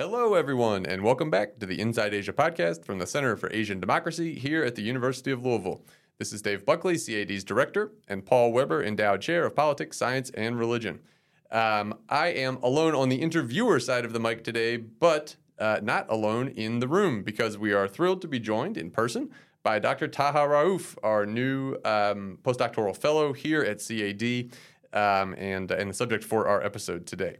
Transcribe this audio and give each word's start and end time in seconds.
Hello, 0.00 0.34
everyone, 0.34 0.86
and 0.86 1.02
welcome 1.02 1.28
back 1.28 1.58
to 1.58 1.66
the 1.66 1.80
Inside 1.80 2.14
Asia 2.14 2.32
podcast 2.32 2.84
from 2.84 3.00
the 3.00 3.06
Center 3.06 3.36
for 3.36 3.52
Asian 3.52 3.80
Democracy 3.80 4.38
here 4.38 4.62
at 4.62 4.76
the 4.76 4.82
University 4.82 5.32
of 5.32 5.44
Louisville. 5.44 5.82
This 6.18 6.32
is 6.32 6.40
Dave 6.40 6.64
Buckley, 6.64 6.96
CAD's 6.96 7.42
director, 7.42 7.90
and 8.06 8.24
Paul 8.24 8.52
Weber, 8.52 8.80
endowed 8.80 9.22
chair 9.22 9.44
of 9.44 9.56
politics, 9.56 9.96
science, 9.96 10.30
and 10.34 10.56
religion. 10.56 11.00
Um, 11.50 11.98
I 12.08 12.28
am 12.28 12.58
alone 12.62 12.94
on 12.94 13.08
the 13.08 13.16
interviewer 13.16 13.80
side 13.80 14.04
of 14.04 14.12
the 14.12 14.20
mic 14.20 14.44
today, 14.44 14.76
but 14.76 15.34
uh, 15.58 15.80
not 15.82 16.06
alone 16.08 16.46
in 16.46 16.78
the 16.78 16.86
room 16.86 17.24
because 17.24 17.58
we 17.58 17.72
are 17.72 17.88
thrilled 17.88 18.22
to 18.22 18.28
be 18.28 18.38
joined 18.38 18.76
in 18.76 18.92
person 18.92 19.30
by 19.64 19.80
Dr. 19.80 20.06
Taha 20.06 20.46
Rauf, 20.46 20.96
our 21.02 21.26
new 21.26 21.74
um, 21.84 22.38
postdoctoral 22.44 22.96
fellow 22.96 23.32
here 23.32 23.62
at 23.62 23.84
CAD, 23.84 24.52
um, 24.92 25.34
and, 25.36 25.72
and 25.72 25.90
the 25.90 25.94
subject 25.94 26.22
for 26.22 26.46
our 26.46 26.62
episode 26.62 27.04
today. 27.04 27.38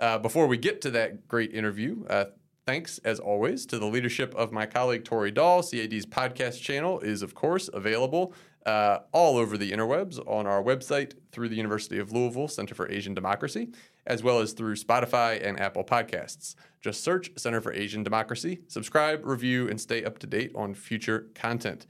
Uh, 0.00 0.18
before 0.18 0.46
we 0.46 0.56
get 0.56 0.80
to 0.80 0.90
that 0.90 1.28
great 1.28 1.52
interview, 1.52 2.04
uh, 2.08 2.26
thanks 2.66 2.98
as 2.98 3.20
always 3.20 3.66
to 3.66 3.78
the 3.78 3.86
leadership 3.86 4.34
of 4.34 4.52
my 4.52 4.66
colleague 4.66 5.04
Tori 5.04 5.30
Dahl. 5.30 5.62
CAD's 5.62 6.06
podcast 6.06 6.60
channel 6.60 7.00
is, 7.00 7.22
of 7.22 7.34
course, 7.34 7.68
available 7.72 8.34
uh, 8.66 9.00
all 9.12 9.36
over 9.36 9.58
the 9.58 9.70
interwebs 9.70 10.18
on 10.26 10.46
our 10.46 10.62
website 10.62 11.12
through 11.30 11.48
the 11.48 11.56
University 11.56 11.98
of 11.98 12.12
Louisville 12.12 12.48
Center 12.48 12.74
for 12.74 12.90
Asian 12.90 13.14
Democracy, 13.14 13.68
as 14.06 14.22
well 14.22 14.40
as 14.40 14.52
through 14.52 14.74
Spotify 14.74 15.44
and 15.46 15.60
Apple 15.60 15.84
Podcasts. 15.84 16.54
Just 16.80 17.04
search 17.04 17.30
Center 17.36 17.60
for 17.60 17.72
Asian 17.72 18.02
Democracy, 18.02 18.60
subscribe, 18.68 19.24
review, 19.24 19.68
and 19.68 19.80
stay 19.80 20.04
up 20.04 20.18
to 20.18 20.26
date 20.26 20.52
on 20.54 20.74
future 20.74 21.26
content. 21.34 21.86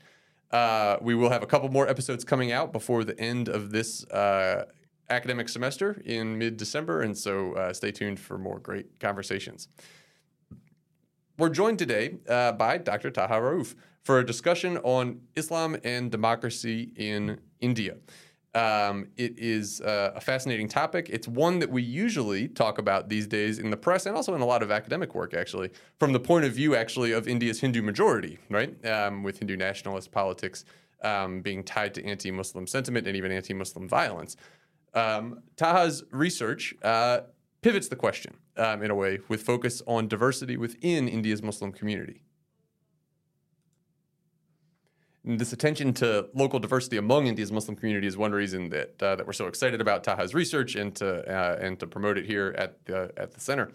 Uh, 0.51 0.99
we 1.01 1.15
will 1.15 1.31
have 1.31 1.43
a 1.43 1.47
couple 1.47 1.69
more 1.69 1.89
episodes 1.89 2.25
coming 2.25 2.53
out 2.53 2.73
before 2.73 3.03
the 3.05 3.19
end 3.19 3.49
of 3.49 3.71
this 3.71 4.05
uh, 4.11 4.67
academic 5.11 5.49
semester 5.49 6.03
in 6.05 6.39
mid 6.39 6.57
December, 6.57 7.03
and 7.03 7.17
so 7.17 7.53
uh, 7.55 7.73
stay 7.73 7.93
tuned 7.93 8.19
for 8.19 8.39
more 8.39 8.59
great 8.59 8.99
conversations. 9.01 9.69
We're 11.39 11.49
joined 11.49 11.79
today 11.79 12.17
uh, 12.29 12.53
by 12.53 12.79
Dr. 12.79 13.11
Taha 13.11 13.35
Rauf 13.35 13.75
for 14.03 14.19
a 14.19 14.27
discussion 14.27 14.79
on 14.79 15.21
Islam 15.35 15.77
and 15.83 16.11
democracy 16.11 16.91
in 16.97 17.41
India. 17.61 17.97
Um, 18.55 19.09
it 19.17 19.37
is 19.37 19.81
uh, 19.81 20.13
a 20.15 20.21
fascinating 20.21 20.69
topic. 20.69 21.09
It's 21.11 21.27
one 21.27 21.59
that 21.59 21.71
we 21.71 21.83
usually 21.83 22.47
talk 22.47 22.79
about 22.79 23.09
these 23.09 23.27
days 23.27 23.59
in 23.59 23.71
the 23.71 23.77
press 23.77 24.07
and 24.07 24.15
also 24.15 24.35
in 24.37 24.43
a 24.43 24.47
lot 24.47 24.63
of 24.63 24.71
academic 24.71 25.15
work, 25.15 25.35
actually, 25.35 25.71
from 25.99 26.13
the 26.13 26.21
point 26.21 26.45
of 26.45 26.53
view, 26.53 26.77
actually, 26.77 27.11
of 27.11 27.27
India's 27.27 27.61
Hindu 27.61 27.83
majority, 27.83 28.39
right? 28.49 28.73
Um, 28.87 29.25
with 29.25 29.39
Hindu 29.39 29.57
nationalist 29.57 30.13
politics 30.13 30.65
um, 31.03 31.41
being 31.41 31.65
tied 31.65 31.95
to 31.95 32.05
anti 32.05 32.31
Muslim 32.31 32.69
sentiment 32.69 33.09
and 33.09 33.17
even 33.17 33.33
anti 33.33 33.55
Muslim 33.55 33.89
violence. 33.89 34.37
Um, 34.95 35.43
Taha's 35.57 36.05
research 36.11 36.75
uh, 36.83 37.21
pivots 37.63 37.89
the 37.89 37.97
question 37.97 38.35
um, 38.57 38.83
in 38.83 38.91
a 38.91 38.95
way 38.95 39.19
with 39.29 39.43
focus 39.43 39.83
on 39.87 40.09
diversity 40.09 40.57
within 40.57 41.09
India's 41.09 41.43
Muslim 41.43 41.73
community. 41.73 42.23
And 45.25 45.39
this 45.39 45.53
attention 45.53 45.95
to 45.95 46.29
local 46.35 46.59
diversity 46.59 46.99
among 46.99 47.27
India's 47.27 47.51
Muslim 47.51 47.77
community 47.77 48.07
is 48.07 48.17
one 48.17 48.33
reason 48.33 48.69
that 48.69 49.03
uh, 49.03 49.17
that 49.17 49.27
we're 49.27 49.33
so 49.33 49.47
excited 49.47 49.81
about 49.81 50.05
Taha's 50.05 50.35
research 50.35 50.77
and 50.77 50.95
to 50.97 51.27
uh, 51.27 51.59
and 51.61 51.81
to 51.81 51.87
promote 51.87 52.19
it 52.19 52.27
here 52.27 52.55
at 52.59 52.85
the 52.85 53.11
at 53.17 53.33
the 53.33 53.41
center. 53.41 53.73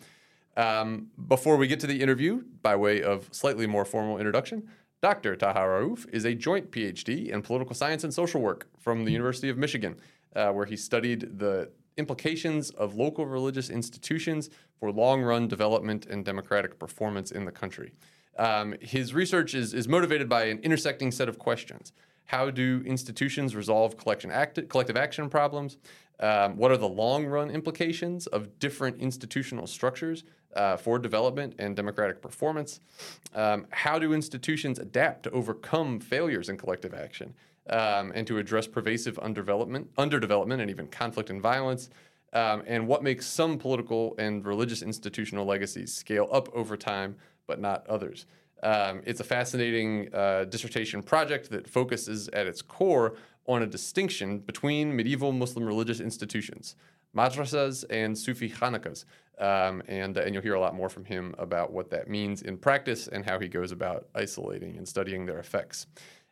Um, 0.55 1.07
before 1.27 1.57
we 1.57 1.67
get 1.67 1.79
to 1.79 1.87
the 1.87 2.01
interview, 2.01 2.43
by 2.61 2.75
way 2.75 3.01
of 3.01 3.29
slightly 3.31 3.65
more 3.65 3.85
formal 3.85 4.17
introduction, 4.17 4.67
Dr. 5.01 5.35
Taha 5.35 5.59
Rauf 5.59 6.07
is 6.09 6.25
a 6.25 6.35
joint 6.35 6.71
PhD 6.71 7.29
in 7.29 7.41
political 7.41 7.73
science 7.73 8.03
and 8.03 8.13
social 8.13 8.41
work 8.41 8.67
from 8.77 9.05
the 9.05 9.11
University 9.11 9.49
of 9.49 9.57
Michigan, 9.57 9.95
uh, 10.35 10.51
where 10.51 10.65
he 10.65 10.77
studied 10.77 11.39
the 11.39 11.71
implications 11.97 12.69
of 12.71 12.95
local 12.95 13.25
religious 13.25 13.69
institutions 13.69 14.49
for 14.79 14.91
long 14.91 15.21
run 15.21 15.47
development 15.47 16.05
and 16.05 16.23
democratic 16.25 16.79
performance 16.79 17.31
in 17.31 17.45
the 17.45 17.51
country. 17.51 17.91
Um, 18.37 18.75
his 18.79 19.13
research 19.13 19.53
is, 19.53 19.73
is 19.73 19.87
motivated 19.87 20.29
by 20.29 20.45
an 20.45 20.59
intersecting 20.59 21.11
set 21.11 21.27
of 21.27 21.37
questions. 21.37 21.91
How 22.25 22.49
do 22.49 22.81
institutions 22.85 23.55
resolve 23.55 23.97
collection 23.97 24.31
act- 24.31 24.69
collective 24.69 24.95
action 24.95 25.29
problems? 25.29 25.77
Um, 26.21 26.57
what 26.57 26.71
are 26.71 26.77
the 26.77 26.87
long 26.87 27.25
run 27.25 27.49
implications 27.49 28.27
of 28.27 28.59
different 28.59 28.99
institutional 28.99 29.67
structures 29.67 30.23
uh, 30.55 30.77
for 30.77 30.99
development 30.99 31.55
and 31.59 31.75
democratic 31.75 32.21
performance? 32.21 32.79
Um, 33.35 33.67
how 33.71 33.99
do 33.99 34.13
institutions 34.13 34.79
adapt 34.79 35.23
to 35.23 35.31
overcome 35.31 35.99
failures 35.99 36.49
in 36.49 36.57
collective 36.57 36.93
action 36.93 37.33
um, 37.69 38.11
and 38.15 38.25
to 38.27 38.37
address 38.37 38.67
pervasive 38.67 39.15
underdevelopment, 39.17 39.87
underdevelopment 39.97 40.61
and 40.61 40.69
even 40.69 40.87
conflict 40.87 41.29
and 41.29 41.41
violence? 41.41 41.89
Um, 42.31 42.63
and 42.67 42.87
what 42.87 43.01
makes 43.01 43.25
some 43.25 43.57
political 43.57 44.15
and 44.19 44.45
religious 44.45 44.81
institutional 44.81 45.45
legacies 45.45 45.93
scale 45.93 46.29
up 46.31 46.53
over 46.55 46.77
time 46.77 47.15
but 47.49 47.59
not 47.59 47.85
others. 47.87 48.27
Um, 48.61 49.01
it's 49.05 49.19
a 49.19 49.23
fascinating 49.23 50.13
uh, 50.13 50.45
dissertation 50.45 51.01
project 51.01 51.49
that 51.49 51.67
focuses 51.67 52.29
at 52.29 52.45
its 52.45 52.61
core 52.61 53.15
on 53.47 53.63
a 53.63 53.67
distinction 53.67 54.37
between 54.39 54.95
medieval 54.95 55.31
Muslim 55.31 55.65
religious 55.65 55.99
institutions, 55.99 56.75
madrasas 57.17 57.83
and 57.89 58.15
Sufi 58.15 58.49
khanakas. 58.49 59.05
Um, 59.39 59.81
and, 59.87 60.15
and 60.17 60.33
you'll 60.33 60.43
hear 60.43 60.55
a 60.55 60.59
lot 60.59 60.75
more 60.75 60.89
from 60.89 61.05
him 61.05 61.33
about 61.37 61.71
what 61.71 61.89
that 61.91 62.09
means 62.09 62.41
in 62.41 62.57
practice 62.57 63.07
and 63.07 63.25
how 63.25 63.39
he 63.39 63.47
goes 63.47 63.71
about 63.71 64.07
isolating 64.13 64.77
and 64.77 64.87
studying 64.87 65.25
their 65.25 65.39
effects. 65.39 65.87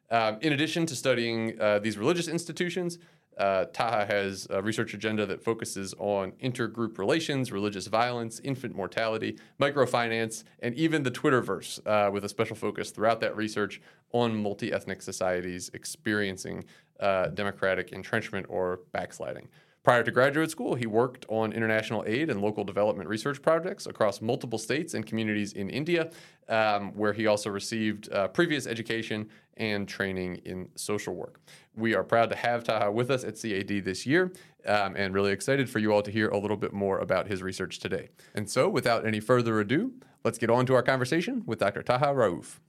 Um, 0.10 0.38
in 0.42 0.54
addition 0.54 0.86
to 0.86 0.96
studying 0.96 1.60
uh, 1.60 1.80
these 1.80 1.98
religious 1.98 2.28
institutions, 2.28 2.98
uh, 3.38 3.66
Taha 3.66 4.06
has 4.06 4.48
a 4.50 4.62
research 4.62 4.94
agenda 4.94 5.26
that 5.26 5.44
focuses 5.44 5.94
on 6.00 6.32
intergroup 6.44 6.98
relations, 6.98 7.52
religious 7.52 7.88
violence, 7.88 8.40
infant 8.44 8.76
mortality, 8.76 9.38
microfinance, 9.60 10.44
and 10.60 10.74
even 10.76 11.04
the 11.04 11.12
Twitterverse, 11.12 11.80
uh, 11.86 12.10
with 12.12 12.26
a 12.26 12.30
special 12.30 12.56
focus 12.56 12.90
throughout 12.90 13.20
that 13.22 13.36
research 13.36 13.80
on 14.12 14.42
multi 14.42 14.74
ethnic 14.74 15.02
societies 15.02 15.70
experiencing 15.74 16.64
uh, 17.00 17.28
democratic 17.28 17.92
entrenchment 17.92 18.46
or 18.50 18.80
backsliding. 18.92 19.48
Prior 19.88 20.04
to 20.04 20.12
graduate 20.12 20.52
school, 20.52 20.76
he 20.76 20.86
worked 20.86 21.26
on 21.30 21.54
international 21.54 22.04
aid 22.06 22.30
and 22.30 22.42
local 22.42 22.66
development 22.66 23.08
research 23.08 23.42
projects 23.42 23.86
across 23.86 24.20
multiple 24.20 24.60
states 24.60 24.94
and 24.94 25.06
communities 25.06 25.54
in 25.54 25.70
India, 25.70 26.12
um, 26.50 26.92
where 26.92 27.14
he 27.14 27.26
also 27.26 27.50
received 27.50 28.12
uh, 28.12 28.28
previous 28.28 28.68
education 28.68 29.30
and 29.56 29.88
training 29.88 30.42
in 30.44 30.68
social 30.76 31.16
work. 31.16 31.40
We 31.74 31.96
are 31.96 32.04
proud 32.04 32.30
to 32.32 32.36
have 32.36 32.66
Taha 32.66 32.92
with 32.92 33.10
us 33.10 33.24
at 33.24 33.40
CAD 33.40 33.86
this 33.86 34.06
year 34.06 34.34
um, 34.66 34.98
and 34.98 35.14
really 35.14 35.32
excited 35.32 35.70
for 35.70 35.80
you 35.80 35.94
all 35.94 36.02
to 36.02 36.12
hear 36.12 36.28
a 36.28 36.38
little 36.38 36.58
bit 36.58 36.74
more 36.74 37.00
about 37.00 37.28
his 37.28 37.42
research 37.42 37.80
today. 37.80 38.10
And 38.36 38.50
so, 38.50 38.68
without 38.68 39.08
any 39.08 39.22
further 39.22 39.58
ado, 39.62 39.94
let's 40.26 40.38
get 40.38 40.50
on 40.50 40.66
to 40.66 40.76
our 40.76 40.84
conversation 40.84 41.44
with 41.46 41.60
Dr. 41.60 41.82
Taha 41.82 42.08
Rauf. 42.08 42.60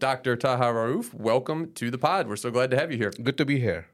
Dr. 0.00 0.34
Taha 0.34 0.64
Rauf, 0.64 1.12
welcome 1.12 1.72
to 1.74 1.90
the 1.90 1.98
pod. 1.98 2.26
We're 2.26 2.36
so 2.36 2.50
glad 2.50 2.70
to 2.70 2.78
have 2.78 2.90
you 2.90 2.96
here. 2.96 3.10
Good 3.22 3.36
to 3.36 3.44
be 3.44 3.60
here. 3.60 3.88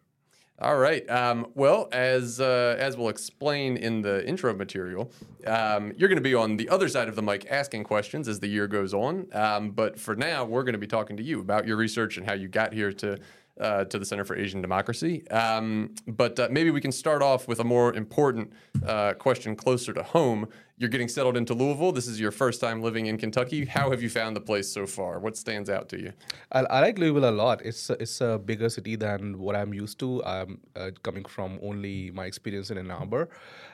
All 0.60 0.76
right. 0.78 1.08
Um, 1.10 1.48
well, 1.56 1.88
as 1.90 2.40
uh, 2.40 2.76
as 2.78 2.96
we'll 2.96 3.08
explain 3.08 3.76
in 3.76 4.02
the 4.02 4.26
intro 4.26 4.54
material, 4.54 5.10
um, 5.48 5.92
you're 5.96 6.08
going 6.08 6.16
to 6.16 6.22
be 6.22 6.32
on 6.32 6.56
the 6.56 6.68
other 6.68 6.88
side 6.88 7.08
of 7.08 7.16
the 7.16 7.22
mic 7.22 7.48
asking 7.50 7.82
questions 7.82 8.28
as 8.28 8.38
the 8.38 8.46
year 8.46 8.68
goes 8.68 8.94
on. 8.94 9.26
Um, 9.32 9.72
but 9.72 9.98
for 9.98 10.14
now, 10.14 10.44
we're 10.44 10.62
going 10.62 10.74
to 10.74 10.78
be 10.78 10.86
talking 10.86 11.16
to 11.16 11.24
you 11.24 11.40
about 11.40 11.66
your 11.66 11.76
research 11.76 12.16
and 12.18 12.24
how 12.24 12.34
you 12.34 12.46
got 12.46 12.72
here 12.72 12.92
to 12.92 13.18
uh, 13.60 13.84
to 13.84 13.98
the 13.98 14.04
Center 14.04 14.24
for 14.24 14.36
Asian 14.36 14.60
Democracy. 14.60 15.26
Um, 15.30 15.94
but 16.06 16.38
uh, 16.38 16.48
maybe 16.50 16.70
we 16.70 16.80
can 16.80 16.92
start 16.92 17.22
off 17.22 17.48
with 17.48 17.60
a 17.60 17.64
more 17.64 17.94
important 17.94 18.52
uh, 18.86 19.14
question 19.14 19.56
closer 19.56 19.92
to 19.92 20.02
home. 20.02 20.48
You're 20.78 20.90
getting 20.90 21.08
settled 21.08 21.38
into 21.38 21.54
Louisville. 21.54 21.92
This 21.92 22.06
is 22.06 22.20
your 22.20 22.30
first 22.30 22.60
time 22.60 22.82
living 22.82 23.06
in 23.06 23.16
Kentucky. 23.16 23.64
How 23.64 23.90
have 23.90 24.02
you 24.02 24.10
found 24.10 24.36
the 24.36 24.42
place 24.42 24.68
so 24.70 24.86
far? 24.86 25.18
What 25.18 25.34
stands 25.36 25.70
out 25.70 25.88
to 25.88 26.00
you? 26.00 26.12
I, 26.52 26.60
I 26.60 26.80
like 26.80 26.98
Louisville 26.98 27.30
a 27.30 27.30
lot. 27.30 27.62
It's 27.64 27.88
a, 27.88 27.94
it's 27.94 28.20
a 28.20 28.38
bigger 28.38 28.68
city 28.68 28.94
than 28.96 29.38
what 29.38 29.56
I'm 29.56 29.72
used 29.72 29.98
to. 30.00 30.22
I'm 30.24 30.60
uh, 30.74 30.90
coming 31.02 31.24
from 31.24 31.58
only 31.62 32.10
my 32.10 32.26
experience 32.26 32.70
in 32.70 32.76
Ann 32.76 32.90
Arbor, 32.90 33.30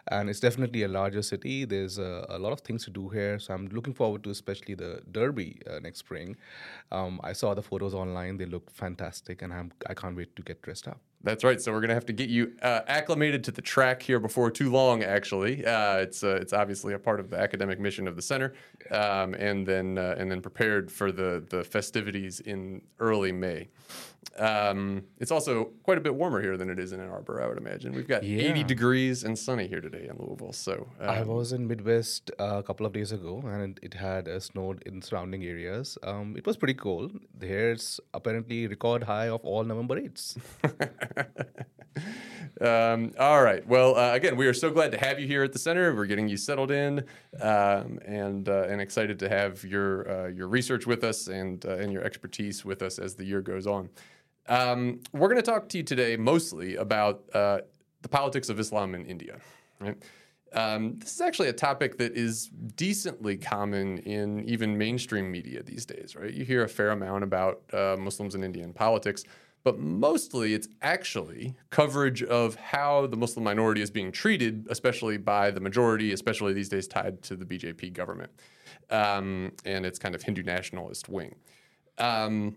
and 0.09 0.29
it's 0.29 0.41
definitely 0.41 0.83
a 0.83 0.89
larger 0.89 1.23
city. 1.23 1.65
There's 1.65 1.99
a, 1.99 2.27
a 2.29 2.39
lot 2.39 2.53
of 2.53 2.61
things 2.61 2.85
to 2.85 2.91
do 2.91 3.09
here, 3.09 3.39
so 3.39 3.55
I'm 3.55 3.69
looking 3.69 3.95
forward 3.95 4.25
to 4.25 4.31
especially 4.31 4.75
the 4.75 5.03
Derby 5.11 5.61
uh, 5.71 5.79
next 5.81 6.01
spring. 6.01 6.37
Um, 6.91 7.21
I 7.23 7.33
saw 7.33 7.55
the 7.55 7.63
photos 7.63 7.95
online; 7.95 8.37
they 8.39 8.47
look 8.47 8.71
fantastic, 8.71 9.43
and 9.43 9.53
I'm 9.53 9.73
I 9.89 9.95
can't 9.95 10.17
wait 10.17 10.35
to 10.37 10.43
get 10.43 10.63
dressed 10.63 10.89
up. 10.89 11.01
That's 11.25 11.45
right. 11.45 11.61
So 11.61 11.73
we're 11.73 11.81
gonna 11.81 11.95
have 11.95 12.07
to 12.07 12.13
get 12.13 12.29
you 12.29 12.53
uh, 12.63 12.81
acclimated 12.87 13.45
to 13.45 13.53
the 13.53 13.63
track 13.63 14.03
here 14.03 14.19
before 14.19 14.51
too 14.51 14.71
long. 14.71 15.03
Actually, 15.03 15.65
uh, 15.65 15.97
it's 15.97 16.25
uh, 16.25 16.39
it's 16.41 16.53
obviously 16.53 16.95
a 16.95 16.99
part 16.99 17.21
of 17.21 17.31
the 17.31 17.39
academic 17.39 17.79
mission 17.79 18.09
of 18.09 18.17
the 18.17 18.23
center, 18.23 18.55
um, 18.91 19.35
and 19.35 19.67
then 19.67 19.99
uh, 19.99 20.17
and 20.19 20.31
then 20.31 20.41
prepared 20.41 20.91
for 20.91 21.13
the 21.13 21.45
the 21.49 21.63
festivities 21.63 22.41
in 22.41 22.83
early 22.99 23.33
May. 23.33 23.69
Um, 24.39 25.05
it's 25.19 25.31
also 25.31 25.65
quite 25.83 25.99
a 25.99 26.01
bit 26.01 26.15
warmer 26.15 26.41
here 26.41 26.57
than 26.57 26.71
it 26.71 26.79
is 26.79 26.93
in 26.93 27.01
Ann 27.01 27.11
Arbor, 27.11 27.43
I 27.43 27.49
would 27.49 27.59
imagine. 27.59 27.93
We've 27.93 28.09
got 28.09 28.25
80 28.25 28.65
degrees 28.65 29.25
and 29.25 29.39
sunny 29.39 29.67
here 29.67 29.81
today 29.81 30.09
in 30.09 30.17
Louisville. 30.19 30.53
So 30.53 30.87
I 31.01 31.19
um, 31.19 31.29
was 31.29 31.53
in 31.53 31.67
Midwest 31.67 32.31
uh, 32.39 32.59
a 32.59 32.63
couple 32.63 32.87
of 32.87 32.93
days 32.93 33.13
ago, 33.13 33.43
and 33.45 33.79
it 33.83 33.95
had 33.95 34.29
uh, 34.29 34.41
snowed 34.41 34.83
in 34.87 35.03
surrounding 35.03 35.45
areas. 35.45 35.99
Um, 36.03 36.35
it 36.37 36.47
was 36.47 36.57
pretty 36.57 36.75
cold. 36.75 37.19
Here 37.41 37.73
it's 37.73 38.01
apparently 38.15 38.67
record 38.67 39.03
high 39.03 39.29
of 39.29 39.45
all 39.45 39.65
November 39.65 40.01
8s. 40.01 40.39
Um, 42.61 43.13
all 43.19 43.43
right. 43.43 43.67
Well, 43.67 43.97
uh, 43.97 44.13
again, 44.13 44.37
we 44.37 44.47
are 44.47 44.55
so 44.55 44.71
glad 44.71 44.93
to 44.93 44.99
have 44.99 45.19
you 45.19 45.27
here 45.27 45.43
at 45.43 45.53
the 45.53 45.59
center. 45.59 45.95
We're 45.97 46.07
getting 46.07 46.29
you 46.29 46.37
settled 46.37 46.71
in, 46.71 47.05
um, 47.41 47.99
and 48.07 48.49
uh, 48.49 48.67
and 48.69 48.81
excited 48.81 49.19
to 49.19 49.29
have 49.29 49.65
your 49.65 50.09
uh, 50.09 50.29
your 50.29 50.47
research 50.47 50.87
with 50.87 51.03
us 51.03 51.27
and 51.27 51.65
uh, 51.67 51.77
and 51.77 51.93
your 51.93 52.05
expertise 52.05 52.65
with 52.65 52.83
us 52.83 53.01
as 53.01 53.17
the 53.17 53.25
year 53.25 53.41
goes 53.41 53.67
on. 53.67 53.89
Um, 54.49 55.01
we're 55.13 55.29
going 55.29 55.43
to 55.43 55.51
talk 55.51 55.69
to 55.71 55.79
you 55.79 55.83
today 55.83 56.17
mostly 56.17 56.77
about 56.77 57.25
uh, 57.35 57.63
the 58.03 58.09
politics 58.09 58.49
of 58.49 58.61
Islam 58.61 58.95
in 58.95 59.07
India. 59.07 59.39
Right. 59.81 59.97
Um, 60.55 60.99
this 60.99 61.15
is 61.15 61.21
actually 61.21 61.49
a 61.49 61.55
topic 61.55 61.97
that 61.99 62.15
is 62.15 62.49
decently 62.77 63.39
common 63.39 63.99
in 63.99 64.45
even 64.45 64.77
mainstream 64.77 65.31
media 65.33 65.63
these 65.63 65.87
days, 65.87 66.15
right? 66.15 66.33
You 66.33 66.45
hear 66.45 66.63
a 66.63 66.69
fair 66.69 66.91
amount 66.91 67.25
about 67.25 67.63
uh, 67.73 67.97
Muslims 67.99 68.35
in 68.35 68.45
Indian 68.45 68.73
politics, 68.73 69.25
but 69.65 69.79
mostly 69.79 70.55
it's 70.55 70.69
actually 70.81 71.55
coverage 71.71 72.23
of 72.23 72.57
how 72.57 73.07
the 73.07 73.17
Muslim 73.17 73.45
minority 73.45 73.81
is 73.81 73.91
being 73.91 74.11
treated, 74.11 74.67
especially 74.71 75.17
by 75.17 75.51
the 75.51 75.61
majority, 75.61 76.13
especially 76.13 76.53
these 76.53 76.69
days 76.69 76.89
tied 76.89 77.23
to 77.23 77.37
the 77.37 77.45
BJP 77.45 77.93
government 77.93 78.33
um, 78.91 79.53
and 79.65 79.87
its 79.87 79.99
kind 79.99 80.15
of 80.15 80.23
Hindu 80.23 80.43
nationalist 80.43 81.09
wing. 81.09 81.35
Um, 81.99 82.57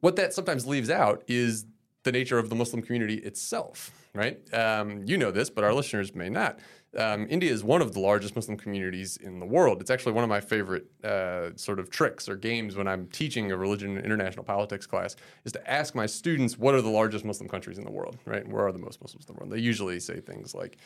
what 0.00 0.16
that 0.16 0.32
sometimes 0.32 0.66
leaves 0.66 0.90
out 0.90 1.22
is 1.28 1.66
the 2.02 2.12
nature 2.12 2.38
of 2.38 2.48
the 2.48 2.54
Muslim 2.54 2.82
community 2.82 3.16
itself, 3.16 3.90
right? 4.14 4.38
Um, 4.54 5.04
you 5.06 5.16
know 5.18 5.30
this, 5.30 5.50
but 5.50 5.64
our 5.64 5.74
listeners 5.74 6.14
may 6.14 6.28
not. 6.28 6.58
Um, 6.98 7.28
India 7.30 7.52
is 7.52 7.62
one 7.62 7.82
of 7.82 7.94
the 7.94 8.00
largest 8.00 8.34
Muslim 8.34 8.56
communities 8.56 9.16
in 9.16 9.38
the 9.38 9.46
world. 9.46 9.80
It's 9.80 9.90
actually 9.90 10.12
one 10.12 10.24
of 10.24 10.30
my 10.30 10.40
favorite 10.40 10.86
uh, 11.04 11.50
sort 11.54 11.78
of 11.78 11.88
tricks 11.88 12.28
or 12.28 12.34
games 12.34 12.74
when 12.74 12.88
I'm 12.88 13.06
teaching 13.06 13.52
a 13.52 13.56
religion 13.56 13.96
and 13.96 14.04
international 14.04 14.44
politics 14.44 14.86
class 14.86 15.14
is 15.44 15.52
to 15.52 15.70
ask 15.70 15.94
my 15.94 16.06
students 16.06 16.58
what 16.58 16.74
are 16.74 16.82
the 16.82 16.90
largest 16.90 17.24
Muslim 17.24 17.48
countries 17.48 17.78
in 17.78 17.84
the 17.84 17.92
world, 17.92 18.18
right? 18.24 18.46
Where 18.46 18.66
are 18.66 18.72
the 18.72 18.80
most 18.80 19.00
Muslims 19.00 19.26
in 19.28 19.34
the 19.34 19.38
world? 19.38 19.52
They 19.52 19.60
usually 19.60 20.00
say 20.00 20.20
things 20.20 20.52
like 20.52 20.78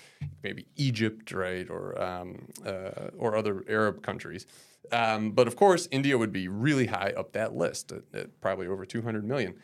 maybe 0.43 0.67
Egypt, 0.77 1.33
right, 1.33 1.69
or 1.71 2.01
um, 2.03 2.49
uh, 2.67 3.11
or 3.17 3.35
other 3.35 3.65
Arab 3.67 4.03
countries. 4.03 4.47
Um, 4.93 5.31
but 5.31 5.49
of 5.49 5.57
course, 5.57 5.89
India 5.91 6.19
would 6.19 6.33
be 6.33 6.49
really 6.49 6.87
high 6.87 7.15
up 7.17 7.33
that 7.33 7.55
list 7.55 7.93
at, 7.93 8.03
at 8.13 8.41
probably 8.43 8.67
over 8.67 8.85
200 8.85 9.25
million. 9.25 9.55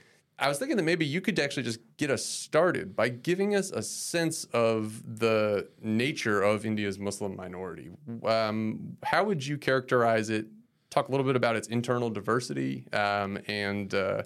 I 0.40 0.48
was 0.48 0.58
thinking 0.58 0.78
that 0.78 0.84
maybe 0.84 1.04
you 1.04 1.20
could 1.20 1.38
actually 1.38 1.64
just 1.64 1.81
get 1.98 2.10
us 2.10 2.25
started 2.25 2.96
by 2.96 3.10
giving 3.10 3.54
us 3.54 3.70
a 3.70 3.82
sense 3.82 4.44
of 4.54 5.19
the 5.19 5.69
nature 5.82 6.40
of 6.40 6.64
India's 6.64 6.98
Muslim 6.98 7.37
minority. 7.37 7.90
Um, 8.25 8.96
how 9.02 9.22
would 9.25 9.46
you 9.46 9.58
characterize 9.58 10.31
it? 10.31 10.46
Talk 10.88 11.08
a 11.08 11.10
little 11.10 11.26
bit 11.26 11.37
about 11.37 11.56
its 11.56 11.69
internal 11.69 12.08
diversity 12.08 12.87
um, 12.94 13.38
and 13.48 13.94
uh, 13.94 14.22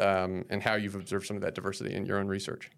um, 0.00 0.44
and 0.50 0.60
how 0.60 0.74
you've 0.74 0.96
observed 0.96 1.26
some 1.26 1.36
of 1.36 1.42
that 1.42 1.54
diversity 1.54 1.94
in 1.94 2.06
your 2.06 2.18
own 2.18 2.26
research. 2.26 2.68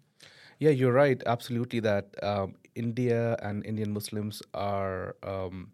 Yeah, 0.59 0.69
you're 0.69 0.93
right. 0.93 1.21
Absolutely, 1.25 1.79
that 1.81 2.13
um, 2.23 2.53
India 2.75 3.35
and 3.41 3.65
Indian 3.65 3.91
Muslims 3.91 4.43
are 4.53 5.15
um, 5.23 5.71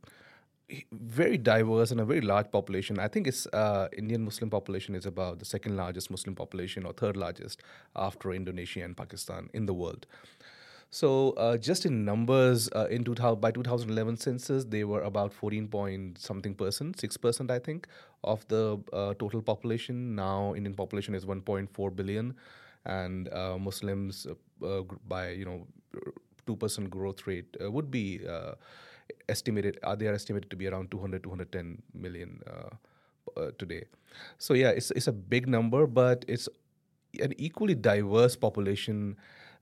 very 0.92 1.38
diverse 1.38 1.92
and 1.92 2.00
a 2.00 2.06
very 2.06 2.22
large 2.22 2.52
population. 2.52 3.00
I 3.00 3.08
think 3.08 3.28
it's 3.28 3.46
uh, 3.48 3.88
Indian 3.98 4.24
Muslim 4.24 4.50
population 4.50 4.96
is 4.96 5.06
about 5.06 5.40
the 5.40 5.46
second 5.46 5.76
largest 5.78 6.12
Muslim 6.12 6.36
population 6.36 6.86
or 6.86 6.94
third 6.94 7.18
largest 7.18 7.62
after 7.96 8.32
Indonesia 8.32 8.84
and 8.84 8.96
Pakistan 8.96 9.50
in 9.54 9.66
the 9.66 9.74
world. 9.74 10.06
So 10.94 11.32
uh, 11.32 11.56
just 11.56 11.86
in 11.86 12.04
numbers, 12.04 12.70
uh, 12.76 12.88
in 12.90 13.06
2000, 13.06 13.40
by 13.40 13.52
2011 13.52 14.18
census, 14.18 14.66
they 14.66 14.84
were 14.84 15.02
about 15.04 15.34
14 15.34 15.70
point 15.70 16.18
something 16.18 16.54
percent, 16.54 17.00
six 17.00 17.16
percent, 17.16 17.50
I 17.50 17.60
think, 17.60 17.88
of 18.26 18.46
the 18.50 18.78
uh, 18.92 19.14
total 19.14 19.42
population. 19.42 20.16
Now 20.16 20.54
Indian 20.54 20.74
population 20.74 21.16
is 21.16 21.26
1.4 21.26 21.96
billion, 21.96 22.36
and 22.86 23.30
uh, 23.34 23.58
Muslims 23.58 24.28
uh, 24.66 24.82
by 25.08 25.30
you 25.30 25.46
know 25.46 25.66
two 26.46 26.58
percent 26.58 26.90
growth 26.90 27.26
rate 27.26 27.56
uh, 27.64 27.72
would 27.72 27.90
be 27.90 28.20
estimated. 29.30 29.80
Uh, 29.84 29.96
they 29.96 30.08
are 30.08 30.14
estimated 30.14 30.50
to 30.50 30.56
be 30.56 30.68
around 30.68 30.92
200 30.92 31.24
210 31.24 31.82
million 31.94 32.42
uh, 32.48 33.40
uh, 33.40 33.52
today. 33.58 33.84
So 34.38 34.54
yeah, 34.54 34.70
it's 34.70 34.92
it's 34.92 35.08
a 35.08 35.12
big 35.12 35.48
number, 35.48 35.88
but 35.88 36.26
it's 36.28 36.50
an 37.20 37.34
equally 37.38 37.76
diverse 37.76 38.36
population 38.36 39.18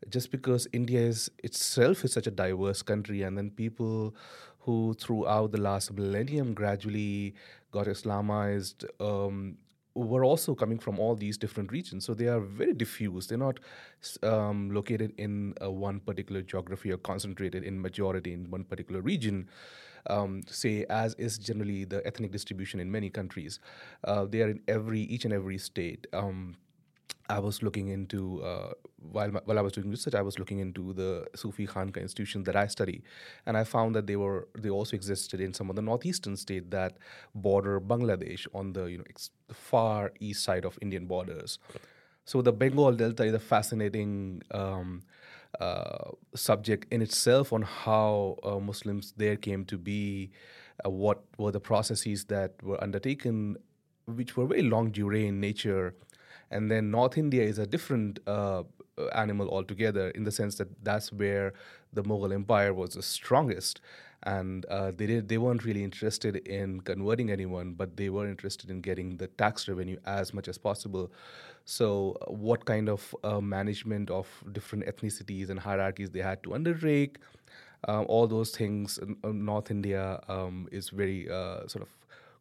just 0.10 0.31
because 0.31 0.68
India 0.72 1.01
is 1.01 1.30
itself 1.44 2.06
is 2.06 2.13
such 2.13 2.28
a 2.28 2.31
diverse 2.31 2.81
country, 2.81 3.24
and 3.24 3.38
then 3.38 3.50
people 3.51 4.16
who 4.60 4.96
throughout 5.00 5.51
the 5.51 5.60
last 5.60 5.94
millennium 5.94 6.54
gradually 6.54 7.34
got 7.72 7.88
Islamized 7.88 8.86
um, 9.00 9.57
were 9.95 10.24
also 10.24 10.56
coming 10.56 10.80
from 10.80 11.00
all 11.00 11.15
these 11.15 11.38
different 11.38 11.71
regions. 11.71 12.06
So 12.06 12.13
they 12.13 12.27
are 12.27 12.39
very 12.39 12.74
diffuse. 12.74 13.27
They're 13.27 13.38
not 13.38 13.59
um, 14.24 14.71
located 14.71 15.13
in 15.18 15.53
uh, 15.63 15.71
one 15.71 16.00
particular 16.00 16.41
geography 16.41 16.91
or 16.91 16.97
concentrated 16.97 17.63
in 17.63 17.81
majority 17.81 18.33
in 18.33 18.50
one 18.50 18.63
particular 18.63 19.01
region. 19.01 19.50
Um, 20.09 20.44
say 20.47 20.86
as 20.89 21.13
is 21.15 21.38
generally 21.38 21.83
the 21.83 22.06
ethnic 22.07 22.31
distribution 22.31 22.80
in 22.80 22.89
many 22.89 23.09
countries, 23.09 23.59
uh, 24.06 24.25
they 24.25 24.41
are 24.41 24.50
in 24.50 24.62
every 24.68 25.01
each 25.01 25.25
and 25.25 25.33
every 25.33 25.57
state. 25.57 26.07
Um, 26.13 26.56
I 27.30 27.40
was 27.40 27.62
looking 27.62 27.90
into 27.90 28.42
uh, 28.44 28.74
while 29.12 29.31
my, 29.31 29.40
while 29.46 29.60
I 29.60 29.62
was 29.62 29.74
doing 29.74 29.90
research, 29.90 30.16
I 30.16 30.22
was 30.22 30.40
looking 30.40 30.60
into 30.60 30.94
the 30.94 31.28
Sufi 31.36 31.68
Khanka 31.68 32.02
institution 32.02 32.44
that 32.44 32.56
I 32.56 32.68
study, 32.68 33.04
and 33.46 33.56
I 33.56 33.64
found 33.64 33.96
that 33.96 34.08
they 34.08 34.16
were 34.16 34.48
they 34.58 34.70
also 34.70 34.96
existed 34.96 35.40
in 35.40 35.54
some 35.54 35.70
of 35.70 35.76
the 35.76 35.81
northeastern 35.81 36.36
states 36.38 36.66
that 36.70 36.98
border 37.36 37.80
Bangladesh 37.80 38.48
on 38.54 38.74
the 38.74 38.86
you 38.86 38.98
know 38.98 39.04
ex- 39.10 39.30
far 39.54 40.12
east 40.20 40.44
side 40.44 40.66
of 40.66 40.78
Indian 40.81 41.06
borders. 41.06 41.60
So 42.26 42.42
the 42.42 42.52
Bengal 42.52 42.94
Delta 42.94 43.24
is 43.24 43.34
a 43.34 43.40
fascinating 43.40 44.44
um, 44.52 45.02
uh, 45.60 46.12
subject 46.36 46.92
in 46.92 47.02
itself 47.02 47.52
on 47.54 47.64
how 47.64 48.38
uh, 48.44 48.60
Muslims 48.60 49.14
there 49.18 49.36
came 49.36 49.66
to 49.66 49.78
be, 49.78 50.30
uh, 50.86 50.90
what 50.90 51.24
were 51.38 51.52
the 51.52 51.60
processes 51.60 52.25
that 52.25 52.54
were 52.62 52.82
undertaken, 52.84 53.58
which 54.06 54.38
were 54.38 54.46
very 54.46 54.62
longue 54.62 54.94
durée 54.94 55.28
in 55.28 55.40
nature. 55.40 55.96
And 56.51 56.69
then 56.72 56.92
North 56.92 57.18
India 57.18 57.44
is 57.44 57.60
a 57.60 57.68
different 57.68 58.19
uh, 58.28 58.63
animal 59.13 59.50
altogether 59.50 60.10
in 60.12 60.24
the 60.24 60.31
sense 60.31 60.56
that 60.56 60.68
that's 60.84 61.12
where 61.12 61.54
the 61.94 62.04
Mughal 62.04 62.34
Empire 62.34 62.74
was 62.74 62.92
the 62.92 63.01
strongest. 63.04 63.81
And 64.24 64.66
uh, 64.66 64.92
they 64.92 65.06
did, 65.06 65.30
they 65.30 65.38
weren't 65.38 65.63
really 65.63 65.84
interested 65.84 66.36
in 66.38 66.81
converting 66.81 67.31
anyone, 67.31 67.74
but 67.74 67.96
they 67.96 68.10
were 68.10 68.28
interested 68.28 68.69
in 68.69 68.81
getting 68.81 69.16
the 69.18 69.28
tax 69.28 69.68
revenue 69.69 69.98
as 70.06 70.34
much 70.34 70.50
as 70.50 70.57
possible. 70.57 71.12
So, 71.63 72.18
uh, 72.22 72.31
what 72.34 72.66
kind 72.66 72.90
of 72.90 73.16
uh, 73.24 73.40
management 73.40 74.10
of 74.10 74.27
different 74.51 74.86
ethnicities 74.88 75.50
and 75.50 75.60
hierarchies 75.60 76.10
they 76.10 76.20
had 76.20 76.44
to 76.44 76.53
undertake, 76.53 77.20
um, 77.88 78.06
all 78.10 78.27
those 78.27 78.51
things, 78.51 78.98
in- 78.98 79.18
in 79.24 79.46
North 79.46 79.72
India 79.72 80.20
um, 80.27 80.68
is 80.72 80.89
very 80.89 81.29
uh, 81.29 81.65
sort 81.68 81.84
of 81.84 81.89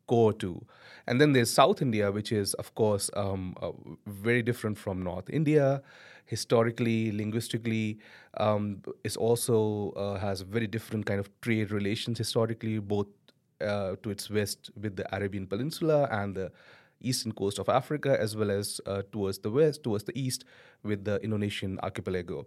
core 0.08 0.32
to. 0.34 0.66
And 1.06 1.20
then 1.20 1.32
there's 1.32 1.50
South 1.50 1.80
India, 1.80 2.10
which 2.12 2.32
is, 2.32 2.54
of 2.54 2.74
course, 2.74 3.10
um, 3.16 3.54
uh, 3.62 3.72
very 4.06 4.42
different 4.42 4.76
from 4.76 5.02
North 5.02 5.30
India. 5.30 5.82
Historically, 6.26 7.12
linguistically, 7.12 7.98
um, 8.36 8.82
it's 9.04 9.16
also 9.16 9.92
uh, 9.96 10.18
has 10.18 10.42
very 10.42 10.66
different 10.66 11.06
kind 11.06 11.20
of 11.20 11.28
trade 11.40 11.70
relations 11.70 12.18
historically, 12.18 12.78
both 12.78 13.06
uh, 13.60 13.96
to 14.02 14.10
its 14.10 14.28
west 14.28 14.70
with 14.82 14.96
the 14.96 15.06
Arabian 15.16 15.46
Peninsula 15.46 16.08
and 16.10 16.34
the 16.34 16.52
eastern 17.00 17.32
coast 17.32 17.58
of 17.58 17.68
Africa, 17.68 18.16
as 18.20 18.36
well 18.36 18.50
as 18.50 18.80
uh, 18.84 19.02
towards 19.12 19.38
the 19.38 19.50
west, 19.50 19.82
towards 19.82 20.04
the 20.04 20.18
east, 20.18 20.44
with 20.82 21.04
the 21.04 21.16
Indonesian 21.22 21.78
archipelago. 21.82 22.46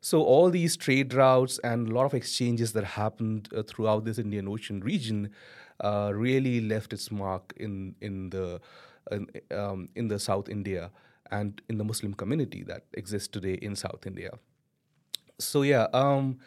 So 0.00 0.22
all 0.22 0.50
these 0.50 0.76
trade 0.76 1.12
routes 1.14 1.58
and 1.64 1.88
a 1.88 1.94
lot 1.94 2.06
of 2.06 2.14
exchanges 2.14 2.72
that 2.72 2.84
happened 2.84 3.48
uh, 3.54 3.62
throughout 3.62 4.04
this 4.04 4.18
Indian 4.18 4.48
Ocean 4.48 4.80
region 4.80 5.30
uh, 5.80 6.10
really 6.14 6.60
left 6.60 6.92
its 6.92 7.10
mark 7.10 7.52
in 7.56 7.94
in 8.00 8.30
the 8.30 8.60
in, 9.10 9.26
um, 9.50 9.88
in 9.94 10.08
the 10.08 10.18
South 10.18 10.48
India 10.48 10.90
and 11.30 11.60
in 11.68 11.78
the 11.78 11.84
Muslim 11.84 12.14
community 12.14 12.62
that 12.64 12.84
exists 12.94 13.28
today 13.28 13.54
in 13.54 13.76
South 13.76 14.06
India. 14.06 14.30
So 15.38 15.62
yeah, 15.62 15.86
um, 15.92 16.38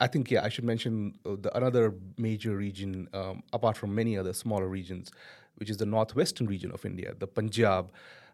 I 0.00 0.06
think 0.06 0.30
yeah, 0.30 0.44
I 0.44 0.48
should 0.48 0.64
mention 0.64 1.18
uh, 1.24 1.36
the 1.40 1.56
another 1.56 1.94
major 2.18 2.56
region 2.56 3.08
um, 3.12 3.42
apart 3.52 3.76
from 3.76 3.94
many 3.94 4.18
other 4.18 4.32
smaller 4.32 4.68
regions, 4.68 5.10
which 5.56 5.70
is 5.70 5.76
the 5.76 5.86
northwestern 5.86 6.46
region 6.46 6.70
of 6.72 6.84
India, 6.84 7.14
the 7.18 7.26
Punjab, 7.26 7.90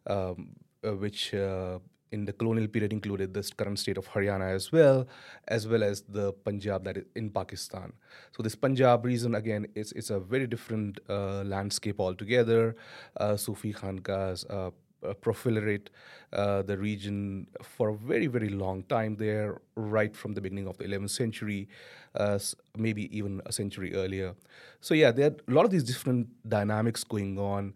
um, 0.07 0.57
uh, 0.85 0.95
which 0.95 1.35
uh, 1.35 1.79
in 2.13 2.25
the 2.25 2.33
colonial 2.33 2.69
period 2.69 2.93
included 2.93 3.35
the 3.35 3.43
current 3.57 3.79
state 3.79 3.99
of 3.99 4.09
Haryana 4.09 4.55
as 4.55 4.71
well, 4.71 5.07
as 5.49 5.67
well 5.67 5.83
as 5.83 6.03
the 6.03 6.33
Punjab 6.45 6.85
that 6.85 6.97
is 6.99 7.05
in 7.17 7.31
Pakistan. 7.31 7.93
So 8.37 8.43
this 8.43 8.55
Punjab 8.55 9.05
region 9.05 9.35
again, 9.35 9.67
it's 9.75 9.93
it's 9.93 10.11
a 10.11 10.21
very 10.21 10.47
different 10.47 11.01
uh, 11.09 11.43
landscape 11.43 12.01
altogether. 12.01 12.77
Uh, 13.17 13.37
Sufi 13.37 13.73
Khankas 13.73 14.45
uh, 14.51 14.71
uh, 15.05 15.15
proliferate 15.15 15.89
uh, 16.33 16.63
the 16.63 16.79
region 16.79 17.47
for 17.61 17.89
a 17.89 17.95
very 17.95 18.27
very 18.27 18.49
long 18.49 18.83
time 18.85 19.17
there, 19.17 19.61
right 19.75 20.15
from 20.15 20.33
the 20.33 20.41
beginning 20.41 20.69
of 20.69 20.79
the 20.79 20.85
11th 20.85 21.11
century, 21.11 21.69
uh, 22.15 22.39
maybe 22.77 23.17
even 23.17 23.41
a 23.47 23.53
century 23.53 23.95
earlier. 23.95 24.35
So 24.81 24.95
yeah, 24.95 25.11
there 25.11 25.31
are 25.31 25.37
a 25.49 25.53
lot 25.53 25.65
of 25.65 25.71
these 25.71 25.85
different 25.85 26.29
dynamics 26.49 27.05
going 27.05 27.39
on 27.39 27.75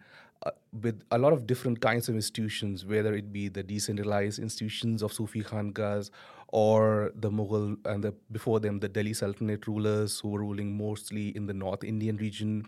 with 0.82 1.02
a 1.10 1.18
lot 1.18 1.32
of 1.32 1.46
different 1.46 1.80
kinds 1.80 2.08
of 2.08 2.14
institutions, 2.14 2.84
whether 2.84 3.14
it 3.14 3.32
be 3.32 3.48
the 3.48 3.62
decentralized 3.62 4.38
institutions 4.38 5.02
of 5.02 5.12
Sufi 5.12 5.42
Khankas 5.42 6.10
or 6.48 7.12
the 7.14 7.30
Mughal 7.30 7.76
and 7.86 8.04
the, 8.04 8.14
before 8.30 8.60
them 8.60 8.78
the 8.80 8.88
Delhi 8.88 9.14
Sultanate 9.14 9.66
rulers 9.66 10.20
who 10.20 10.28
were 10.28 10.40
ruling 10.40 10.76
mostly 10.76 11.28
in 11.36 11.46
the 11.46 11.54
North 11.54 11.84
Indian 11.84 12.16
region, 12.16 12.66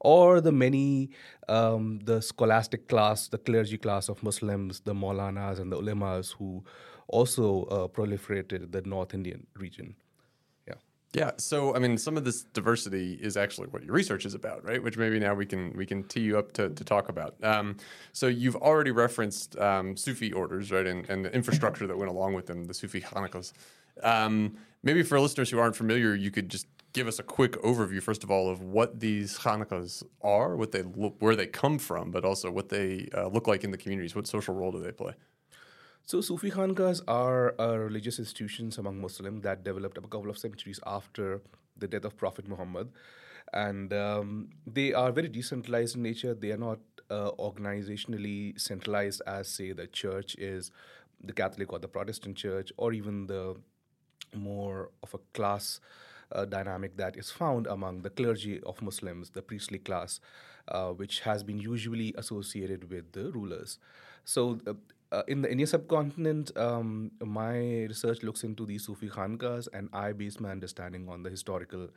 or 0.00 0.40
the 0.40 0.52
many, 0.52 1.10
um, 1.48 2.00
the 2.04 2.22
scholastic 2.22 2.88
class, 2.88 3.28
the 3.28 3.38
clergy 3.38 3.76
class 3.76 4.08
of 4.08 4.22
Muslims, 4.22 4.80
the 4.80 4.94
Maulanas 4.94 5.60
and 5.60 5.70
the 5.70 5.76
Ulemas 5.76 6.32
who 6.32 6.64
also 7.08 7.64
uh, 7.64 7.88
proliferated 7.88 8.72
the 8.72 8.82
North 8.82 9.14
Indian 9.14 9.46
region. 9.56 9.94
Yeah. 11.12 11.32
So, 11.38 11.74
I 11.74 11.80
mean, 11.80 11.98
some 11.98 12.16
of 12.16 12.24
this 12.24 12.42
diversity 12.42 13.18
is 13.20 13.36
actually 13.36 13.66
what 13.68 13.82
your 13.82 13.92
research 13.92 14.24
is 14.24 14.34
about, 14.34 14.64
right? 14.64 14.80
Which 14.82 14.96
maybe 14.96 15.18
now 15.18 15.34
we 15.34 15.44
can 15.44 15.72
we 15.76 15.84
can 15.84 16.04
tee 16.04 16.20
you 16.20 16.38
up 16.38 16.52
to, 16.52 16.70
to 16.70 16.84
talk 16.84 17.08
about. 17.08 17.34
Um, 17.42 17.76
so, 18.12 18.28
you've 18.28 18.56
already 18.56 18.92
referenced 18.92 19.58
um, 19.58 19.96
Sufi 19.96 20.32
orders, 20.32 20.70
right, 20.70 20.86
and, 20.86 21.08
and 21.10 21.24
the 21.24 21.34
infrastructure 21.34 21.86
that 21.86 21.98
went 21.98 22.10
along 22.10 22.34
with 22.34 22.46
them, 22.46 22.64
the 22.64 22.74
Sufi 22.74 23.00
Khanakas. 23.00 23.52
Um, 24.02 24.56
maybe 24.82 25.02
for 25.02 25.18
listeners 25.18 25.50
who 25.50 25.58
aren't 25.58 25.76
familiar, 25.76 26.14
you 26.14 26.30
could 26.30 26.48
just 26.48 26.66
give 26.92 27.06
us 27.06 27.18
a 27.18 27.22
quick 27.22 27.52
overview, 27.62 28.02
first 28.02 28.24
of 28.24 28.30
all, 28.30 28.48
of 28.48 28.62
what 28.62 29.00
these 29.00 29.38
Khanakas 29.38 30.02
are, 30.22 30.56
what 30.56 30.72
they 30.72 30.82
look, 30.82 31.16
where 31.18 31.36
they 31.36 31.46
come 31.46 31.78
from, 31.78 32.10
but 32.10 32.24
also 32.24 32.50
what 32.50 32.68
they 32.68 33.08
uh, 33.16 33.28
look 33.28 33.46
like 33.46 33.64
in 33.64 33.70
the 33.70 33.78
communities. 33.78 34.14
What 34.14 34.26
social 34.26 34.54
role 34.54 34.72
do 34.72 34.80
they 34.80 34.92
play? 34.92 35.14
So 36.10 36.20
Sufi 36.20 36.50
Khankas 36.50 37.02
are 37.06 37.54
religious 37.56 38.18
institutions 38.18 38.78
among 38.78 39.00
Muslims 39.00 39.42
that 39.42 39.62
developed 39.62 39.96
a 39.96 40.00
couple 40.00 40.28
of 40.28 40.38
centuries 40.38 40.80
after 40.84 41.40
the 41.76 41.86
death 41.86 42.04
of 42.04 42.16
Prophet 42.16 42.48
Muhammad. 42.48 42.88
And 43.52 43.92
um, 43.92 44.48
they 44.66 44.92
are 44.92 45.12
very 45.12 45.28
decentralized 45.28 45.94
in 45.94 46.02
nature. 46.02 46.34
They 46.34 46.50
are 46.50 46.56
not 46.56 46.80
uh, 47.10 47.30
organizationally 47.38 48.60
centralized 48.60 49.22
as, 49.24 49.46
say, 49.46 49.70
the 49.70 49.86
church 49.86 50.34
is 50.34 50.72
the 51.22 51.32
Catholic 51.32 51.72
or 51.72 51.78
the 51.78 51.86
Protestant 51.86 52.36
church, 52.36 52.72
or 52.76 52.92
even 52.92 53.28
the 53.28 53.54
more 54.34 54.90
of 55.04 55.14
a 55.14 55.18
class 55.32 55.78
uh, 56.32 56.44
dynamic 56.44 56.96
that 56.96 57.16
is 57.16 57.30
found 57.30 57.68
among 57.68 58.02
the 58.02 58.10
clergy 58.10 58.60
of 58.64 58.82
Muslims, 58.82 59.30
the 59.30 59.42
priestly 59.42 59.78
class, 59.78 60.18
uh, 60.66 60.88
which 60.88 61.20
has 61.20 61.44
been 61.44 61.60
usually 61.60 62.12
associated 62.18 62.90
with 62.90 63.12
the 63.12 63.30
rulers. 63.30 63.78
So 64.24 64.58
uh, 64.66 64.74
uh, 65.12 65.22
in 65.26 65.42
the 65.42 65.50
Indian 65.50 65.66
subcontinent, 65.66 66.56
um, 66.56 67.10
my 67.20 67.56
research 67.84 68.22
looks 68.22 68.44
into 68.44 68.64
the 68.64 68.78
Sufi 68.78 69.08
Khankas, 69.08 69.68
and 69.72 69.88
I 69.92 70.12
base 70.12 70.38
my 70.38 70.50
understanding 70.50 71.08
on 71.08 71.22
the 71.22 71.30
historical 71.30 71.88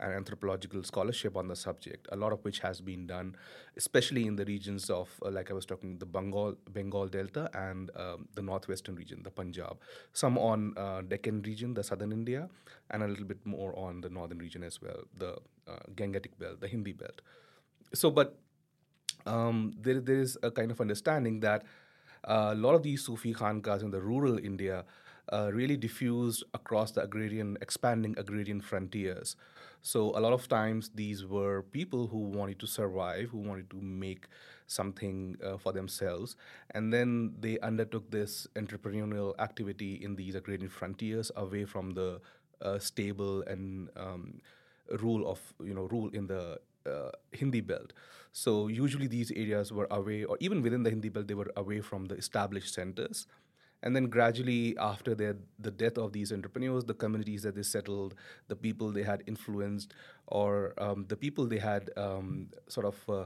and 0.00 0.12
anthropological 0.12 0.82
scholarship 0.82 1.36
on 1.36 1.46
the 1.48 1.54
subject, 1.54 2.08
a 2.10 2.16
lot 2.16 2.32
of 2.32 2.44
which 2.44 2.58
has 2.60 2.80
been 2.80 3.06
done, 3.06 3.36
especially 3.76 4.26
in 4.26 4.34
the 4.36 4.44
regions 4.44 4.90
of, 4.90 5.08
uh, 5.24 5.30
like 5.30 5.50
I 5.50 5.54
was 5.54 5.66
talking, 5.66 5.98
the 5.98 6.06
Bengal, 6.06 6.56
Bengal 6.70 7.06
Delta 7.06 7.48
and 7.54 7.90
um, 7.96 8.28
the 8.34 8.42
northwestern 8.42 8.96
region, 8.96 9.22
the 9.22 9.30
Punjab. 9.30 9.78
Some 10.12 10.36
on 10.36 10.74
uh, 10.76 11.02
Deccan 11.02 11.42
region, 11.42 11.74
the 11.74 11.84
southern 11.84 12.12
India, 12.12 12.48
and 12.90 13.02
a 13.02 13.08
little 13.08 13.24
bit 13.24 13.44
more 13.44 13.78
on 13.78 14.00
the 14.00 14.08
northern 14.08 14.38
region 14.38 14.64
as 14.64 14.80
well, 14.82 15.04
the 15.16 15.36
uh, 15.68 15.78
Gangetic 15.94 16.38
belt, 16.38 16.60
the 16.60 16.68
Hindi 16.68 16.92
belt. 16.92 17.20
So, 17.92 18.10
but 18.10 18.36
um, 19.26 19.74
there, 19.80 20.00
there 20.00 20.18
is 20.18 20.36
a 20.42 20.50
kind 20.50 20.70
of 20.70 20.80
understanding 20.80 21.40
that 21.40 21.62
a 22.24 22.54
lot 22.54 22.74
of 22.74 22.82
these 22.82 23.04
Sufi 23.04 23.34
khankas 23.34 23.82
in 23.82 23.90
the 23.90 24.00
rural 24.00 24.38
India 24.38 24.84
uh, 25.32 25.50
really 25.52 25.76
diffused 25.76 26.44
across 26.52 26.92
the 26.92 27.02
agrarian, 27.02 27.56
expanding 27.60 28.14
agrarian 28.18 28.60
frontiers. 28.60 29.36
So 29.82 30.16
a 30.16 30.20
lot 30.20 30.32
of 30.32 30.48
times 30.48 30.90
these 30.94 31.26
were 31.26 31.62
people 31.62 32.06
who 32.06 32.18
wanted 32.18 32.58
to 32.60 32.66
survive, 32.66 33.28
who 33.30 33.38
wanted 33.38 33.70
to 33.70 33.76
make 33.76 34.26
something 34.66 35.36
uh, 35.44 35.58
for 35.58 35.72
themselves, 35.72 36.36
and 36.70 36.92
then 36.92 37.34
they 37.40 37.58
undertook 37.60 38.10
this 38.10 38.46
entrepreneurial 38.56 39.38
activity 39.38 39.94
in 40.02 40.16
these 40.16 40.34
agrarian 40.34 40.70
frontiers 40.70 41.30
away 41.36 41.64
from 41.64 41.90
the 41.90 42.20
uh, 42.62 42.78
stable 42.78 43.42
and 43.42 43.90
um, 43.96 44.40
rule 45.00 45.26
of 45.28 45.40
you 45.62 45.74
know 45.74 45.84
rule 45.90 46.10
in 46.12 46.26
the 46.26 46.58
uh, 46.86 47.10
Hindi 47.32 47.60
belt. 47.60 47.92
So 48.32 48.68
usually 48.68 49.06
these 49.06 49.30
areas 49.30 49.72
were 49.72 49.86
away, 49.90 50.24
or 50.24 50.36
even 50.40 50.62
within 50.62 50.82
the 50.82 50.90
Hindi 50.90 51.08
belt, 51.08 51.28
they 51.28 51.34
were 51.34 51.52
away 51.56 51.80
from 51.80 52.06
the 52.06 52.16
established 52.16 52.74
centers. 52.74 53.26
And 53.82 53.94
then 53.94 54.06
gradually, 54.06 54.76
after 54.78 55.14
their, 55.14 55.36
the 55.58 55.70
death 55.70 55.98
of 55.98 56.12
these 56.12 56.32
entrepreneurs, 56.32 56.84
the 56.84 56.94
communities 56.94 57.42
that 57.42 57.54
they 57.54 57.62
settled, 57.62 58.14
the 58.48 58.56
people 58.56 58.90
they 58.90 59.02
had 59.02 59.22
influenced, 59.26 59.92
or 60.26 60.72
um, 60.78 61.04
the 61.08 61.16
people 61.16 61.46
they 61.46 61.58
had 61.58 61.90
um, 61.96 62.48
sort 62.66 62.86
of 62.86 62.96
uh, 63.08 63.24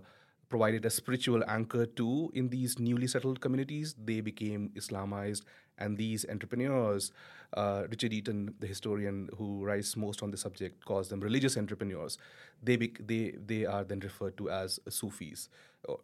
provided 0.49 0.85
a 0.85 0.90
spiritual 0.90 1.43
anchor 1.49 1.87
to 1.87 2.31
in 2.35 2.49
these 2.49 2.78
newly 2.78 3.07
settled 3.07 3.40
communities, 3.40 3.95
they 4.02 4.21
became 4.21 4.71
Islamized. 4.76 5.43
And 5.81 5.97
these 5.97 6.26
entrepreneurs, 6.28 7.12
uh, 7.55 7.85
Richard 7.88 8.12
Eaton, 8.12 8.55
the 8.59 8.67
historian 8.67 9.28
who 9.37 9.64
writes 9.64 9.97
most 9.97 10.23
on 10.23 10.31
the 10.33 10.37
subject, 10.37 10.85
calls 10.85 11.09
them 11.09 11.21
religious 11.21 11.57
entrepreneurs. 11.57 12.19
They, 12.62 12.76
be, 12.76 12.95
they, 12.99 13.35
they 13.47 13.64
are 13.64 13.85
then 13.85 14.00
referred 14.00 14.37
to 14.38 14.50
as 14.50 14.81
Sufis, 14.88 15.49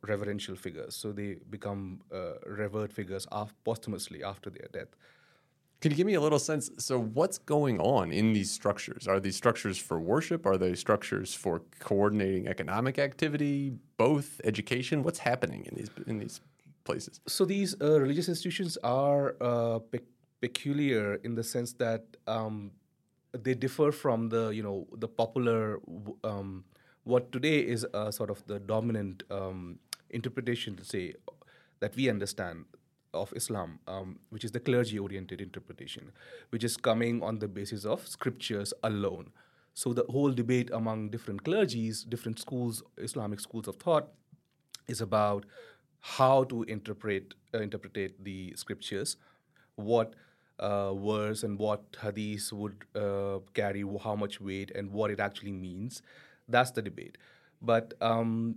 reverential 0.02 0.54
figures. 0.54 0.94
So 0.94 1.12
they 1.12 1.38
become 1.50 2.00
uh, 2.12 2.34
revered 2.46 2.92
figures 2.92 3.26
af- 3.32 3.54
posthumously 3.64 4.22
after 4.22 4.50
their 4.50 4.68
death. 4.72 4.94
Can 5.84 5.90
you 5.90 5.98
give 5.98 6.06
me 6.06 6.14
a 6.14 6.20
little 6.22 6.38
sense? 6.38 6.70
So, 6.78 6.98
what's 6.98 7.36
going 7.36 7.78
on 7.78 8.10
in 8.10 8.32
these 8.32 8.50
structures? 8.50 9.06
Are 9.06 9.20
these 9.20 9.36
structures 9.36 9.76
for 9.76 10.00
worship? 10.00 10.46
Are 10.46 10.56
they 10.56 10.74
structures 10.74 11.34
for 11.34 11.60
coordinating 11.78 12.48
economic 12.48 12.98
activity? 12.98 13.74
Both 13.98 14.40
education? 14.44 15.02
What's 15.02 15.18
happening 15.18 15.66
in 15.66 15.74
these 15.74 15.90
in 16.06 16.20
these 16.20 16.40
places? 16.84 17.20
So, 17.28 17.44
these 17.44 17.76
uh, 17.82 18.00
religious 18.00 18.30
institutions 18.30 18.78
are 18.82 19.36
uh, 19.42 19.80
pe- 19.80 20.08
peculiar 20.40 21.16
in 21.16 21.34
the 21.34 21.44
sense 21.44 21.74
that 21.74 22.02
um, 22.26 22.70
they 23.34 23.52
differ 23.52 23.92
from 23.92 24.30
the 24.30 24.48
you 24.54 24.62
know 24.62 24.86
the 24.96 25.08
popular 25.22 25.80
um, 26.24 26.64
what 27.02 27.30
today 27.30 27.58
is 27.58 27.84
uh, 27.92 28.10
sort 28.10 28.30
of 28.30 28.42
the 28.46 28.58
dominant 28.58 29.22
um, 29.30 29.78
interpretation 30.08 30.76
to 30.76 30.84
say 30.86 31.12
that 31.80 31.94
we 31.94 32.08
understand 32.08 32.64
of 33.14 33.33
Islam, 33.35 33.78
um, 33.87 34.18
which 34.30 34.44
is 34.44 34.52
the 34.52 34.61
clergy 34.61 34.99
oriented 34.99 35.40
interpretation, 35.40 36.12
which 36.50 36.64
is 36.64 36.76
coming 36.76 37.23
on 37.23 37.38
the 37.38 37.49
basis 37.49 37.85
of 37.85 38.06
scriptures 38.06 38.75
alone. 38.83 39.30
So 39.75 39.92
the 39.92 40.04
whole 40.09 40.33
debate 40.33 40.71
among 40.73 41.11
different 41.11 41.44
clergies, 41.44 42.09
different 42.09 42.38
schools, 42.38 42.83
Islamic 42.97 43.40
schools 43.40 43.68
of 43.68 43.76
thought, 43.76 44.09
is 44.88 45.00
about 45.00 45.47
how 46.00 46.44
to 46.44 46.62
interpret 46.64 47.35
uh, 47.54 47.59
interpret 47.59 48.23
the 48.23 48.52
scriptures, 48.56 49.16
what 49.76 50.14
uh, 50.61 50.92
and 51.42 51.59
what 51.59 51.83
hadith 52.00 52.52
would 52.52 52.85
uh, 52.94 53.38
carry, 53.54 53.85
how 54.02 54.14
much 54.14 54.40
weight, 54.40 54.71
and 54.75 54.92
what 54.92 55.11
it 55.11 55.18
actually 55.18 55.52
means. 55.52 56.02
That's 56.49 56.71
the 56.71 56.83
debate. 56.83 57.18
But 57.62 57.94
um, 58.00 58.56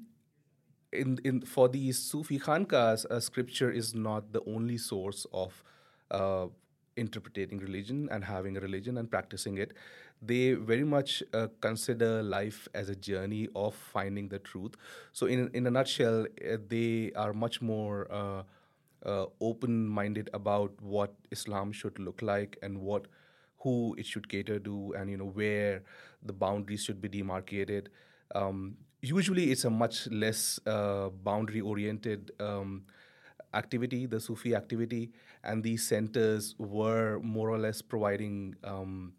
in 0.91 1.19
in 1.23 1.41
for 1.41 1.67
these 1.69 1.97
Sufi 1.99 2.39
khankas, 2.39 3.05
uh, 3.05 3.19
scripture 3.19 3.69
is 3.71 3.93
not 3.93 4.31
the 4.33 4.41
only 4.47 4.77
source 4.77 5.25
of 5.33 5.63
uh, 6.11 6.47
interpreting 6.95 7.59
religion 7.59 8.07
and 8.11 8.23
having 8.23 8.57
a 8.57 8.59
religion 8.59 8.97
and 8.97 9.09
practicing 9.09 9.57
it. 9.57 9.73
They 10.21 10.53
very 10.53 10.83
much 10.83 11.21
uh, 11.33 11.47
consider 11.61 12.23
life 12.23 12.67
as 12.73 12.89
a 12.89 12.95
journey 12.95 13.49
of 13.55 13.75
finding 13.75 14.29
the 14.29 14.39
truth. 14.39 14.75
So, 15.11 15.27
in 15.27 15.49
in 15.53 15.67
a 15.67 15.71
nutshell, 15.71 16.25
uh, 16.25 16.57
they 16.67 17.11
are 17.15 17.33
much 17.33 17.61
more 17.61 18.07
uh, 18.11 18.43
uh, 19.05 19.25
open-minded 19.41 20.29
about 20.33 20.71
what 20.81 21.13
Islam 21.31 21.71
should 21.71 21.99
look 21.99 22.21
like 22.21 22.57
and 22.61 22.81
what 22.81 23.07
who 23.59 23.95
it 23.97 24.05
should 24.05 24.29
cater 24.29 24.59
to, 24.59 24.93
and 24.97 25.09
you 25.09 25.17
know 25.17 25.31
where 25.41 25.83
the 26.23 26.33
boundaries 26.33 26.83
should 26.83 27.01
be 27.01 27.07
demarcated. 27.09 27.89
Um, 28.35 28.77
usually 29.01 29.51
it's 29.51 29.65
a 29.65 29.69
much 29.69 30.07
less 30.07 30.59
uh, 30.65 31.09
boundary 31.09 31.61
oriented 31.61 32.31
um, 32.39 32.83
activity, 33.53 34.05
the 34.05 34.19
Sufi 34.19 34.55
activity, 34.55 35.11
and 35.43 35.63
these 35.63 35.87
centers 35.87 36.55
were 36.57 37.19
more 37.19 37.49
or 37.49 37.57
less 37.57 37.81
providing 37.81 38.55
um, 38.63 39.13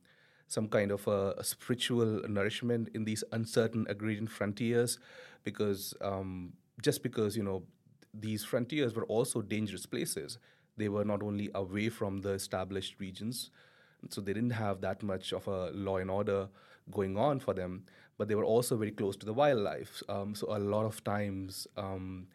some 0.46 0.68
kind 0.68 0.90
of 0.90 1.06
a, 1.06 1.34
a, 1.38 1.44
spiritual 1.44 2.22
nourishment 2.28 2.88
in 2.94 3.04
these 3.04 3.22
uncertain 3.32 3.86
agrarian 3.88 4.26
frontiers, 4.26 4.98
because 5.44 5.94
um, 6.00 6.52
just 6.82 7.02
because 7.02 7.36
you 7.36 7.42
know 7.42 7.62
these 8.14 8.44
frontiers 8.44 8.94
were 8.94 9.06
also 9.06 9.42
dangerous 9.42 9.86
places. 9.86 10.38
they 10.78 10.88
were 10.88 11.04
not 11.04 11.22
only 11.22 11.50
away 11.54 11.88
from 11.88 12.20
the 12.20 12.30
established 12.30 13.00
regions, 13.00 13.50
so 14.10 14.20
they 14.20 14.32
didn't 14.32 14.50
have 14.50 14.80
that 14.80 15.02
much 15.02 15.32
of 15.32 15.48
a 15.48 15.70
law 15.72 15.96
and 15.96 16.10
order 16.10 16.48
going 16.90 17.16
on 17.16 17.40
for 17.40 17.52
them, 17.52 17.84
but 18.18 18.28
they 18.28 18.34
were 18.34 18.44
also 18.44 18.76
very 18.76 18.90
close 18.90 19.16
to 19.16 19.26
the 19.26 19.32
wildlife. 19.32 20.02
Um, 20.08 20.34
so 20.34 20.54
a 20.54 20.58
lot 20.58 20.84
of 20.84 21.02
times, 21.04 21.66
um, 21.76 22.26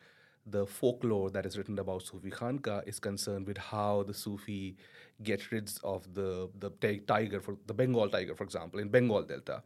the 0.45 0.65
folklore 0.65 1.29
that 1.29 1.45
is 1.45 1.57
written 1.57 1.79
about 1.79 2.01
Sufi 2.01 2.29
Khanka 2.29 2.87
is 2.87 2.99
concerned 2.99 3.47
with 3.47 3.57
how 3.57 4.03
the 4.03 4.13
Sufi 4.13 4.75
get 5.21 5.51
rid 5.51 5.71
of 5.83 6.13
the 6.13 6.49
the 6.59 6.69
tiger, 7.07 7.39
for 7.39 7.57
the 7.67 7.73
Bengal 7.73 8.09
tiger, 8.09 8.35
for 8.35 8.43
example, 8.43 8.79
in 8.79 8.89
Bengal 8.89 9.23
Delta. 9.23 9.61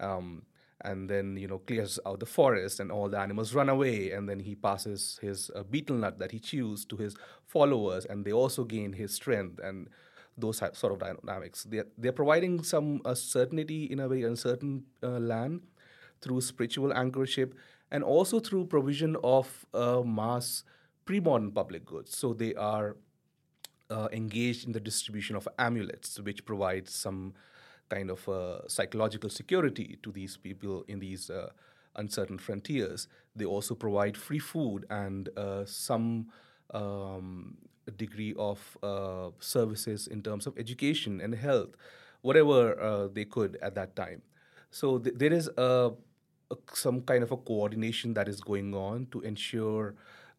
Um, 0.00 0.42
and 0.82 1.08
then 1.08 1.36
you 1.36 1.48
know 1.48 1.58
clears 1.58 1.98
out 2.06 2.20
the 2.20 2.26
forest 2.26 2.80
and 2.80 2.92
all 2.92 3.08
the 3.08 3.18
animals 3.18 3.54
run 3.54 3.68
away 3.68 4.10
and 4.10 4.28
then 4.28 4.38
he 4.38 4.54
passes 4.54 5.18
his 5.22 5.50
uh, 5.56 5.62
betel 5.62 5.96
nut 5.96 6.18
that 6.18 6.30
he 6.30 6.38
chews 6.38 6.84
to 6.84 6.96
his 6.96 7.16
followers 7.46 8.04
and 8.04 8.24
they 8.24 8.32
also 8.32 8.62
gain 8.62 8.92
his 8.92 9.14
strength 9.14 9.58
and 9.62 9.88
those 10.38 10.58
sort 10.72 10.92
of 10.92 10.98
dynamics 10.98 11.64
they're, 11.64 11.86
they're 11.96 12.12
providing 12.12 12.62
some 12.62 13.00
uh, 13.04 13.14
certainty 13.14 13.84
in 13.84 14.00
a 14.00 14.08
very 14.08 14.22
uncertain 14.22 14.84
uh, 15.02 15.18
land 15.18 15.62
through 16.20 16.40
spiritual 16.40 16.90
anchorship 16.90 17.52
and 17.90 18.02
also 18.02 18.40
through 18.40 18.64
provision 18.64 19.16
of 19.22 19.66
uh, 19.74 20.02
mass 20.02 20.64
pre-modern 21.04 21.50
public 21.50 21.84
goods 21.84 22.16
so 22.16 22.32
they 22.32 22.54
are 22.54 22.96
uh, 23.90 24.08
engaged 24.12 24.66
in 24.66 24.72
the 24.72 24.80
distribution 24.80 25.36
of 25.36 25.48
amulets 25.58 26.18
which 26.20 26.44
provides 26.44 26.92
some 26.94 27.32
kind 27.88 28.10
of 28.10 28.28
uh, 28.28 28.66
psychological 28.68 29.30
security 29.30 29.98
to 30.02 30.10
these 30.10 30.36
people 30.36 30.84
in 30.88 30.98
these 30.98 31.30
uh, 31.30 31.48
uncertain 31.94 32.36
frontiers. 32.36 33.06
They 33.36 33.44
also 33.44 33.76
provide 33.76 34.16
free 34.16 34.40
food 34.40 34.84
and 34.90 35.28
some 35.66 36.26
um, 36.74 37.56
degree 37.92 38.34
of 38.38 38.78
uh, 38.82 39.30
services 39.40 40.06
in 40.06 40.22
terms 40.22 40.46
of 40.46 40.56
education 40.58 41.20
and 41.20 41.34
health, 41.34 41.70
whatever 42.22 42.80
uh, 42.80 43.08
they 43.08 43.24
could 43.24 43.56
at 43.62 43.74
that 43.74 43.96
time. 43.96 44.22
So 44.70 44.98
th- 44.98 45.16
there 45.16 45.32
is 45.32 45.48
a, 45.56 45.92
a, 46.50 46.56
some 46.72 47.00
kind 47.02 47.22
of 47.22 47.32
a 47.32 47.36
coordination 47.36 48.14
that 48.14 48.28
is 48.28 48.40
going 48.40 48.74
on 48.74 49.06
to 49.12 49.20
ensure 49.20 49.94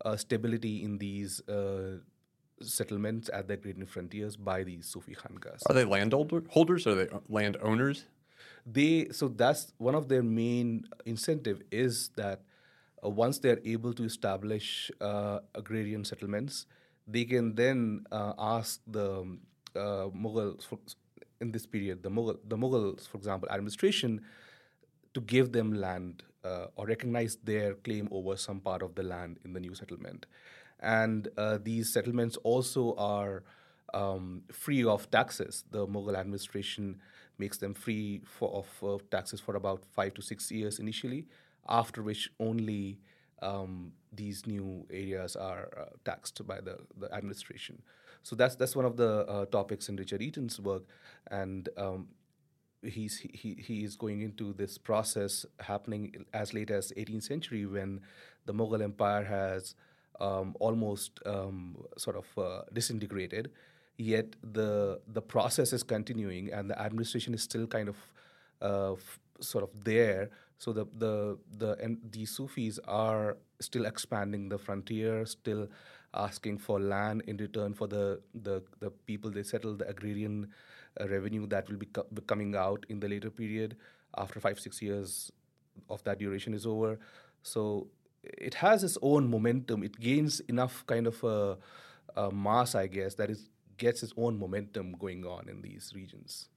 uh, 0.06 0.16
stability 0.16 0.84
in 0.84 0.98
these 0.98 1.42
settlements 2.62 3.30
at 3.34 3.48
the 3.48 3.54
Agrarian 3.54 3.86
frontiers 3.86 4.36
by 4.36 4.64
these 4.64 4.86
Sufi 4.86 5.16
Khankas. 5.16 5.62
Are 5.70 5.74
they 5.74 5.86
landholders? 5.86 6.88
Are 6.88 6.96
they 6.96 7.08
landowners? 7.30 8.06
They 8.66 9.10
so 9.12 9.28
that's 9.28 9.74
one 9.78 9.96
of 9.96 10.10
their 10.10 10.24
main 10.24 10.86
incentive 11.06 11.62
is 11.72 12.10
that 12.16 12.42
uh, 13.04 13.10
once 13.10 13.40
they're 13.40 13.60
able 13.64 13.94
to 13.94 14.04
establish 14.04 14.92
uh, 15.00 15.40
agrarian 15.56 16.04
settlements, 16.04 16.66
they 17.08 17.26
can 17.26 17.56
then 17.56 18.06
uh, 18.12 18.34
ask 18.38 18.82
the 18.88 19.38
uh, 19.76 20.10
Mughals 20.14 20.66
for, 20.66 20.80
in 21.40 21.52
this 21.52 21.66
period, 21.66 22.04
the 22.04 22.10
Mughal, 22.10 22.38
the 22.48 22.58
Mughals, 22.58 23.08
for 23.08 23.18
example, 23.18 23.50
administration, 23.50 24.22
to 25.14 25.22
give 25.22 25.52
them 25.52 25.74
land 25.74 26.24
uh, 26.44 26.68
or 26.76 26.86
recognize 26.86 27.38
their 27.44 27.74
claim 27.76 28.08
over 28.12 28.36
some 28.36 28.60
part 28.60 28.82
of 28.82 28.96
the 28.96 29.04
land 29.04 29.40
in 29.46 29.54
the 29.54 29.60
new 29.60 29.74
settlement 29.74 30.26
and 30.80 31.28
uh, 31.38 31.58
these 31.62 31.92
settlements 31.92 32.38
also 32.44 32.96
are 32.98 33.44
um, 33.94 34.44
free 34.52 34.84
of 34.84 35.10
taxes. 35.10 35.64
The 35.72 35.88
Mughal 35.88 36.16
administration 36.16 37.00
makes 37.38 37.58
them 37.58 37.74
free 37.74 38.22
for, 38.26 38.50
of 38.82 38.84
uh, 38.84 39.04
taxes 39.12 39.40
for 39.40 39.56
about 39.56 39.84
five 39.86 40.14
to 40.16 40.22
six 40.22 40.52
years 40.52 40.80
initially, 40.80 41.26
after 41.68 42.02
which 42.02 42.30
only 42.40 43.00
um, 43.42 43.92
these 44.14 44.46
new 44.46 44.86
areas 44.90 45.36
are 45.36 45.70
uh, 45.78 45.86
taxed 46.06 46.46
by 46.48 46.60
the, 46.60 46.78
the 46.98 47.14
administration. 47.14 47.82
So 48.24 48.36
that's 48.36 48.56
that's 48.56 48.76
one 48.76 48.86
of 48.86 48.98
the 48.98 49.26
uh, 49.28 49.46
topics 49.46 49.90
in 49.90 49.96
Richard 49.96 50.22
Eaton's 50.22 50.60
work, 50.60 50.84
and 51.32 51.70
um, 51.78 52.08
he's 52.84 53.20
he 53.20 53.56
he 53.60 53.84
is 53.84 53.96
going 53.96 54.22
into 54.22 54.54
this 54.54 54.78
process 54.78 55.46
happening 55.60 56.26
as 56.34 56.54
late 56.54 56.72
as 56.72 56.92
18th 56.98 57.24
century 57.24 57.66
when 57.66 58.02
the 58.46 58.54
Mughal 58.54 58.82
Empire 58.84 59.24
has 59.24 59.76
um, 60.20 60.56
almost 60.60 61.20
um, 61.26 61.78
sort 61.98 62.16
of 62.16 62.26
uh, 62.38 62.62
disintegrated. 62.74 63.52
Yet 63.98 64.36
the 64.44 65.00
the 65.08 65.22
process 65.22 65.74
is 65.74 65.84
continuing, 65.84 66.52
and 66.52 66.70
the 66.70 66.80
administration 66.80 67.34
is 67.34 67.42
still 67.42 67.66
kind 67.66 67.90
of 67.90 67.98
uh, 68.62 68.94
f- 68.94 69.20
sort 69.40 69.64
of 69.64 69.84
there. 69.84 70.30
So 70.58 70.74
the 70.74 70.86
the 70.98 71.38
the 71.58 71.78
and 71.82 71.98
the 72.12 72.26
Sufis 72.26 72.80
are 72.88 73.38
still 73.60 73.86
expanding 73.86 74.50
the 74.50 74.58
frontier, 74.58 75.26
still 75.26 75.68
asking 76.14 76.58
for 76.58 76.80
land 76.80 77.24
in 77.28 77.38
return 77.38 77.74
for 77.74 77.88
the 77.88 78.22
the, 78.34 78.64
the 78.80 78.90
people 78.90 79.30
they 79.30 79.44
settle, 79.44 79.76
the 79.76 79.88
agrarian 79.88 80.48
uh, 81.00 81.08
revenue 81.08 81.48
that 81.48 81.70
will 81.70 81.78
be, 81.78 81.86
co- 81.88 82.08
be 82.14 82.22
coming 82.22 82.56
out 82.56 82.86
in 82.90 83.00
the 83.00 83.08
later 83.08 83.30
period 83.30 83.78
after 84.18 84.40
five 84.40 84.60
six 84.60 84.82
years 84.82 85.32
of 85.90 86.04
that 86.04 86.20
duration 86.20 86.54
is 86.54 86.66
over. 86.66 87.00
So 87.44 87.88
it 88.24 88.56
has 88.56 88.84
its 88.84 88.98
own 89.02 89.30
momentum. 89.30 89.84
It 89.84 90.00
gains 90.00 90.40
enough 90.42 90.86
kind 90.88 91.08
of 91.08 91.24
a, 91.24 91.58
a 92.16 92.32
mass, 92.32 92.76
I 92.76 92.88
guess, 92.88 93.16
that 93.16 93.30
it 93.30 93.38
gets 93.78 94.04
its 94.04 94.14
own 94.18 94.40
momentum 94.40 94.94
going 94.94 95.26
on 95.26 95.48
in 95.50 95.62
these 95.62 95.94
regions. 95.96 96.50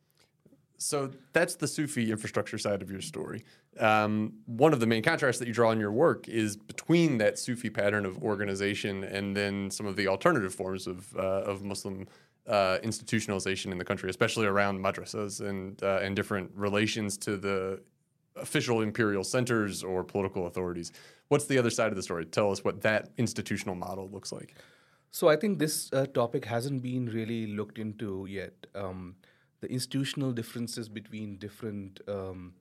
So 0.82 1.10
that's 1.34 1.56
the 1.56 1.68
Sufi 1.68 2.10
infrastructure 2.10 2.56
side 2.56 2.80
of 2.80 2.90
your 2.90 3.02
story. 3.02 3.44
Um, 3.78 4.32
one 4.46 4.72
of 4.72 4.80
the 4.80 4.86
main 4.86 5.02
contrasts 5.02 5.38
that 5.38 5.46
you 5.46 5.52
draw 5.52 5.72
in 5.72 5.78
your 5.78 5.92
work 5.92 6.26
is 6.26 6.56
between 6.56 7.18
that 7.18 7.38
Sufi 7.38 7.68
pattern 7.68 8.06
of 8.06 8.16
organization 8.22 9.04
and 9.04 9.36
then 9.36 9.70
some 9.70 9.86
of 9.86 9.96
the 9.96 10.08
alternative 10.08 10.54
forms 10.54 10.86
of, 10.86 11.14
uh, 11.16 11.20
of 11.20 11.62
Muslim 11.62 12.08
uh, 12.46 12.78
institutionalization 12.82 13.72
in 13.72 13.76
the 13.76 13.84
country, 13.84 14.08
especially 14.08 14.46
around 14.46 14.80
madrasas 14.80 15.46
and 15.46 15.82
uh, 15.82 16.00
and 16.02 16.16
different 16.16 16.50
relations 16.54 17.18
to 17.18 17.36
the 17.36 17.80
official 18.36 18.80
imperial 18.80 19.22
centers 19.22 19.84
or 19.84 20.02
political 20.02 20.46
authorities. 20.46 20.92
What's 21.28 21.44
the 21.44 21.58
other 21.58 21.70
side 21.70 21.88
of 21.88 21.96
the 21.96 22.02
story? 22.02 22.24
Tell 22.24 22.50
us 22.50 22.64
what 22.64 22.80
that 22.80 23.10
institutional 23.18 23.74
model 23.74 24.08
looks 24.08 24.32
like. 24.32 24.54
So 25.10 25.28
I 25.28 25.36
think 25.36 25.58
this 25.58 25.92
uh, 25.92 26.06
topic 26.06 26.46
hasn't 26.46 26.82
been 26.82 27.06
really 27.06 27.48
looked 27.48 27.78
into 27.78 28.26
yet. 28.28 28.54
Um, 28.74 29.16
the 29.60 29.70
institutional 29.70 30.32
differences 30.32 30.88
between 30.88 31.36
different 31.36 32.00
um, 32.08 32.54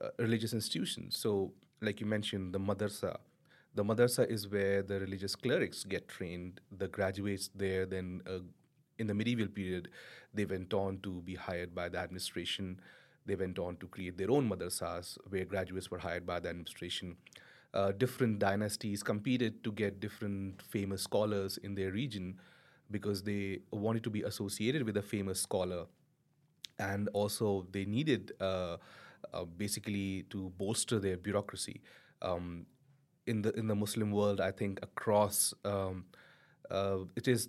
uh, 0.00 0.08
religious 0.18 0.52
institutions. 0.52 1.16
So, 1.16 1.52
like 1.80 2.00
you 2.00 2.06
mentioned, 2.06 2.54
the 2.54 2.60
madrasa. 2.60 3.16
The 3.74 3.84
madrasa 3.84 4.28
is 4.30 4.48
where 4.48 4.82
the 4.82 5.00
religious 5.00 5.34
clerics 5.34 5.84
get 5.84 6.08
trained. 6.08 6.60
The 6.76 6.88
graduates 6.88 7.50
there 7.54 7.86
then, 7.86 8.22
uh, 8.26 8.38
in 8.98 9.06
the 9.08 9.14
medieval 9.14 9.48
period, 9.48 9.88
they 10.32 10.44
went 10.44 10.72
on 10.72 10.98
to 11.02 11.22
be 11.22 11.34
hired 11.34 11.74
by 11.74 11.88
the 11.88 11.98
administration 11.98 12.80
they 13.26 13.34
went 13.34 13.58
on 13.58 13.76
to 13.78 13.86
create 13.86 14.18
their 14.18 14.30
own 14.30 14.48
madrasas 14.48 15.16
where 15.28 15.44
graduates 15.44 15.90
were 15.90 15.98
hired 15.98 16.26
by 16.26 16.40
the 16.40 16.48
administration. 16.48 17.16
Uh, 17.72 17.90
different 17.92 18.38
dynasties 18.38 19.02
competed 19.02 19.64
to 19.64 19.72
get 19.72 19.98
different 19.98 20.62
famous 20.62 21.02
scholars 21.02 21.56
in 21.58 21.74
their 21.74 21.90
region 21.90 22.38
because 22.90 23.22
they 23.22 23.60
wanted 23.72 24.04
to 24.04 24.10
be 24.10 24.22
associated 24.22 24.84
with 24.84 24.96
a 24.96 25.02
famous 25.02 25.40
scholar. 25.40 25.86
And 26.78 27.08
also, 27.12 27.66
they 27.70 27.84
needed 27.84 28.32
uh, 28.40 28.78
uh, 29.32 29.44
basically 29.44 30.24
to 30.30 30.50
bolster 30.58 30.98
their 30.98 31.16
bureaucracy. 31.16 31.80
Um, 32.22 32.66
in 33.26 33.42
the 33.42 33.52
in 33.52 33.68
the 33.68 33.74
Muslim 33.74 34.10
world, 34.10 34.40
I 34.40 34.50
think 34.50 34.80
across 34.82 35.54
um, 35.64 36.04
uh, 36.70 36.98
it 37.16 37.28
is 37.28 37.48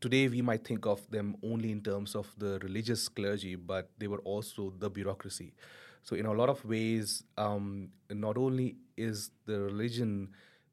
today 0.00 0.28
we 0.28 0.42
might 0.42 0.64
think 0.64 0.86
of 0.86 1.08
them 1.10 1.36
only 1.42 1.70
in 1.72 1.82
terms 1.82 2.14
of 2.14 2.28
the 2.38 2.58
religious 2.62 3.08
clergy, 3.08 3.54
but 3.54 3.90
they 3.98 4.06
were 4.08 4.20
also 4.20 4.72
the 4.78 4.90
bureaucracy. 4.90 5.52
So, 6.02 6.16
in 6.16 6.26
a 6.26 6.32
lot 6.32 6.48
of 6.48 6.64
ways, 6.64 7.24
um, 7.36 7.90
not 8.10 8.38
only 8.38 8.76
is 8.96 9.30
the 9.46 9.60
religion 9.60 10.30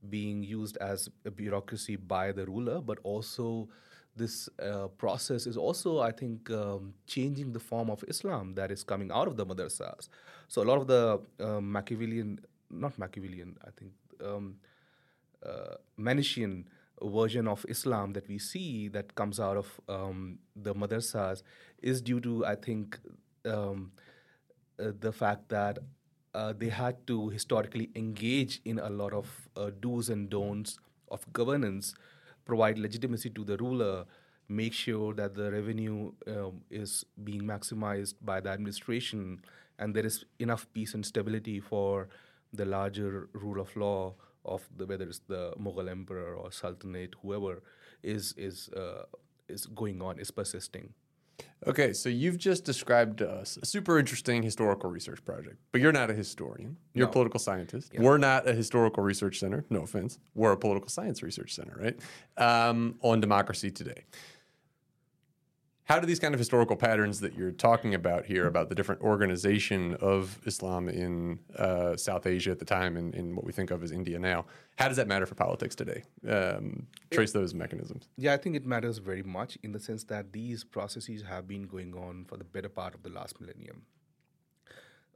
being 0.10 0.44
used 0.44 0.78
as 0.78 1.10
a 1.26 1.32
bureaucracy 1.32 1.96
by 1.96 2.32
the 2.32 2.46
ruler, 2.46 2.80
but 2.80 3.00
also 3.04 3.68
this 4.16 4.50
uh, 4.60 4.88
process 4.98 5.46
is 5.46 5.58
also, 5.58 6.00
I 6.00 6.12
think, 6.12 6.50
um, 6.50 6.94
changing 7.06 7.52
the 7.54 7.60
form 7.60 7.90
of 7.90 8.04
Islam 8.08 8.54
that 8.56 8.72
is 8.72 8.84
coming 8.84 9.12
out 9.12 9.28
of 9.28 9.36
the 9.36 9.46
madrasas. 9.46 10.10
So, 10.48 10.62
a 10.62 10.68
lot 10.72 10.78
of 10.78 10.88
the 10.88 11.22
uh, 11.40 11.62
Machiavellian, 11.62 12.40
not 12.70 12.98
Machiavellian, 12.98 13.58
I 13.66 13.70
think, 13.78 13.92
um, 14.24 14.56
uh, 15.46 15.76
Manichaean 15.98 16.68
version 17.04 17.48
of 17.48 17.66
Islam 17.68 18.14
that 18.14 18.28
we 18.28 18.38
see 18.38 18.88
that 18.90 19.16
comes 19.16 19.40
out 19.40 19.58
of 19.58 19.80
um, 19.90 20.40
the 20.56 20.74
madrasas 20.74 21.44
is 21.82 22.02
due 22.02 22.20
to, 22.22 22.46
I 22.46 22.56
think, 22.56 22.98
um, 23.46 23.92
uh, 24.80 24.92
the 25.00 25.12
fact 25.12 25.50
that 25.50 25.80
uh, 26.34 26.54
they 26.58 26.70
had 26.70 27.06
to 27.08 27.30
historically 27.30 27.90
engage 27.96 28.62
in 28.66 28.80
a 28.80 28.90
lot 28.90 29.14
of 29.14 29.50
uh, 29.56 29.72
do's 29.80 30.10
and 30.10 30.30
don'ts 30.30 30.78
of 31.10 31.32
governance, 31.32 31.96
provide 32.46 32.78
legitimacy 32.78 33.30
to 33.32 33.44
the 33.44 33.58
ruler, 33.58 34.06
make 34.48 34.74
sure 34.74 35.14
that 35.14 35.36
the 35.36 35.52
revenue 35.52 36.12
um, 36.28 36.62
is 36.70 37.04
being 37.24 37.42
maximized 37.42 38.16
by 38.22 38.40
the 38.40 38.50
administration, 38.50 39.42
and 39.80 39.96
there 39.96 40.06
is 40.06 40.24
enough 40.40 40.68
peace 40.74 40.94
and 40.94 41.06
stability 41.06 41.60
for 41.60 42.08
the 42.54 42.66
larger 42.66 43.28
rule 43.34 43.60
of 43.60 43.76
law 43.76 44.14
of 44.46 44.68
the 44.78 44.86
whether 44.86 45.06
it's 45.06 45.22
the 45.28 45.54
Mughal 45.60 45.90
emperor 45.90 46.36
or 46.36 46.52
sultanate, 46.52 47.16
whoever 47.22 47.62
is 48.04 48.34
is 48.38 48.70
uh, 48.70 49.04
is 49.50 49.66
going 49.66 50.02
on 50.02 50.20
is 50.20 50.32
persisting. 50.32 50.94
Okay, 51.68 51.94
so 51.94 52.10
you've 52.10 52.38
just 52.38 52.64
described 52.64 53.18
to 53.20 53.30
us 53.30 53.58
a 53.62 53.66
super 53.66 53.98
interesting 53.98 54.44
historical 54.44 54.90
research 54.90 55.24
project, 55.26 55.58
but 55.72 55.82
you're 55.82 55.92
not 55.92 56.12
a 56.12 56.14
historian. 56.14 56.78
You're 56.94 57.08
a 57.08 57.12
political 57.12 57.40
scientist. 57.40 57.92
We're 57.98 58.20
not 58.20 58.48
a 58.48 58.54
historical 58.54 59.02
research 59.02 59.40
center. 59.40 59.66
No 59.72 59.82
offense. 59.82 60.20
We're 60.36 60.52
a 60.52 60.58
political 60.58 60.90
science 60.90 61.24
research 61.24 61.56
center, 61.56 61.76
right? 61.80 62.00
Um, 62.38 62.96
on 63.02 63.20
democracy 63.20 63.72
today. 63.72 64.04
How 65.86 66.00
do 66.00 66.08
these 66.08 66.20
kind 66.20 66.34
of 66.34 66.40
historical 66.40 66.76
patterns 66.76 67.20
that 67.20 67.36
you're 67.36 67.52
talking 67.52 67.94
about 67.94 68.26
here, 68.26 68.48
about 68.48 68.70
the 68.70 68.76
different 68.76 69.02
organization 69.02 69.94
of 70.02 70.40
Islam 70.44 70.90
in 70.90 71.38
uh, 71.60 71.96
South 71.96 72.26
Asia 72.26 72.50
at 72.50 72.58
the 72.58 72.66
time 72.66 72.98
and 72.98 73.36
what 73.36 73.46
we 73.46 73.52
think 73.52 73.70
of 73.70 73.84
as 73.84 73.92
India 73.92 74.18
now, 74.18 74.46
how 74.78 74.88
does 74.88 74.98
that 74.98 75.08
matter 75.08 75.28
for 75.28 75.36
politics 75.36 75.76
today? 75.76 76.02
Um, 76.28 76.88
trace 77.12 77.34
those 77.34 77.54
mechanisms. 77.54 78.10
Yeah, 78.18 78.34
I 78.34 78.38
think 78.38 78.56
it 78.56 78.66
matters 78.66 78.98
very 78.98 79.22
much 79.22 79.60
in 79.62 79.74
the 79.74 79.80
sense 79.80 80.04
that 80.06 80.34
these 80.34 80.64
processes 80.64 81.22
have 81.22 81.48
been 81.48 81.68
going 81.68 81.94
on 81.94 82.26
for 82.26 82.38
the 82.38 82.44
better 82.44 82.70
part 82.70 82.96
of 82.96 83.04
the 83.04 83.10
last 83.10 83.40
millennium. 83.40 83.84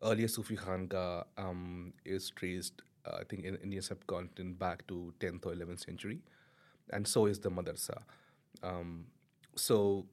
Earlier 0.03 0.27
Sufi 0.27 0.55
Khanga 0.55 1.25
um, 1.39 1.93
is 2.05 2.29
traced, 2.29 2.83
uh, 3.07 3.17
I 3.19 3.23
think, 3.23 3.43
in 3.43 3.55
Indian 3.55 3.81
subcontinent 3.81 4.59
back 4.59 4.85
to 4.87 5.15
10th 5.19 5.47
or 5.47 5.53
11th 5.53 5.83
century, 5.83 6.19
and 6.91 7.07
so 7.07 7.25
is 7.25 7.39
the 7.39 7.49
madrasa. 7.49 7.97
Um, 8.61 9.05
so 9.55 10.05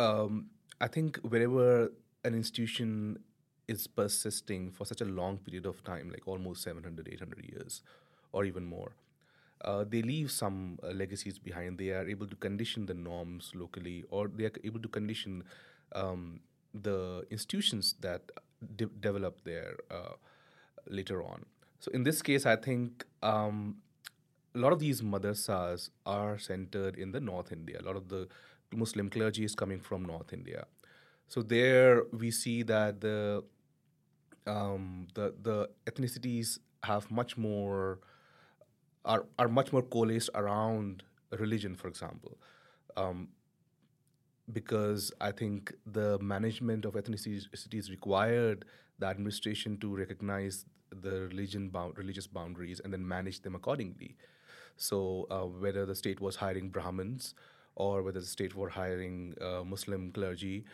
um, 0.00 0.46
I 0.80 0.88
think 0.88 1.18
wherever 1.18 1.92
an 2.24 2.34
institution 2.34 3.18
is 3.68 3.86
persisting 3.86 4.70
for 4.72 4.84
such 4.84 5.00
a 5.00 5.04
long 5.04 5.38
period 5.38 5.66
of 5.66 5.82
time, 5.84 6.10
like 6.10 6.26
almost 6.26 6.62
700, 6.62 7.08
800 7.12 7.44
years, 7.52 7.82
or 8.32 8.44
even 8.44 8.64
more, 8.64 8.92
uh, 9.64 9.84
they 9.88 10.02
leave 10.02 10.30
some 10.30 10.78
uh, 10.82 10.88
legacies 10.88 11.38
behind. 11.38 11.78
They 11.78 11.90
are 11.90 12.08
able 12.08 12.26
to 12.26 12.36
condition 12.36 12.86
the 12.86 12.94
norms 12.94 13.52
locally, 13.54 14.04
or 14.10 14.28
they 14.28 14.44
are 14.44 14.52
able 14.64 14.80
to 14.80 14.88
condition 14.88 15.44
um, 15.94 16.40
the 16.74 17.24
institutions 17.30 17.94
that 18.00 18.30
de- 18.76 18.86
develop 18.86 19.44
there 19.44 19.76
uh, 19.90 20.14
later 20.88 21.22
on. 21.22 21.44
So 21.80 21.90
in 21.92 22.04
this 22.04 22.22
case, 22.22 22.46
I 22.46 22.56
think 22.56 23.04
um, 23.22 23.76
a 24.54 24.58
lot 24.58 24.72
of 24.72 24.78
these 24.80 25.02
madrasas 25.02 25.90
are 26.06 26.38
centered 26.38 26.96
in 26.96 27.12
the 27.12 27.20
North 27.20 27.52
India. 27.52 27.78
A 27.80 27.84
lot 27.84 27.96
of 27.96 28.08
the 28.08 28.28
Muslim 28.72 29.10
clergy 29.10 29.44
is 29.44 29.54
coming 29.54 29.80
from 29.80 30.04
North 30.04 30.32
India. 30.32 30.66
So 31.28 31.42
there 31.42 32.04
we 32.12 32.30
see 32.30 32.62
that 32.64 33.00
the 33.00 33.44
um, 34.46 35.06
the 35.14 35.34
the 35.42 35.70
ethnicities 35.86 36.58
have 36.84 37.10
much 37.10 37.36
more 37.36 38.00
are 39.04 39.26
are 39.38 39.48
much 39.48 39.72
more 39.72 39.82
coalesced 39.82 40.30
around 40.34 41.02
religion, 41.38 41.74
for 41.74 41.88
example. 41.88 42.38
Um, 42.96 43.28
because 44.52 45.12
I 45.20 45.30
think 45.30 45.72
the 45.86 46.18
management 46.18 46.84
of 46.84 46.94
ethnicities 46.94 47.90
required 47.90 48.64
the 48.98 49.06
administration 49.06 49.78
to 49.78 49.94
recognize 49.94 50.64
the 50.90 51.20
religion 51.28 51.68
bound, 51.68 51.96
religious 51.96 52.26
boundaries 52.26 52.80
and 52.82 52.92
then 52.92 53.06
manage 53.06 53.42
them 53.42 53.54
accordingly. 53.54 54.16
So 54.76 55.26
uh, 55.30 55.46
whether 55.46 55.86
the 55.86 55.94
state 55.94 56.20
was 56.20 56.36
hiring 56.36 56.70
Brahmins 56.70 57.34
or 57.74 58.02
whether 58.02 58.20
the 58.20 58.26
state 58.26 58.54
were 58.54 58.68
hiring 58.68 59.34
uh, 59.40 59.62
Muslim 59.64 60.10
clergy 60.12 60.64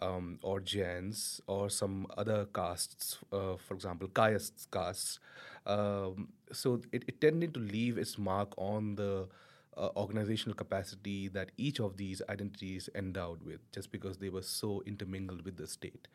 um, 0.00 0.38
or 0.42 0.60
Jains 0.60 1.40
or 1.46 1.68
some 1.70 2.06
other 2.16 2.46
castes, 2.54 3.18
uh, 3.32 3.56
for 3.56 3.74
example, 3.74 4.08
Kayast 4.08 4.70
castes. 4.70 5.18
Um, 5.66 6.28
so 6.52 6.80
it, 6.92 7.04
it 7.06 7.20
tended 7.20 7.54
to 7.54 7.60
leave 7.60 7.98
its 7.98 8.18
mark 8.18 8.52
on 8.58 8.96
the 8.96 9.28
uh, 9.76 9.88
organizational 9.96 10.54
capacity 10.54 11.28
that 11.28 11.50
each 11.56 11.80
of 11.80 11.96
these 11.96 12.20
identities 12.28 12.88
endowed 12.94 13.42
with, 13.42 13.60
just 13.72 13.90
because 13.92 14.18
they 14.18 14.28
were 14.28 14.42
so 14.42 14.82
intermingled 14.86 15.44
with 15.44 15.56
the 15.56 15.66
state. 15.66 16.08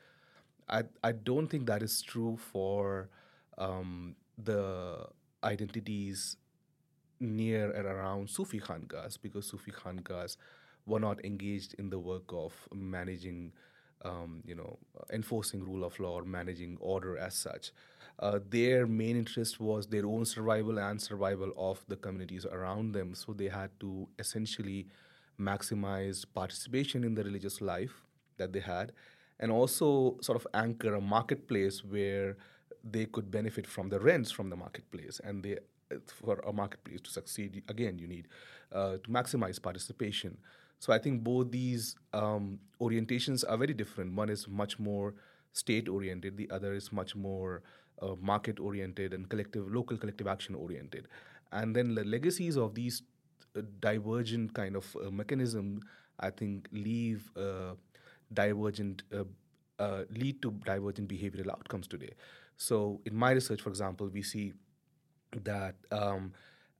I, 0.69 0.83
I 1.03 1.13
don't 1.13 1.47
think 1.47 1.65
that 1.67 1.81
is 1.81 2.01
true 2.01 2.37
for 2.37 3.09
um, 3.57 4.15
the 4.37 5.07
identities 5.43 6.37
near 7.19 7.71
and 7.71 7.85
around 7.85 8.29
Sufi 8.29 8.59
Khangas 8.59 9.17
because 9.21 9.45
Sufi 9.47 9.71
Khangas 9.71 10.37
were 10.85 10.99
not 10.99 11.23
engaged 11.25 11.75
in 11.77 11.89
the 11.89 11.99
work 11.99 12.31
of 12.31 12.53
managing, 12.73 13.51
um, 14.03 14.41
you 14.45 14.55
know, 14.55 14.77
enforcing 15.11 15.63
rule 15.63 15.83
of 15.83 15.99
law 15.99 16.13
or 16.13 16.23
managing 16.23 16.77
order 16.79 17.17
as 17.17 17.35
such. 17.35 17.71
Uh, 18.19 18.39
their 18.49 18.87
main 18.87 19.15
interest 19.15 19.59
was 19.59 19.87
their 19.87 20.05
own 20.05 20.25
survival 20.25 20.79
and 20.79 21.01
survival 21.01 21.51
of 21.57 21.83
the 21.87 21.95
communities 21.95 22.45
around 22.45 22.93
them. 22.93 23.13
So 23.13 23.33
they 23.33 23.47
had 23.47 23.69
to 23.81 24.07
essentially 24.17 24.87
maximize 25.39 26.25
participation 26.33 27.03
in 27.03 27.13
the 27.13 27.23
religious 27.23 27.61
life 27.61 28.01
that 28.37 28.53
they 28.53 28.59
had 28.59 28.91
and 29.39 29.51
also 29.51 30.17
sort 30.21 30.35
of 30.35 30.47
anchor 30.53 30.95
a 30.95 31.01
marketplace 31.01 31.83
where 31.83 32.37
they 32.83 33.05
could 33.05 33.29
benefit 33.29 33.67
from 33.67 33.89
the 33.89 33.99
rents 33.99 34.31
from 34.31 34.49
the 34.49 34.55
marketplace 34.55 35.19
and 35.23 35.43
they 35.43 35.57
for 36.07 36.39
a 36.39 36.53
marketplace 36.53 37.01
to 37.01 37.09
succeed 37.09 37.63
again 37.67 37.97
you 37.97 38.07
need 38.07 38.27
uh, 38.73 38.93
to 38.97 39.09
maximize 39.09 39.61
participation. 39.61 40.37
So 40.79 40.93
i 40.93 40.99
think 40.99 41.23
both 41.23 41.51
these 41.51 41.95
um, 42.13 42.59
orientations 42.81 43.43
are 43.47 43.57
very 43.57 43.73
different. 43.73 44.13
One 44.15 44.29
is 44.29 44.47
much 44.47 44.79
more 44.79 45.15
state 45.53 45.87
oriented 45.89 46.37
the 46.37 46.49
other 46.51 46.73
is 46.73 46.91
much 46.91 47.15
more 47.15 47.63
uh, 48.01 48.15
market 48.21 48.59
oriented 48.59 49.13
and 49.13 49.27
collective 49.29 49.71
local 49.71 49.97
collective 49.97 50.27
action 50.27 50.55
oriented. 50.55 51.07
And 51.51 51.75
then 51.75 51.95
the 51.95 52.03
legacies 52.03 52.57
of 52.57 52.75
these 52.75 53.01
uh, 53.55 53.61
divergent 53.79 54.53
kind 54.53 54.75
of 54.75 54.95
uh, 54.95 55.09
mechanism 55.09 55.81
i 56.19 56.29
think 56.29 56.67
leave 56.71 57.31
uh, 57.37 57.73
divergent 58.33 59.03
uh, 59.79 60.03
lead 60.11 60.41
to 60.41 60.51
divergent 60.65 61.07
behavioral 61.07 61.49
outcomes 61.49 61.87
today. 61.87 62.13
So 62.57 63.01
in 63.05 63.15
my 63.15 63.31
research 63.31 63.61
for 63.61 63.69
example 63.69 64.09
we 64.11 64.23
see 64.23 64.53
that 65.43 65.75
um, 65.91 66.33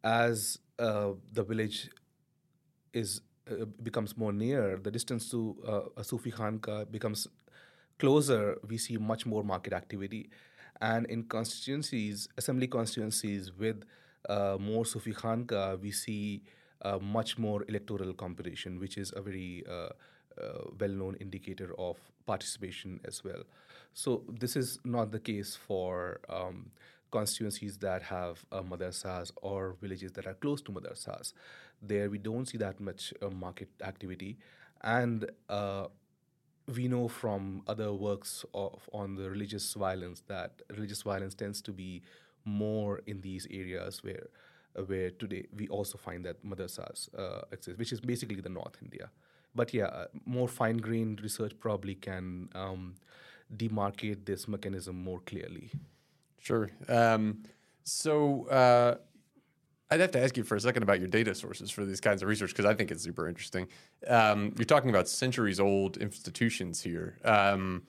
as 0.03 0.59
uh, 0.79 1.11
the 1.33 1.43
village 1.43 1.89
is 2.93 3.21
uh, 3.49 3.65
becomes 3.83 4.17
more 4.17 4.33
near, 4.33 4.77
the 4.77 4.91
distance 4.91 5.29
to 5.31 5.55
uh, 5.67 5.81
a 6.01 6.03
Sufi 6.03 6.31
Khanka 6.31 6.89
becomes 6.91 7.27
closer. 7.99 8.57
We 8.67 8.77
see 8.77 8.97
much 8.97 9.25
more 9.25 9.43
market 9.43 9.73
activity, 9.73 10.29
and 10.81 11.05
in 11.07 11.23
constituencies, 11.23 12.27
assembly 12.37 12.67
constituencies 12.67 13.51
with 13.57 13.83
uh, 14.29 14.57
more 14.59 14.85
Sufi 14.85 15.13
Khanka, 15.13 15.79
we 15.79 15.91
see 15.91 16.43
uh, 16.81 16.99
much 16.99 17.37
more 17.37 17.63
electoral 17.67 18.13
competition, 18.13 18.79
which 18.79 18.97
is 18.97 19.13
a 19.15 19.21
very 19.21 19.63
uh, 19.69 19.89
well-known 20.79 21.15
indicator 21.19 21.73
of 21.79 21.97
participation 22.25 22.99
as 23.05 23.23
well. 23.23 23.43
So 23.93 24.23
this 24.27 24.55
is 24.55 24.79
not 24.83 25.11
the 25.11 25.19
case 25.19 25.55
for 25.55 26.19
um, 26.29 26.71
constituencies 27.11 27.77
that 27.77 28.01
have 28.03 28.45
uh, 28.51 28.61
madrasas 28.61 29.31
or 29.41 29.75
villages 29.81 30.11
that 30.13 30.27
are 30.27 30.33
close 30.35 30.61
to 30.61 30.71
madrasas. 30.71 31.33
There 31.81 32.09
we 32.09 32.17
don't 32.17 32.45
see 32.45 32.57
that 32.57 32.79
much 32.79 33.13
uh, 33.21 33.29
market 33.29 33.69
activity, 33.83 34.37
and 34.81 35.29
uh, 35.49 35.87
we 36.75 36.87
know 36.87 37.07
from 37.07 37.61
other 37.67 37.93
works 37.93 38.43
of, 38.53 38.89
on 38.91 39.15
the 39.15 39.29
religious 39.29 39.73
violence 39.73 40.21
that 40.27 40.61
religious 40.71 41.01
violence 41.01 41.33
tends 41.33 41.61
to 41.61 41.71
be 41.71 42.01
more 42.45 43.01
in 43.05 43.21
these 43.21 43.47
areas 43.51 44.03
where 44.03 44.27
uh, 44.77 44.83
where 44.83 45.09
today 45.11 45.45
we 45.55 45.67
also 45.69 45.97
find 45.97 46.25
that 46.25 46.43
madrasas 46.45 47.09
uh, 47.17 47.41
exist, 47.51 47.77
which 47.77 47.91
is 47.91 47.99
basically 47.99 48.41
the 48.41 48.49
North 48.49 48.77
India. 48.81 49.09
But 49.55 49.73
yeah, 49.73 49.85
uh, 49.85 50.05
more 50.25 50.47
fine-grained 50.47 51.21
research 51.21 51.53
probably 51.59 51.95
can 51.95 52.49
um, 52.53 52.95
demarcate 53.55 54.25
this 54.25 54.47
mechanism 54.47 55.03
more 55.03 55.19
clearly. 55.19 55.71
Sure. 56.39 56.69
Um, 56.87 57.43
so 57.83 58.47
uh, 58.47 58.95
I'd 59.89 59.99
have 60.01 60.11
to 60.11 60.21
ask 60.21 60.35
you 60.35 60.43
for 60.43 60.55
a 60.55 60.59
second 60.59 60.83
about 60.83 60.99
your 60.99 61.07
data 61.07 61.33
sources 61.33 61.71
for 61.71 61.85
these 61.85 62.01
kinds 62.01 62.21
of 62.21 62.27
research 62.27 62.51
because 62.51 62.65
I 62.65 62.73
think 62.73 62.91
it's 62.91 63.03
super 63.03 63.27
interesting. 63.27 63.67
Um, 64.07 64.53
you're 64.57 64.65
talking 64.65 64.89
about 64.89 65.07
centuries-old 65.07 65.97
institutions 65.97 66.81
here. 66.81 67.17
Um, 67.23 67.83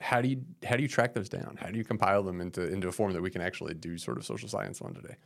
how 0.00 0.20
do 0.20 0.28
you 0.28 0.42
how 0.64 0.76
do 0.76 0.82
you 0.82 0.88
track 0.88 1.14
those 1.14 1.28
down? 1.28 1.56
How 1.60 1.68
do 1.68 1.78
you 1.78 1.84
compile 1.84 2.22
them 2.22 2.40
into 2.40 2.66
into 2.66 2.88
a 2.88 2.92
form 2.92 3.12
that 3.12 3.22
we 3.22 3.30
can 3.30 3.40
actually 3.40 3.74
do 3.74 3.96
sort 3.98 4.18
of 4.18 4.24
social 4.24 4.48
science 4.48 4.80
on 4.80 4.94
today? 4.94 5.16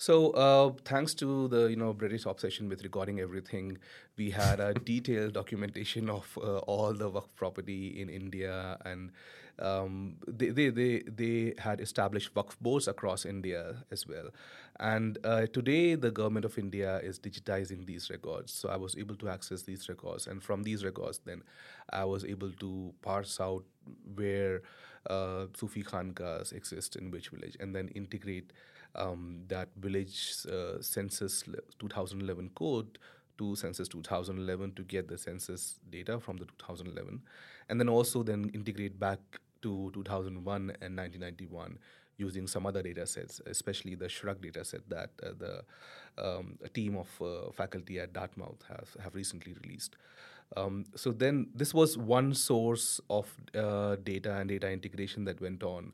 So, 0.00 0.30
uh, 0.30 0.72
thanks 0.84 1.12
to 1.14 1.48
the 1.48 1.66
you 1.66 1.74
know 1.74 1.92
British 1.92 2.24
obsession 2.24 2.68
with 2.68 2.84
recording 2.84 3.18
everything, 3.18 3.78
we 4.16 4.30
had 4.30 4.60
a 4.60 4.72
detailed 4.90 5.32
documentation 5.32 6.08
of 6.08 6.38
uh, 6.40 6.58
all 6.58 6.92
the 6.94 7.10
Waqf 7.10 7.26
property 7.34 8.00
in 8.00 8.08
India, 8.08 8.78
and 8.84 9.10
um, 9.58 10.14
they, 10.28 10.50
they 10.50 10.68
they 10.70 11.00
they 11.00 11.54
had 11.58 11.80
established 11.80 12.32
Waqf 12.34 12.56
boards 12.60 12.86
across 12.86 13.26
India 13.26 13.74
as 13.90 14.06
well. 14.06 14.30
And 14.78 15.18
uh, 15.24 15.46
today, 15.46 15.96
the 15.96 16.12
government 16.12 16.44
of 16.44 16.56
India 16.58 16.98
is 16.98 17.18
digitizing 17.18 17.84
these 17.84 18.08
records. 18.08 18.52
So 18.52 18.68
I 18.68 18.76
was 18.76 18.96
able 18.96 19.16
to 19.16 19.28
access 19.28 19.62
these 19.62 19.88
records, 19.88 20.28
and 20.28 20.40
from 20.40 20.62
these 20.62 20.84
records, 20.84 21.18
then 21.24 21.42
I 21.90 22.04
was 22.04 22.24
able 22.24 22.52
to 22.52 22.94
parse 23.02 23.40
out 23.40 23.64
where 24.14 24.62
uh, 25.10 25.46
Sufi 25.56 25.82
Khankas 25.82 26.52
exist 26.52 26.94
in 26.94 27.10
which 27.10 27.30
village, 27.30 27.56
and 27.58 27.74
then 27.74 27.88
integrate 27.88 28.52
um, 28.98 29.42
that 29.48 29.68
village 29.76 30.34
uh, 30.50 30.80
census 30.80 31.44
2011 31.78 32.50
code 32.54 32.98
to 33.38 33.54
census 33.54 33.88
2011 33.88 34.72
to 34.74 34.82
get 34.82 35.08
the 35.08 35.16
census 35.16 35.78
data 35.90 36.18
from 36.18 36.36
the 36.36 36.44
2011 36.44 37.22
and 37.68 37.80
then 37.80 37.88
also 37.88 38.22
then 38.22 38.50
integrate 38.52 38.98
back 38.98 39.20
to 39.62 39.90
2001 39.94 40.60
and 40.80 40.96
1991 40.96 41.78
using 42.18 42.48
some 42.48 42.66
other 42.66 42.82
data 42.82 43.06
sets, 43.06 43.40
especially 43.46 43.94
the 43.94 44.06
SHRUG 44.06 44.42
data 44.42 44.64
set 44.64 44.88
that 44.90 45.10
uh, 45.22 45.30
the 45.38 45.62
um, 46.18 46.58
team 46.74 46.96
of 46.96 47.08
uh, 47.22 47.52
faculty 47.52 48.00
at 48.00 48.12
Dartmouth 48.12 48.64
have, 48.68 48.96
have 49.02 49.14
recently 49.14 49.54
released. 49.62 49.94
Um, 50.56 50.86
so 50.96 51.12
then 51.12 51.48
this 51.54 51.72
was 51.72 51.96
one 51.96 52.34
source 52.34 53.00
of 53.08 53.32
uh, 53.54 53.96
data 54.02 54.34
and 54.34 54.48
data 54.48 54.68
integration 54.70 55.24
that 55.24 55.40
went 55.40 55.62
on. 55.62 55.92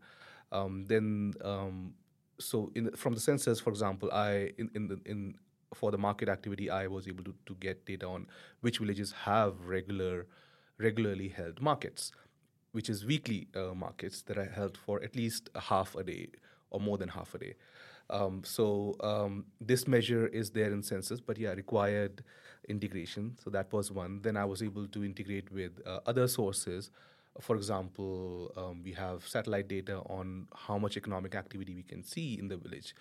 Um, 0.50 0.86
then 0.86 1.34
um, 1.42 1.94
so 2.38 2.70
in, 2.74 2.90
from 2.92 3.14
the 3.14 3.20
census, 3.20 3.60
for 3.60 3.70
example, 3.70 4.10
I 4.12 4.52
in 4.58 4.70
in, 4.74 4.88
the, 4.88 5.00
in 5.04 5.34
for 5.74 5.90
the 5.90 5.98
market 5.98 6.28
activity, 6.28 6.70
I 6.70 6.86
was 6.86 7.08
able 7.08 7.24
to, 7.24 7.34
to 7.46 7.54
get 7.54 7.84
data 7.86 8.06
on 8.06 8.26
which 8.60 8.78
villages 8.78 9.12
have 9.12 9.64
regular 9.66 10.26
regularly 10.78 11.28
held 11.28 11.60
markets 11.60 12.12
which 12.74 12.90
is 12.90 13.06
weekly 13.06 13.46
uh, 13.54 13.72
markets 13.72 14.22
that 14.22 14.36
are 14.36 14.50
held 14.50 14.76
for 14.76 15.00
at 15.00 15.14
least 15.14 15.48
a 15.54 15.60
half 15.60 15.94
a 15.94 16.02
day 16.02 16.26
or 16.70 16.80
more 16.80 16.98
than 16.98 17.08
half 17.08 17.32
a 17.36 17.38
day. 17.38 17.54
Um, 18.10 18.42
so 18.44 18.96
um, 19.00 19.44
this 19.60 19.86
measure 19.86 20.26
is 20.26 20.50
there 20.50 20.72
in 20.72 20.82
census, 20.82 21.20
but 21.20 21.38
yeah, 21.38 21.52
required 21.52 22.24
integration. 22.68 23.36
So 23.42 23.48
that 23.50 23.72
was 23.72 23.92
one. 23.92 24.20
Then 24.22 24.36
I 24.36 24.44
was 24.44 24.60
able 24.60 24.88
to 24.88 25.04
integrate 25.04 25.52
with 25.52 25.80
uh, 25.86 26.00
other 26.04 26.26
sources. 26.26 26.90
For 27.40 27.56
example, 27.56 28.52
um, 28.56 28.82
we 28.84 28.92
have 28.92 29.26
satellite 29.26 29.68
data 29.68 29.98
on 30.06 30.48
how 30.54 30.78
much 30.78 30.96
economic 30.96 31.34
activity 31.34 31.74
we 31.74 31.82
can 31.82 32.02
see 32.02 32.38
in 32.38 32.48
the 32.48 32.56
village 32.56 32.94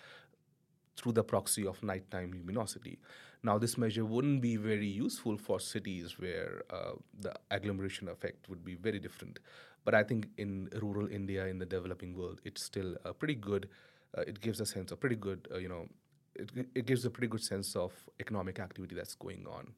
through 0.96 1.12
the 1.12 1.24
proxy 1.24 1.66
of 1.66 1.82
nighttime 1.82 2.32
luminosity. 2.32 2.98
Now, 3.42 3.58
this 3.58 3.76
measure 3.76 4.04
wouldn't 4.04 4.40
be 4.40 4.56
very 4.56 4.86
useful 4.86 5.36
for 5.36 5.60
cities 5.60 6.18
where 6.18 6.62
uh, 6.70 6.92
the 7.20 7.34
agglomeration 7.50 8.08
effect 8.08 8.48
would 8.48 8.64
be 8.64 8.74
very 8.74 8.98
different. 8.98 9.38
But 9.84 9.94
I 9.94 10.02
think 10.02 10.28
in 10.38 10.70
rural 10.80 11.08
India, 11.08 11.46
in 11.46 11.58
the 11.58 11.66
developing 11.66 12.16
world, 12.16 12.40
it's 12.44 12.62
still 12.62 12.96
a 13.04 13.12
pretty 13.12 13.34
good. 13.34 13.68
Uh, 14.16 14.22
it 14.22 14.40
gives 14.40 14.60
a 14.60 14.66
sense 14.66 14.92
of 14.92 15.00
pretty 15.00 15.16
good, 15.16 15.46
uh, 15.52 15.58
you 15.58 15.68
know, 15.68 15.88
it, 16.34 16.68
it 16.74 16.86
gives 16.86 17.04
a 17.04 17.10
pretty 17.10 17.28
good 17.28 17.42
sense 17.42 17.76
of 17.76 17.92
economic 18.18 18.58
activity 18.58 18.94
that's 18.94 19.14
going 19.14 19.46
on. 19.46 19.74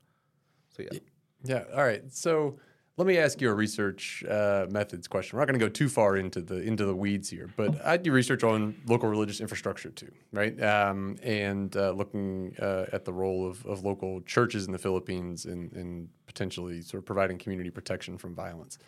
So 0.77 0.83
yeah. 0.83 0.99
Yeah. 1.43 1.65
All 1.75 1.85
right. 1.85 2.05
So 2.13 2.59
let 2.99 3.07
me 3.07 3.19
ask 3.19 3.43
you 3.43 3.51
a 3.51 3.55
research 3.55 4.25
uh, 4.25 4.67
methods 4.71 5.07
question. 5.07 5.37
We're 5.37 5.43
not 5.43 5.49
going 5.49 5.61
to 5.61 5.67
go 5.67 5.71
too 5.71 5.89
far 5.89 6.17
into 6.17 6.41
the 6.41 6.63
into 6.63 6.87
the 6.87 6.95
weeds 6.95 7.29
here, 7.29 7.51
but 7.55 7.85
I 7.85 7.99
do 7.99 8.11
research 8.11 8.43
on 8.43 8.75
local 8.87 9.09
religious 9.09 9.41
infrastructure 9.41 9.91
too, 9.91 10.11
right? 10.33 10.61
Um, 10.63 11.17
and 11.23 11.77
uh, 11.77 11.91
looking 11.91 12.55
uh, 12.61 12.87
at 12.93 13.05
the 13.05 13.13
role 13.13 13.47
of, 13.47 13.65
of 13.67 13.85
local 13.85 14.23
churches 14.23 14.67
in 14.67 14.73
the 14.73 14.79
Philippines 14.79 15.45
in, 15.45 15.71
in 15.75 16.09
potentially 16.27 16.81
sort 16.81 17.03
of 17.03 17.05
providing 17.05 17.37
community 17.37 17.71
protection 17.71 18.17
from 18.17 18.35
violence. 18.35 18.79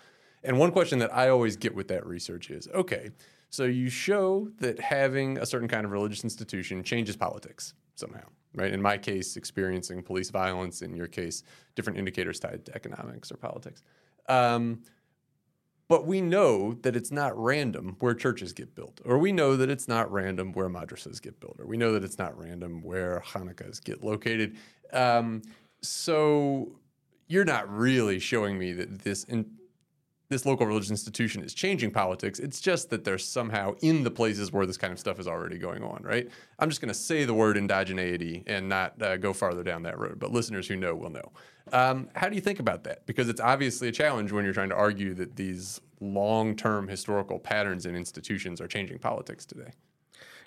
And 0.42 0.58
one 0.58 0.70
question 0.72 0.98
that 1.00 1.14
I 1.14 1.28
always 1.28 1.56
get 1.56 1.74
with 1.74 1.88
that 1.88 2.06
research 2.06 2.50
is, 2.50 2.66
okay, 2.68 3.10
so 3.50 3.64
you 3.64 3.90
show 3.90 4.48
that 4.60 4.80
having 4.80 5.36
a 5.38 5.44
certain 5.44 5.68
kind 5.68 5.84
of 5.84 5.90
religious 5.90 6.24
institution 6.24 6.82
changes 6.82 7.16
politics 7.16 7.74
somehow, 7.94 8.24
right? 8.58 8.72
In 8.72 8.82
my 8.82 8.98
case, 8.98 9.36
experiencing 9.36 10.02
police 10.02 10.30
violence. 10.30 10.82
In 10.82 10.94
your 10.94 11.06
case, 11.06 11.42
different 11.74 11.98
indicators 11.98 12.38
tied 12.38 12.64
to 12.66 12.74
economics 12.74 13.30
or 13.32 13.36
politics. 13.36 13.82
Um, 14.28 14.82
but 15.88 16.06
we 16.06 16.20
know 16.20 16.74
that 16.74 16.94
it's 16.94 17.10
not 17.10 17.36
random 17.42 17.96
where 18.00 18.12
churches 18.14 18.52
get 18.52 18.74
built, 18.74 19.00
or 19.06 19.16
we 19.16 19.32
know 19.32 19.56
that 19.56 19.70
it's 19.70 19.88
not 19.88 20.12
random 20.12 20.52
where 20.52 20.68
madrasas 20.68 21.20
get 21.20 21.40
built, 21.40 21.58
or 21.58 21.66
we 21.66 21.78
know 21.78 21.92
that 21.92 22.04
it's 22.04 22.18
not 22.18 22.38
random 22.38 22.82
where 22.82 23.22
Khankas 23.26 23.82
get 23.82 24.04
located. 24.04 24.56
Um, 24.92 25.40
so 25.80 26.72
you're 27.26 27.46
not 27.46 27.70
really 27.74 28.18
showing 28.18 28.58
me 28.58 28.72
that 28.72 29.00
this 29.00 29.24
in, 29.24 29.50
this 30.28 30.44
local 30.44 30.66
religious 30.66 30.90
institution 30.90 31.42
is 31.42 31.54
changing 31.54 31.90
politics. 31.90 32.38
It's 32.38 32.60
just 32.60 32.90
that 32.90 33.04
they're 33.04 33.18
somehow 33.18 33.74
in 33.80 34.04
the 34.04 34.10
places 34.10 34.52
where 34.52 34.66
this 34.66 34.76
kind 34.76 34.92
of 34.92 34.98
stuff 34.98 35.18
is 35.18 35.26
already 35.26 35.58
going 35.58 35.82
on, 35.82 36.02
right? 36.02 36.28
I'm 36.58 36.68
just 36.68 36.80
going 36.80 36.88
to 36.88 36.94
say 36.94 37.24
the 37.24 37.34
word 37.34 37.56
endogeneity 37.56 38.44
and 38.46 38.68
not 38.68 39.00
uh, 39.00 39.16
go 39.16 39.32
farther 39.32 39.62
down 39.62 39.84
that 39.84 39.98
road, 39.98 40.18
but 40.18 40.30
listeners 40.30 40.68
who 40.68 40.76
know 40.76 40.94
will 40.94 41.10
know. 41.10 41.32
Um, 41.72 42.08
how 42.14 42.28
do 42.28 42.34
you 42.34 42.42
think 42.42 42.60
about 42.60 42.84
that? 42.84 43.06
Because 43.06 43.28
it's 43.28 43.40
obviously 43.40 43.88
a 43.88 43.92
challenge 43.92 44.30
when 44.30 44.44
you're 44.44 44.54
trying 44.54 44.68
to 44.68 44.74
argue 44.74 45.14
that 45.14 45.36
these 45.36 45.80
long 46.00 46.56
term 46.56 46.88
historical 46.88 47.38
patterns 47.38 47.86
and 47.86 47.96
institutions 47.96 48.60
are 48.60 48.68
changing 48.68 48.98
politics 48.98 49.46
today. 49.46 49.72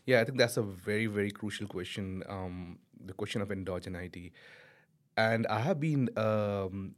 Yeah, 0.06 0.22
I 0.22 0.26
think 0.26 0.38
that's 0.38 0.58
a 0.58 0.64
very, 0.64 1.08
very 1.08 1.32
crucial 1.32 1.68
question 1.68 2.24
um, 2.30 2.80
the 3.04 3.14
question 3.14 3.42
of 3.42 3.50
endogeneity. 3.50 4.32
And 5.18 5.46
I 5.48 5.60
have 5.60 5.80
been 5.80 6.10
um, 6.18 6.96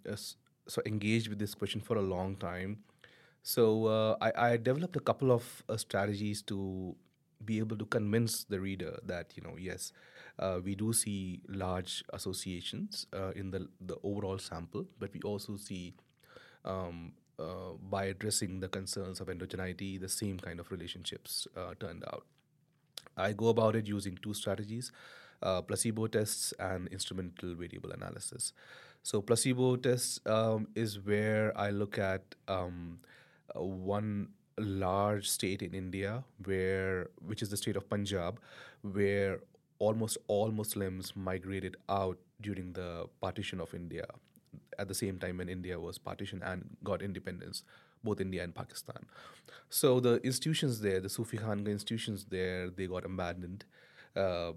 so 0.68 0.82
engaged 0.86 1.28
with 1.28 1.40
this 1.40 1.54
question 1.54 1.82
for 1.82 1.98
a 1.98 2.02
long 2.02 2.36
time. 2.36 2.80
So 3.44 3.88
uh, 3.88 4.16
I, 4.22 4.52
I, 4.52 4.58
developed 4.58 4.96
a 4.96 5.02
couple 5.02 5.32
of 5.32 5.64
uh, 5.68 5.76
strategies 5.76 6.42
to 6.44 6.96
be 7.44 7.60
able 7.60 7.78
to 7.78 7.86
convince 7.86 8.46
the 8.46 8.60
reader 8.60 8.98
that 9.04 9.34
you 9.36 9.44
know 9.44 9.56
yes, 9.58 9.92
uh, 10.40 10.60
we 10.64 10.76
do 10.76 10.94
see 10.94 11.42
large 11.50 12.06
associations 12.14 13.06
uh, 13.14 13.32
in 13.32 13.52
the 13.52 13.68
the 13.82 13.98
overall 14.04 14.38
sample, 14.38 14.86
but 14.98 15.12
we 15.14 15.20
also 15.22 15.58
see 15.58 15.94
um, 16.64 17.12
uh, 17.38 17.74
by 17.90 18.06
addressing 18.06 18.62
the 18.62 18.70
concerns 18.70 19.20
of 19.20 19.28
endogeneity, 19.28 20.00
the 20.00 20.08
same 20.08 20.40
kind 20.40 20.62
of 20.62 20.72
relationships 20.72 21.46
uh, 21.58 21.74
turned 21.82 22.06
out. 22.06 22.26
I 23.18 23.34
go 23.34 23.50
about 23.50 23.76
it 23.76 23.88
using 23.88 24.18
two 24.24 24.34
strategies: 24.34 24.94
placebo 25.42 26.08
tests 26.08 26.54
and 26.60 26.88
instrumental 26.88 27.56
variable 27.56 27.92
analysis. 27.92 28.54
So 29.04 29.22
placebo 29.22 29.76
test 29.76 30.26
um, 30.28 30.68
is 30.76 30.98
where 31.00 31.56
I 31.58 31.72
look 31.72 31.98
at 31.98 32.24
um, 32.48 33.00
uh, 33.54 33.62
one 33.62 34.30
large 34.58 35.30
state 35.30 35.62
in 35.62 35.74
India, 35.74 36.24
where 36.46 37.10
which 37.26 37.42
is 37.42 37.50
the 37.50 37.58
state 37.58 37.76
of 37.76 37.90
Punjab, 37.90 38.40
where 38.82 39.42
almost 39.80 40.18
all 40.28 40.52
Muslims 40.52 41.16
migrated 41.18 41.76
out 41.90 42.18
during 42.42 42.72
the 42.72 43.08
partition 43.20 43.60
of 43.60 43.74
India. 43.74 44.06
At 44.80 44.88
the 44.88 44.94
same 44.94 45.20
time 45.20 45.38
when 45.38 45.50
India 45.50 45.78
was 45.78 45.98
partitioned 45.98 46.42
and 46.44 46.78
got 46.84 47.02
independence, 47.02 47.64
both 48.04 48.22
India 48.22 48.42
and 48.42 48.56
Pakistan. 48.56 49.06
So 49.70 50.00
the 50.00 50.16
institutions 50.24 50.80
there, 50.80 51.02
the 51.02 51.10
Sufi 51.10 51.38
Khanga 51.38 51.70
institutions 51.72 52.26
there, 52.30 52.70
they 52.70 52.88
got 52.88 53.04
abandoned. 53.04 53.66
Uh, 54.16 54.54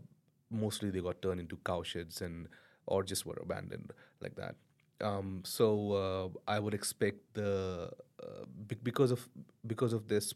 mostly 0.50 0.90
they 0.90 1.00
got 1.00 1.20
turned 1.20 1.40
into 1.40 1.56
cowsheds 1.64 2.20
and 2.20 2.48
or 2.86 3.02
just 3.02 3.26
were 3.26 3.38
abandoned 3.42 3.92
like 4.20 4.36
that. 4.36 4.54
Um, 5.00 5.42
so 5.44 5.92
uh, 5.92 6.50
I 6.50 6.58
would 6.58 6.74
expect 6.74 7.34
the 7.34 7.90
uh, 8.22 8.44
because 8.82 9.10
of 9.10 9.28
because 9.66 9.92
of 9.92 10.08
this 10.08 10.32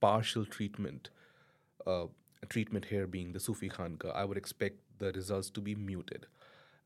partial 0.00 0.44
treatment, 0.44 1.10
uh, 1.86 2.06
treatment 2.48 2.84
here 2.86 3.06
being 3.06 3.32
the 3.32 3.40
Sufi 3.40 3.68
Khanka, 3.68 4.14
I 4.14 4.24
would 4.24 4.36
expect 4.36 4.76
the 4.98 5.12
results 5.12 5.50
to 5.50 5.60
be 5.60 5.74
muted. 5.74 6.26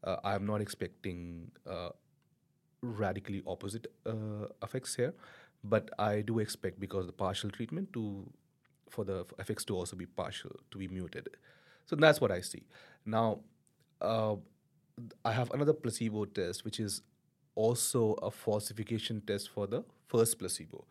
Uh, 0.04 0.16
I 0.24 0.34
am 0.34 0.46
not 0.46 0.60
expecting 0.60 1.50
uh, 1.68 1.90
radically 2.80 3.42
opposite 3.46 3.88
uh, 4.06 4.46
effects 4.62 4.94
here, 4.94 5.12
but 5.64 5.90
I 5.98 6.22
do 6.22 6.38
expect 6.38 6.80
because 6.80 7.06
the 7.06 7.12
partial 7.12 7.50
treatment 7.50 7.92
to 7.92 8.30
for 8.88 9.04
the 9.04 9.26
effects 9.38 9.64
to 9.66 9.76
also 9.76 9.96
be 9.96 10.06
partial 10.06 10.52
to 10.70 10.78
be 10.78 10.88
muted. 10.88 11.28
So 11.84 11.96
that's 11.96 12.20
what 12.20 12.30
I 12.30 12.40
see 12.40 12.62
now. 13.04 13.40
I 15.24 15.32
have 15.32 15.50
another 15.50 15.72
placebo 15.72 16.24
test, 16.24 16.64
which 16.64 16.80
is 16.80 17.02
also 17.54 18.14
a 18.22 18.30
falsification 18.30 19.20
test 19.26 19.50
for 19.50 19.66
the 19.66 19.84
first 20.06 20.38
placebo. 20.38 20.84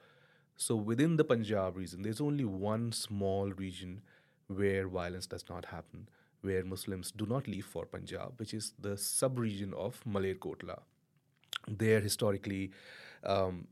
So 0.55 0.75
within 0.75 1.17
the 1.17 1.23
Punjab 1.23 1.77
region, 1.77 2.01
there's 2.01 2.21
only 2.21 2.45
one 2.45 2.91
small 2.91 3.51
region 3.51 4.01
where 4.47 4.87
violence 4.87 5.27
does 5.27 5.45
not 5.49 5.65
happen, 5.65 6.09
where 6.41 6.63
Muslims 6.63 7.11
do 7.11 7.25
not 7.25 7.47
leave 7.47 7.65
for 7.65 7.85
Punjab, 7.85 8.39
which 8.39 8.53
is 8.53 8.73
the 8.79 8.97
sub-region 8.97 9.73
of 9.73 10.01
Malerkotla. 10.05 10.79
There, 11.67 11.99
historically, 11.99 12.71
um, 13.23 13.67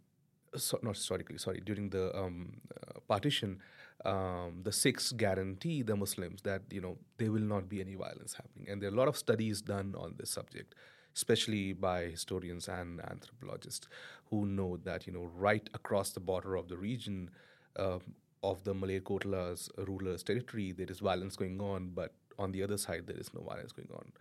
so, 0.55 0.79
not 0.83 0.95
historically, 0.95 1.37
sorry, 1.37 1.61
during 1.65 1.89
the 1.89 2.15
um, 2.17 2.61
uh, 2.75 2.99
partition, 3.07 3.59
um, 4.03 4.61
the 4.63 4.71
Sikhs 4.71 5.11
guarantee 5.11 5.81
the 5.81 5.95
Muslims 5.95 6.41
that 6.41 6.61
you 6.71 6.81
know 6.81 6.97
there 7.17 7.31
will 7.31 7.41
not 7.41 7.69
be 7.69 7.81
any 7.81 7.95
violence 7.95 8.33
happening, 8.33 8.69
and 8.69 8.81
there 8.81 8.89
are 8.89 8.93
a 8.93 8.97
lot 8.97 9.07
of 9.07 9.17
studies 9.17 9.61
done 9.61 9.95
on 9.97 10.15
this 10.17 10.29
subject, 10.29 10.75
especially 11.15 11.73
by 11.73 12.05
historians 12.05 12.67
and 12.67 12.99
anthropologists 13.09 13.87
who 14.29 14.45
know 14.45 14.77
that 14.83 15.07
you 15.07 15.13
know 15.13 15.29
right 15.35 15.69
across 15.73 16.11
the 16.11 16.19
border 16.19 16.55
of 16.55 16.67
the 16.67 16.77
region 16.77 17.29
uh, 17.77 17.99
of 18.43 18.63
the 18.63 18.75
Malerkotla's 18.75 19.69
rulers' 19.77 20.23
territory, 20.23 20.71
there 20.71 20.87
is 20.89 20.99
violence 20.99 21.35
going 21.35 21.59
on, 21.59 21.91
but 21.93 22.13
on 22.37 22.51
the 22.51 22.61
other 22.61 22.77
side 22.77 23.07
there 23.07 23.17
is 23.17 23.33
no 23.33 23.41
violence 23.41 23.71
going 23.71 23.89
on. 23.93 24.11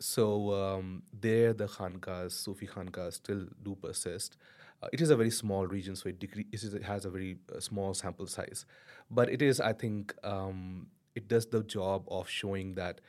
So 0.00 0.52
um, 0.54 1.02
there, 1.12 1.52
the 1.52 1.66
khankas, 1.66 2.32
Sufi 2.32 2.66
khankas, 2.66 3.14
still 3.14 3.46
do 3.62 3.76
persist. 3.76 4.36
Uh, 4.82 4.88
it 4.92 5.00
is 5.00 5.10
a 5.10 5.16
very 5.16 5.30
small 5.30 5.66
region, 5.66 5.94
so 5.94 6.08
it, 6.08 6.22
it 6.52 6.82
has 6.82 7.04
a 7.04 7.10
very 7.10 7.36
uh, 7.54 7.60
small 7.60 7.94
sample 7.94 8.26
size. 8.26 8.66
But 9.10 9.28
it 9.30 9.40
is, 9.42 9.60
I 9.60 9.72
think, 9.72 10.14
um, 10.24 10.88
it 11.14 11.28
does 11.28 11.46
the 11.46 11.62
job 11.62 12.04
of 12.08 12.28
showing 12.28 12.74
that 12.74 13.00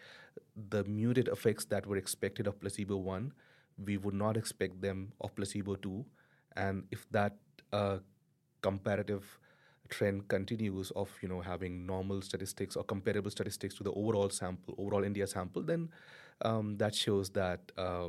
the 0.70 0.84
muted 0.84 1.28
effects 1.30 1.66
that 1.66 1.86
were 1.88 1.98
expected 1.98 2.48
of 2.48 2.60
placebo 2.60 2.98
one, 2.98 3.34
we 3.84 3.98
would 3.98 4.14
not 4.14 4.38
expect 4.38 4.82
them 4.82 5.14
of 5.22 5.36
placebo 5.36 5.76
two, 5.76 6.06
and 6.56 6.84
if 6.92 7.08
that 7.12 7.38
uh, 7.72 7.98
comparative 8.62 9.40
trend 9.90 10.28
continues 10.28 10.92
of 10.92 11.10
you 11.22 11.28
know 11.28 11.42
having 11.42 11.86
normal 11.86 12.22
statistics 12.22 12.76
or 12.76 12.84
comparable 12.84 13.30
statistics 13.32 13.76
to 13.76 13.84
the 13.84 13.92
overall 13.94 14.30
sample, 14.30 14.76
overall 14.78 15.04
India 15.04 15.26
sample, 15.26 15.62
then 15.64 15.90
um, 16.42 16.78
that 16.78 16.94
shows 16.94 17.30
that 17.32 17.60
uh, 17.78 18.08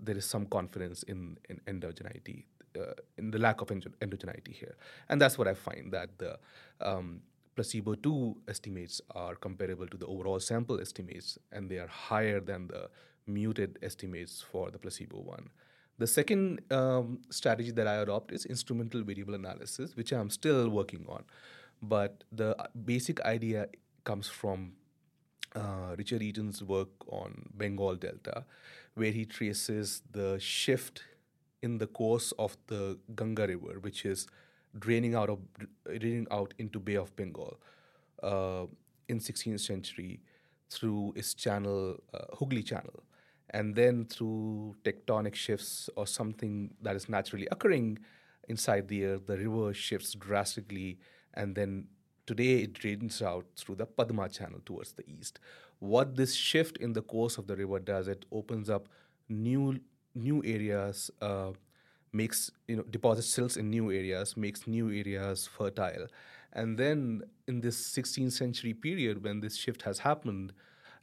there 0.00 0.16
is 0.16 0.24
some 0.24 0.46
confidence 0.46 1.02
in, 1.04 1.38
in 1.48 1.60
endogeneity, 1.66 2.44
uh, 2.78 2.92
in 3.16 3.30
the 3.30 3.38
lack 3.38 3.60
of 3.60 3.68
endogeneity 3.68 4.52
here. 4.52 4.76
And 5.08 5.20
that's 5.20 5.38
what 5.38 5.48
I 5.48 5.54
find 5.54 5.92
that 5.92 6.18
the 6.18 6.38
um, 6.80 7.20
placebo 7.54 7.94
2 7.94 8.36
estimates 8.48 9.00
are 9.14 9.34
comparable 9.34 9.86
to 9.86 9.96
the 9.96 10.06
overall 10.06 10.40
sample 10.40 10.80
estimates, 10.80 11.38
and 11.52 11.70
they 11.70 11.78
are 11.78 11.88
higher 11.88 12.40
than 12.40 12.68
the 12.68 12.88
muted 13.26 13.78
estimates 13.82 14.44
for 14.52 14.70
the 14.70 14.78
placebo 14.78 15.20
1. 15.20 15.48
The 15.98 16.06
second 16.06 16.60
um, 16.70 17.20
strategy 17.30 17.70
that 17.70 17.86
I 17.86 17.96
adopt 17.96 18.30
is 18.30 18.44
instrumental 18.44 19.02
variable 19.02 19.34
analysis, 19.34 19.96
which 19.96 20.12
I'm 20.12 20.28
still 20.28 20.68
working 20.68 21.06
on. 21.08 21.24
But 21.82 22.24
the 22.30 22.54
basic 22.84 23.20
idea 23.22 23.68
comes 24.04 24.28
from 24.28 24.72
uh, 25.56 25.94
Richard 25.96 26.22
Eaton's 26.22 26.62
work 26.62 26.88
on 27.08 27.48
Bengal 27.56 27.96
Delta, 27.96 28.44
where 28.94 29.10
he 29.10 29.24
traces 29.24 30.02
the 30.12 30.38
shift 30.38 31.02
in 31.62 31.78
the 31.78 31.86
course 31.86 32.32
of 32.38 32.56
the 32.66 32.98
Ganga 33.14 33.46
River, 33.46 33.78
which 33.80 34.04
is 34.04 34.26
draining 34.78 35.14
out 35.14 35.30
of 35.30 35.38
draining 35.84 36.26
out 36.30 36.52
into 36.58 36.78
Bay 36.78 36.96
of 36.96 37.14
Bengal 37.16 37.58
uh, 38.22 38.66
in 39.08 39.18
16th 39.18 39.60
century 39.60 40.20
through 40.70 41.12
its 41.16 41.32
channel, 41.34 41.96
uh, 42.12 42.36
Hooghly 42.38 42.62
Channel, 42.62 43.02
and 43.50 43.74
then 43.74 44.04
through 44.04 44.76
tectonic 44.84 45.34
shifts 45.34 45.88
or 45.96 46.06
something 46.06 46.74
that 46.82 46.96
is 46.96 47.08
naturally 47.08 47.48
occurring 47.50 47.98
inside 48.48 48.88
the 48.88 49.04
earth, 49.04 49.26
the 49.26 49.38
river 49.38 49.72
shifts 49.72 50.12
drastically, 50.14 50.98
and 51.34 51.54
then 51.54 51.86
Today, 52.26 52.58
it 52.62 52.72
drains 52.72 53.22
out 53.22 53.46
through 53.56 53.76
the 53.76 53.86
Padma 53.86 54.28
channel 54.28 54.60
towards 54.64 54.92
the 54.92 55.04
east. 55.08 55.38
What 55.78 56.16
this 56.16 56.34
shift 56.34 56.76
in 56.78 56.92
the 56.92 57.02
course 57.02 57.38
of 57.38 57.46
the 57.46 57.56
river 57.56 57.78
does, 57.78 58.08
it 58.08 58.24
opens 58.32 58.68
up 58.68 58.88
new 59.28 59.80
new 60.14 60.42
areas, 60.44 61.10
uh, 61.20 61.52
makes 62.12 62.50
you 62.66 62.76
know 62.76 62.82
deposits 62.84 63.28
silts 63.28 63.56
in 63.56 63.70
new 63.70 63.92
areas, 63.92 64.36
makes 64.36 64.66
new 64.66 64.88
areas 64.90 65.46
fertile, 65.46 66.06
and 66.52 66.78
then 66.78 67.22
in 67.46 67.60
this 67.60 67.76
16th 67.76 68.32
century 68.32 68.74
period 68.74 69.22
when 69.22 69.40
this 69.40 69.56
shift 69.56 69.82
has 69.82 70.00
happened, 70.00 70.52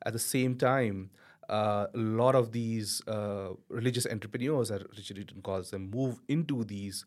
at 0.06 0.14
the 0.14 0.20
same 0.20 0.56
time, 0.56 1.10
uh, 1.50 1.88
a 1.94 1.98
lot 1.98 2.36
of 2.36 2.52
these 2.52 3.02
uh, 3.08 3.50
religious 3.70 4.08
entrepreneurs, 4.08 4.72
as 4.72 4.84
Richard 4.98 5.20
Eaton 5.20 5.42
calls 5.42 5.72
them, 5.72 5.90
move 5.92 6.20
into 6.28 6.64
these 6.64 7.06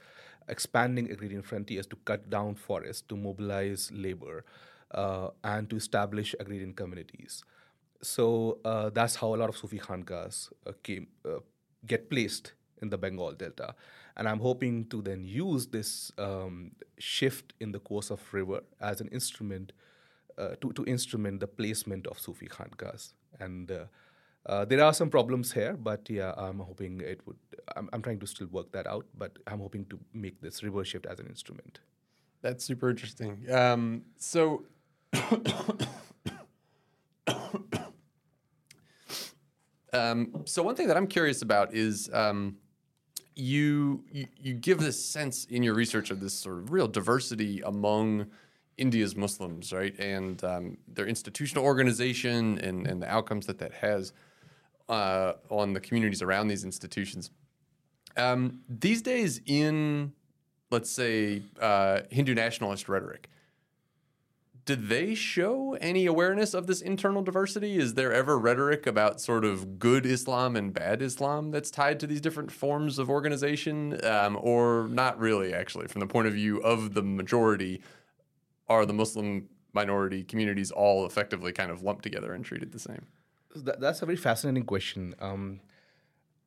expanding 0.49 1.11
agrarian 1.11 1.43
frontiers 1.43 1.87
to 1.87 1.97
cut 2.05 2.31
down 2.31 2.55
forests, 2.55 3.03
to 3.09 3.17
mobilize 3.17 3.91
labor, 3.93 4.45
uh, 4.93 5.29
and 5.45 5.69
to 5.71 5.77
establish 5.77 6.35
agrarian 6.41 6.73
communities. 6.73 7.45
So 8.03 8.59
uh, 8.65 8.91
that's 8.91 9.17
how 9.17 9.35
a 9.35 9.37
lot 9.37 9.49
of 9.49 9.57
Sufi 9.57 9.79
khankas 9.79 10.53
uh, 10.67 10.73
came 10.83 11.09
uh, 11.25 11.41
get 11.87 12.11
placed 12.11 12.53
in 12.83 12.91
the 12.91 12.99
Bengal 12.99 13.33
Delta, 13.33 13.75
and 14.17 14.29
I'm 14.29 14.41
hoping 14.41 14.87
to 14.87 15.03
then 15.03 15.25
use 15.25 15.67
this 15.67 16.13
um, 16.19 16.73
shift 16.99 17.55
in 17.61 17.73
the 17.73 17.81
course 17.81 18.11
of 18.11 18.21
river 18.33 18.61
as 18.81 19.01
an 19.01 19.09
instrument 19.09 19.73
to 20.61 20.71
to 20.75 20.85
instrument 20.85 21.41
the 21.41 21.47
placement 21.47 22.07
of 22.07 22.19
Sufi 22.19 22.47
khankas 22.47 23.15
and 23.41 23.73
uh, 24.47 24.65
there 24.65 24.83
are 24.85 24.95
some 24.95 25.11
problems 25.11 25.53
here, 25.53 25.75
but 25.75 26.09
yeah, 26.09 26.33
I'm 26.37 26.61
hoping 26.61 27.01
it 27.01 27.21
would. 27.27 27.37
I'm, 27.77 27.89
I'm 27.93 28.01
trying 28.01 28.21
to 28.21 28.27
still 28.27 28.47
work 28.47 28.71
that 28.73 28.87
out, 28.87 29.05
but 29.19 29.37
I'm 29.49 29.59
hoping 29.59 29.87
to 29.87 29.99
make 30.15 30.41
this 30.41 30.63
reverse 30.63 30.87
shift 30.89 31.07
as 31.07 31.19
an 31.19 31.27
instrument. 31.27 31.81
That's 32.43 32.65
super 32.65 32.89
interesting. 32.89 33.45
Um, 33.51 34.03
so, 34.19 34.63
um, 39.93 40.43
so 40.45 40.63
one 40.63 40.77
thing 40.77 40.87
that 40.87 40.97
I'm 40.97 41.09
curious 41.09 41.43
about 41.43 41.75
is 41.75 42.09
um, 42.13 42.57
you, 43.35 44.05
you 44.13 44.29
you 44.41 44.55
give 44.55 44.79
this 44.79 45.05
sense 45.05 45.47
in 45.47 45.65
your 45.65 45.75
research 45.75 46.13
of 46.13 46.21
this 46.21 46.35
sort 46.35 46.59
of 46.59 46.71
real 46.71 46.87
diversity 46.87 47.63
among 47.63 48.29
India's 48.79 49.17
Muslims, 49.17 49.73
right, 49.73 49.99
and 49.99 50.45
um, 50.45 50.79
their 50.87 51.07
institutional 51.07 51.65
organization 51.65 52.59
and 52.59 52.87
and 52.87 53.03
the 53.03 53.11
outcomes 53.11 53.47
that 53.47 53.59
that 53.59 53.73
has 53.73 54.13
uh, 54.89 55.35
on 55.51 55.73
the 55.73 55.81
communities 55.81 56.23
around 56.23 56.49
these 56.49 56.65
institutions. 56.65 57.31
Um, 58.17 58.61
these 58.69 59.03
days, 59.03 59.41
in 59.47 60.13
let's 60.71 60.91
say 60.91 61.43
uh, 61.61 62.01
Hindu 62.11 62.35
nationalist 62.35 62.89
rhetoric, 62.89 63.29
did 64.65 64.89
they 64.89 65.15
show 65.15 65.75
any 65.81 66.07
awareness 66.07 66.53
of 66.53 66.67
this 66.67 66.81
internal 66.81 67.23
diversity? 67.23 67.79
Is 67.79 67.95
there 67.95 68.13
ever 68.13 68.37
rhetoric 68.37 68.85
about 68.87 69.21
sort 69.21 69.45
of 69.45 69.79
good 69.79 70.05
Islam 70.05 70.57
and 70.57 70.75
bad 70.75 71.03
Islam 71.03 71.53
that's 71.53 71.71
tied 71.71 72.01
to 72.01 72.07
these 72.07 72.21
different 72.21 72.51
forms 72.51 72.99
of 72.99 73.09
organization, 73.09 74.05
um, 74.05 74.37
or 74.41 74.89
not 74.91 75.21
really? 75.21 75.55
Actually, 75.55 75.87
from 75.87 76.01
the 76.01 76.07
point 76.07 76.27
of 76.27 76.35
view 76.35 76.59
of 76.63 76.95
the 76.95 77.03
majority, 77.03 77.81
are 78.69 78.85
the 78.85 78.93
Muslim 78.93 79.49
minority 79.73 80.25
communities 80.25 80.73
all 80.73 81.07
effectively 81.07 81.53
kind 81.53 81.71
of 81.71 81.83
lumped 81.83 82.03
together 82.03 82.33
and 82.33 82.45
treated 82.45 82.73
the 82.73 82.81
same? 82.81 83.07
That, 83.65 83.81
that's 83.81 84.03
a 84.03 84.07
very 84.07 84.17
fascinating 84.17 84.65
question. 84.65 85.15
Um, 85.21 85.61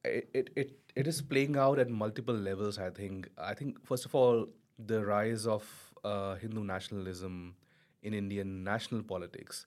it, 0.03 0.29
it, 0.33 0.49
it, 0.55 0.71
it 0.95 1.07
is 1.07 1.21
playing 1.21 1.57
out 1.57 1.79
at 1.79 1.89
multiple 1.89 2.35
levels, 2.35 2.77
I 2.77 2.89
think. 2.89 3.29
I 3.37 3.53
think, 3.53 3.85
first 3.85 4.05
of 4.05 4.15
all, 4.15 4.47
the 4.77 5.05
rise 5.05 5.45
of 5.45 5.65
uh, 6.03 6.35
Hindu 6.35 6.63
nationalism 6.63 7.55
in 8.01 8.13
Indian 8.13 8.63
national 8.63 9.03
politics 9.03 9.65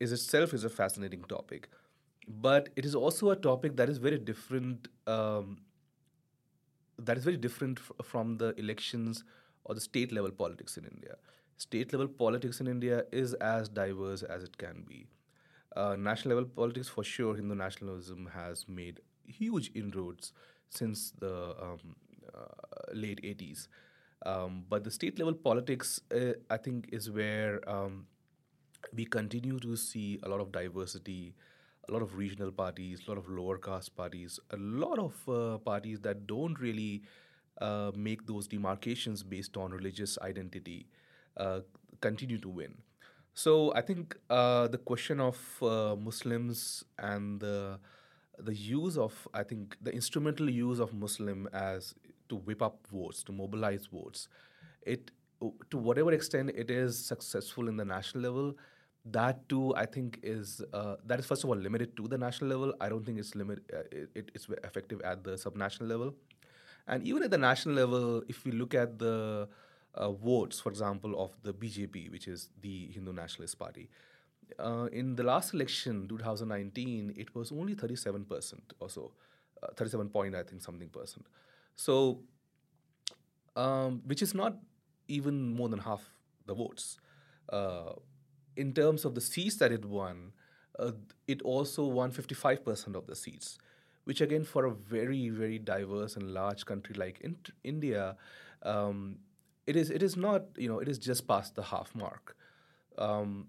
is 0.00 0.12
itself 0.12 0.54
is 0.54 0.64
a 0.64 0.70
fascinating 0.70 1.24
topic. 1.24 1.68
But 2.26 2.68
it 2.76 2.84
is 2.84 2.94
also 2.94 3.30
a 3.30 3.36
topic 3.36 3.76
that 3.76 3.88
is 3.88 3.98
very 3.98 4.18
different. 4.18 4.88
Um, 5.06 5.58
that 6.98 7.16
is 7.16 7.24
very 7.24 7.36
different 7.36 7.78
f- 7.78 8.06
from 8.06 8.36
the 8.38 8.54
elections 8.58 9.24
or 9.64 9.74
the 9.74 9.80
state 9.80 10.12
level 10.12 10.30
politics 10.30 10.76
in 10.76 10.84
India. 10.84 11.16
State 11.56 11.92
level 11.92 12.08
politics 12.08 12.60
in 12.60 12.66
India 12.66 13.04
is 13.12 13.34
as 13.34 13.68
diverse 13.68 14.22
as 14.22 14.42
it 14.42 14.56
can 14.58 14.84
be 14.86 15.06
uh, 15.78 15.96
national 15.96 16.36
level 16.36 16.50
politics, 16.50 16.88
for 16.88 17.04
sure, 17.04 17.36
Hindu 17.36 17.54
nationalism 17.54 18.28
has 18.34 18.66
made 18.68 19.00
huge 19.26 19.70
inroads 19.74 20.32
since 20.70 21.12
the 21.18 21.54
um, 21.62 21.78
uh, 22.34 22.92
late 22.92 23.20
80s. 23.22 23.68
Um, 24.26 24.64
but 24.68 24.82
the 24.82 24.90
state 24.90 25.18
level 25.18 25.34
politics, 25.34 26.00
uh, 26.12 26.32
I 26.50 26.56
think, 26.56 26.88
is 26.92 27.10
where 27.10 27.60
um, 27.70 28.06
we 28.92 29.04
continue 29.04 29.60
to 29.60 29.76
see 29.76 30.18
a 30.24 30.28
lot 30.28 30.40
of 30.40 30.50
diversity, 30.50 31.34
a 31.88 31.92
lot 31.92 32.02
of 32.02 32.16
regional 32.16 32.50
parties, 32.50 33.00
a 33.06 33.10
lot 33.10 33.18
of 33.18 33.28
lower 33.28 33.56
caste 33.56 33.94
parties, 33.96 34.40
a 34.50 34.56
lot 34.56 34.98
of 34.98 35.14
uh, 35.28 35.58
parties 35.58 36.00
that 36.00 36.26
don't 36.26 36.58
really 36.58 37.02
uh, 37.60 37.92
make 37.94 38.26
those 38.26 38.48
demarcations 38.48 39.22
based 39.22 39.56
on 39.56 39.70
religious 39.70 40.18
identity 40.22 40.86
continue 42.00 42.38
to 42.38 42.48
win. 42.48 42.74
So 43.38 43.72
I 43.72 43.82
think 43.82 44.16
uh, 44.28 44.66
the 44.66 44.78
question 44.78 45.20
of 45.20 45.38
uh, 45.62 45.94
Muslims 45.94 46.82
and 46.98 47.38
the 47.38 47.78
the 48.36 48.52
use 48.52 48.98
of 48.98 49.14
I 49.32 49.44
think 49.44 49.76
the 49.80 49.92
instrumental 49.92 50.50
use 50.50 50.80
of 50.80 50.92
Muslim 50.92 51.48
as 51.52 51.94
to 52.30 52.34
whip 52.34 52.62
up 52.62 52.84
votes 52.92 53.22
to 53.28 53.32
mobilize 53.32 53.86
votes, 53.92 54.26
it 54.82 55.12
to 55.70 55.78
whatever 55.78 56.10
extent 56.10 56.50
it 56.64 56.68
is 56.68 56.98
successful 56.98 57.68
in 57.68 57.76
the 57.76 57.84
national 57.84 58.24
level, 58.24 58.56
that 59.04 59.48
too 59.48 59.72
I 59.76 59.86
think 59.86 60.18
is 60.24 60.60
uh, 60.72 60.96
that 61.06 61.20
is 61.20 61.26
first 61.26 61.44
of 61.44 61.50
all 61.50 61.56
limited 61.68 61.96
to 61.98 62.08
the 62.08 62.18
national 62.18 62.50
level. 62.50 62.74
I 62.80 62.88
don't 62.88 63.06
think 63.06 63.20
it's 63.20 63.36
limit 63.36 63.60
uh, 63.72 63.86
it, 63.92 64.32
it's 64.34 64.48
effective 64.64 65.00
at 65.02 65.22
the 65.22 65.38
subnational 65.46 65.88
level, 65.94 66.12
and 66.88 67.06
even 67.06 67.22
at 67.22 67.30
the 67.30 67.38
national 67.38 67.76
level, 67.76 68.22
if 68.26 68.44
we 68.44 68.50
look 68.50 68.74
at 68.74 68.98
the 68.98 69.48
uh, 69.94 70.12
votes, 70.12 70.60
for 70.60 70.70
example, 70.70 71.20
of 71.22 71.32
the 71.42 71.52
BJP, 71.52 72.10
which 72.10 72.28
is 72.28 72.50
the 72.60 72.88
Hindu 72.92 73.12
Nationalist 73.12 73.58
Party. 73.58 73.88
Uh, 74.58 74.88
in 74.92 75.16
the 75.16 75.22
last 75.22 75.52
election, 75.54 76.08
2019, 76.08 77.14
it 77.16 77.34
was 77.34 77.52
only 77.52 77.74
37% 77.74 78.54
or 78.80 78.88
so, 78.88 79.12
uh, 79.62 79.68
37 79.76 80.08
point, 80.08 80.34
I 80.34 80.42
think, 80.42 80.62
something 80.62 80.88
percent. 80.88 81.26
So, 81.76 82.20
um, 83.56 84.02
which 84.06 84.22
is 84.22 84.34
not 84.34 84.56
even 85.08 85.54
more 85.54 85.68
than 85.68 85.80
half 85.80 86.02
the 86.46 86.54
votes. 86.54 86.98
Uh, 87.48 87.92
in 88.56 88.72
terms 88.72 89.04
of 89.04 89.14
the 89.14 89.20
seats 89.20 89.56
that 89.56 89.72
it 89.72 89.84
won, 89.84 90.32
uh, 90.78 90.92
it 91.26 91.42
also 91.42 91.84
won 91.84 92.10
55% 92.10 92.94
of 92.94 93.06
the 93.06 93.16
seats, 93.16 93.58
which 94.04 94.20
again, 94.20 94.44
for 94.44 94.64
a 94.64 94.70
very, 94.70 95.28
very 95.28 95.58
diverse 95.58 96.16
and 96.16 96.32
large 96.32 96.66
country 96.66 96.94
like 96.94 97.20
in- 97.20 97.36
India, 97.64 98.16
um, 98.62 99.18
it 99.68 99.76
is 99.76 99.90
it 99.90 100.02
is 100.02 100.16
not 100.16 100.44
you 100.56 100.68
know 100.68 100.78
it 100.78 100.88
is 100.88 100.98
just 100.98 101.28
past 101.28 101.54
the 101.54 101.62
half 101.62 101.94
mark. 101.94 102.36
Um, 102.96 103.48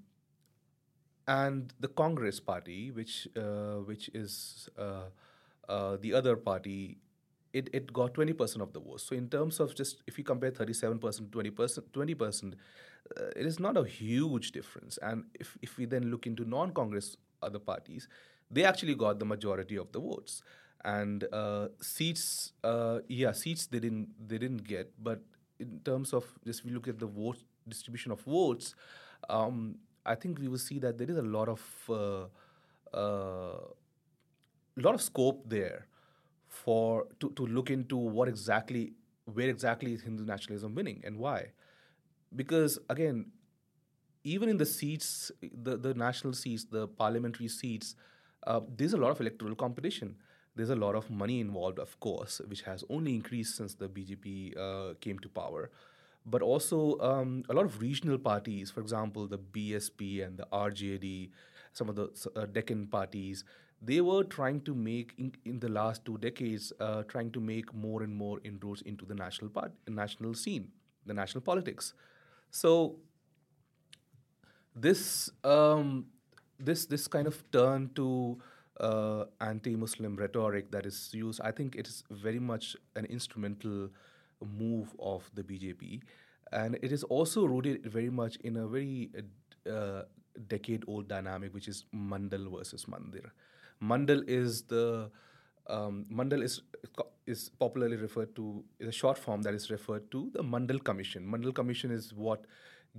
and 1.27 1.73
the 1.79 1.87
Congress 1.87 2.39
Party, 2.39 2.91
which 2.91 3.27
uh, 3.37 3.77
which 3.91 4.09
is 4.13 4.67
uh, 4.77 5.09
uh, 5.69 5.97
the 6.01 6.13
other 6.13 6.35
party, 6.35 6.97
it, 7.53 7.69
it 7.71 7.93
got 7.93 8.13
20% 8.13 8.61
of 8.61 8.73
the 8.73 8.79
votes. 8.79 9.03
So 9.03 9.15
in 9.15 9.29
terms 9.29 9.59
of 9.59 9.75
just 9.75 10.01
if 10.07 10.17
you 10.17 10.23
compare 10.23 10.51
37% 10.51 11.31
to 11.31 11.37
20%, 11.37 11.79
20%, 11.91 12.53
uh, 12.53 13.23
it 13.35 13.45
is 13.45 13.59
not 13.59 13.77
a 13.77 13.83
huge 13.83 14.51
difference. 14.51 14.97
And 15.01 15.25
if, 15.39 15.55
if 15.61 15.77
we 15.77 15.85
then 15.85 16.09
look 16.11 16.25
into 16.25 16.45
non-Congress 16.45 17.17
other 17.41 17.59
parties, 17.59 18.07
they 18.49 18.63
actually 18.63 18.95
got 18.95 19.19
the 19.19 19.25
majority 19.25 19.75
of 19.77 19.91
the 19.91 19.99
votes. 19.99 20.41
And 20.83 21.25
uh, 21.31 21.67
seats, 21.81 22.53
uh, 22.63 22.99
yeah, 23.07 23.33
seats 23.33 23.67
they 23.67 23.79
didn't 23.79 24.07
they 24.27 24.37
didn't 24.37 24.63
get, 24.63 24.93
but 25.03 25.21
in 25.59 25.79
terms 25.83 26.13
of 26.13 26.25
just 26.45 26.65
we 26.65 26.71
look 26.71 26.87
at 26.87 26.99
the 26.99 27.05
vote 27.05 27.37
distribution 27.67 28.11
of 28.11 28.21
votes, 28.21 28.75
um, 29.29 29.75
I 30.05 30.15
think 30.15 30.39
we 30.39 30.47
will 30.47 30.57
see 30.57 30.79
that 30.79 30.97
there 30.97 31.09
is 31.09 31.17
a 31.17 31.21
lot 31.21 31.49
of 31.49 31.61
uh, 31.89 32.97
uh, 32.97 33.59
lot 34.77 34.95
of 34.95 35.01
scope 35.01 35.43
there 35.47 35.87
for 36.47 37.07
to, 37.19 37.29
to 37.31 37.45
look 37.45 37.69
into 37.69 37.97
what 37.97 38.27
exactly 38.27 38.93
where 39.25 39.49
exactly 39.49 39.93
is 39.93 40.01
Hindu 40.01 40.25
nationalism 40.25 40.73
winning 40.73 41.01
and 41.05 41.17
why. 41.17 41.51
Because 42.35 42.79
again, 42.89 43.31
even 44.23 44.49
in 44.49 44.57
the 44.57 44.65
seats, 44.65 45.31
the, 45.41 45.77
the 45.77 45.93
national 45.93 46.33
seats, 46.33 46.65
the 46.65 46.87
parliamentary 46.87 47.47
seats, 47.47 47.95
uh, 48.47 48.61
there's 48.75 48.93
a 48.93 48.97
lot 48.97 49.11
of 49.11 49.21
electoral 49.21 49.55
competition. 49.55 50.15
There's 50.59 50.71
a 50.71 50.75
lot 50.75 50.95
of 50.95 51.09
money 51.09 51.39
involved, 51.39 51.79
of 51.79 51.97
course, 52.01 52.41
which 52.45 52.63
has 52.63 52.83
only 52.89 53.15
increased 53.15 53.55
since 53.55 53.75
the 53.75 53.87
BJP 53.87 54.57
uh, 54.57 54.93
came 54.99 55.17
to 55.19 55.29
power. 55.29 55.69
But 56.25 56.41
also 56.41 56.99
um, 56.99 57.45
a 57.47 57.53
lot 57.53 57.63
of 57.63 57.79
regional 57.79 58.17
parties, 58.17 58.69
for 58.69 58.81
example, 58.81 59.25
the 59.25 59.37
BSP 59.37 60.25
and 60.25 60.37
the 60.37 60.45
RJD, 60.51 61.29
some 61.71 61.87
of 61.87 61.95
the 61.95 62.09
uh, 62.35 62.45
Deccan 62.45 62.87
parties, 62.87 63.45
they 63.81 64.01
were 64.01 64.25
trying 64.25 64.59
to 64.63 64.75
make 64.75 65.13
in, 65.17 65.31
in 65.45 65.61
the 65.61 65.69
last 65.69 66.03
two 66.03 66.17
decades 66.17 66.73
uh, 66.81 67.03
trying 67.03 67.31
to 67.31 67.39
make 67.39 67.73
more 67.73 68.03
and 68.03 68.13
more 68.13 68.41
inroads 68.43 68.81
into 68.81 69.05
the 69.05 69.15
national 69.15 69.49
part 69.49 69.71
national 69.87 70.33
scene 70.33 70.67
the 71.05 71.13
national 71.13 71.39
politics 71.39 71.93
so 72.51 72.97
this 74.75 75.29
um, 75.45 76.07
this 76.59 76.85
this 76.87 77.07
kind 77.07 77.25
of 77.25 77.41
turn 77.53 77.89
to 77.95 78.37
uh, 78.79 79.25
anti-Muslim 79.41 80.15
rhetoric 80.15 80.71
that 80.71 80.85
is 80.85 81.09
used, 81.13 81.41
I 81.41 81.51
think 81.51 81.75
it 81.75 81.87
is 81.87 82.03
very 82.09 82.39
much 82.39 82.75
an 82.95 83.05
instrumental 83.05 83.89
move 84.57 84.95
of 84.99 85.29
the 85.33 85.43
BJP, 85.43 86.01
and 86.51 86.77
it 86.81 86.91
is 86.91 87.03
also 87.03 87.45
rooted 87.45 87.85
very 87.85 88.09
much 88.09 88.37
in 88.37 88.57
a 88.57 88.67
very 88.67 89.09
uh, 89.69 90.03
decade-old 90.47 91.07
dynamic, 91.07 91.53
which 91.53 91.67
is 91.67 91.85
Mandal 91.93 92.57
versus 92.57 92.85
Mandir. 92.85 93.31
Mandal 93.81 94.23
is 94.27 94.63
the 94.63 95.09
um, 95.67 96.05
Mandal 96.11 96.43
is 96.43 96.61
is 97.27 97.49
popularly 97.59 97.97
referred 97.97 98.35
to 98.35 98.63
is 98.79 98.87
a 98.87 98.91
short 98.91 99.17
form 99.17 99.43
that 99.43 99.53
is 99.53 99.69
referred 99.69 100.09
to 100.11 100.31
the 100.33 100.43
Mandal 100.43 100.83
Commission. 100.83 101.25
Mandal 101.25 101.53
Commission 101.53 101.91
is 101.91 102.13
what 102.13 102.45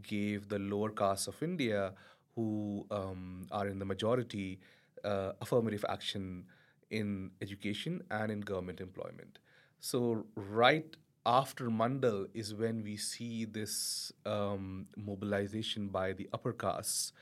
gave 0.02 0.48
the 0.48 0.58
lower 0.58 0.90
castes 0.90 1.26
of 1.26 1.42
India, 1.42 1.92
who 2.34 2.86
um, 2.90 3.46
are 3.50 3.66
in 3.66 3.78
the 3.78 3.84
majority, 3.84 4.60
uh, 5.04 5.32
affirmative 5.40 5.84
action 5.88 6.44
in 6.90 7.30
education 7.40 8.02
and 8.10 8.32
in 8.32 8.40
government 8.40 8.80
employment. 8.80 9.38
So 9.80 10.26
right 10.34 10.96
after 11.24 11.68
Mandal 11.70 12.26
is 12.34 12.54
when 12.54 12.82
we 12.82 12.96
see 12.96 13.44
this 13.44 14.12
um, 14.26 14.86
mobilization 14.96 15.88
by 15.88 16.12
the 16.12 16.28
upper 16.32 16.52
castes 16.52 17.12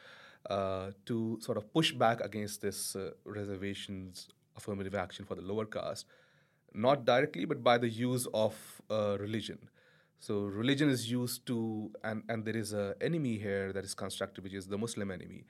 uh, 0.49 0.91
to 1.07 1.39
sort 1.41 1.59
of 1.59 1.73
push 1.73 1.93
back 1.93 2.21
against 2.21 2.63
this 2.63 2.97
uh, 2.97 3.11
reservations 3.25 4.29
affirmative 4.57 4.95
action 4.95 5.25
for 5.25 5.35
the 5.35 5.43
lower 5.43 5.65
caste, 5.65 6.07
not 6.75 7.05
directly, 7.05 7.45
but 7.45 7.63
by 7.63 7.79
the 7.79 7.89
use 7.89 8.27
of 8.35 8.55
uh, 8.91 9.17
religion. 9.19 9.59
So 10.21 10.41
religion 10.41 10.89
is 10.91 11.11
used 11.11 11.47
to, 11.47 11.93
and, 12.03 12.23
and 12.29 12.45
there 12.45 12.57
is 12.57 12.73
an 12.73 12.95
enemy 13.01 13.39
here 13.39 13.73
that 13.73 13.85
is 13.85 13.95
constructed, 13.95 14.43
which 14.43 14.55
is 14.55 14.67
the 14.67 14.77
Muslim 14.79 15.11
enemy, 15.11 15.45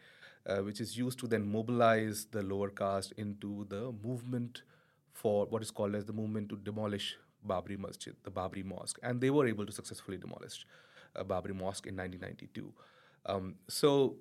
uh, 0.49 0.59
which 0.59 0.81
is 0.81 0.97
used 0.97 1.19
to 1.19 1.27
then 1.27 1.51
mobilize 1.51 2.27
the 2.31 2.43
lower 2.43 2.71
caste 2.71 3.13
into 3.17 3.67
the 3.69 3.93
movement 4.03 4.63
for 5.13 5.47
what 5.47 5.63
is 5.63 5.71
called 5.71 5.95
as 5.95 6.05
the 6.05 6.13
movement 6.13 6.49
to 6.49 6.57
demolish 6.57 7.17
Babri 7.47 7.79
Masjid, 7.79 8.15
the 8.25 8.31
Babri 8.31 8.65
Mosque, 8.65 8.99
and 9.03 9.21
they 9.21 9.31
were 9.31 9.47
able 9.47 9.67
to 9.67 9.73
successfully 9.73 10.17
demolish 10.17 10.67
uh, 11.17 11.23
Babri 11.25 11.55
Mosque 11.55 11.87
in 11.87 11.97
1992. 11.97 12.73
Um, 13.27 13.57
so 13.69 14.17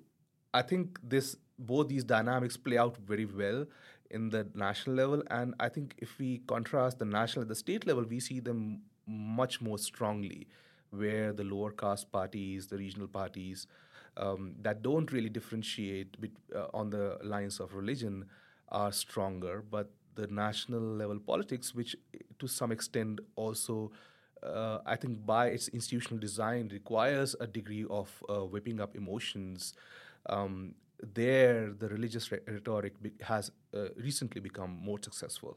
I 0.54 0.62
think 0.62 0.98
this 1.02 1.36
both 1.58 1.88
these 1.88 2.04
dynamics 2.04 2.56
play 2.56 2.78
out 2.78 2.96
very 2.98 3.24
well 3.24 3.66
in 4.10 4.30
the 4.30 4.46
national 4.54 4.96
level, 4.96 5.22
and 5.30 5.54
I 5.60 5.68
think 5.68 5.94
if 5.98 6.18
we 6.18 6.38
contrast 6.46 6.98
the 6.98 7.04
national 7.04 7.42
at 7.42 7.48
the 7.48 7.54
state 7.54 7.86
level, 7.86 8.04
we 8.04 8.20
see 8.20 8.40
them 8.40 8.82
much 9.06 9.60
more 9.60 9.78
strongly, 9.78 10.46
where 10.90 11.32
the 11.32 11.44
lower 11.44 11.72
caste 11.72 12.10
parties, 12.12 12.66
the 12.68 12.78
regional 12.78 13.08
parties, 13.08 13.66
um, 14.18 14.54
that 14.62 14.82
don't 14.82 15.10
really 15.12 15.28
differentiate 15.28 16.16
uh, 16.54 16.66
on 16.74 16.90
the 16.90 17.18
lines 17.22 17.60
of 17.60 17.74
religion, 17.74 18.26
are 18.70 18.92
stronger, 18.92 19.64
but 19.70 19.90
the 20.14 20.26
national 20.26 20.80
level 20.80 21.18
politics, 21.18 21.74
which 21.74 21.96
to 22.38 22.46
some 22.46 22.70
extent 22.72 23.20
also 23.36 23.90
uh, 24.42 24.78
I 24.86 24.96
think 24.96 25.24
by 25.26 25.48
its 25.48 25.68
institutional 25.68 26.20
design 26.20 26.68
requires 26.72 27.34
a 27.40 27.46
degree 27.46 27.86
of 27.90 28.08
uh, 28.28 28.44
whipping 28.44 28.80
up 28.80 28.94
emotions 28.94 29.74
um, 30.26 30.74
there 31.14 31.72
the 31.78 31.88
religious 31.88 32.30
rhetoric 32.30 33.00
be- 33.00 33.12
has 33.22 33.50
uh, 33.74 33.88
recently 33.96 34.40
become 34.40 34.78
more 34.82 34.98
successful. 35.00 35.56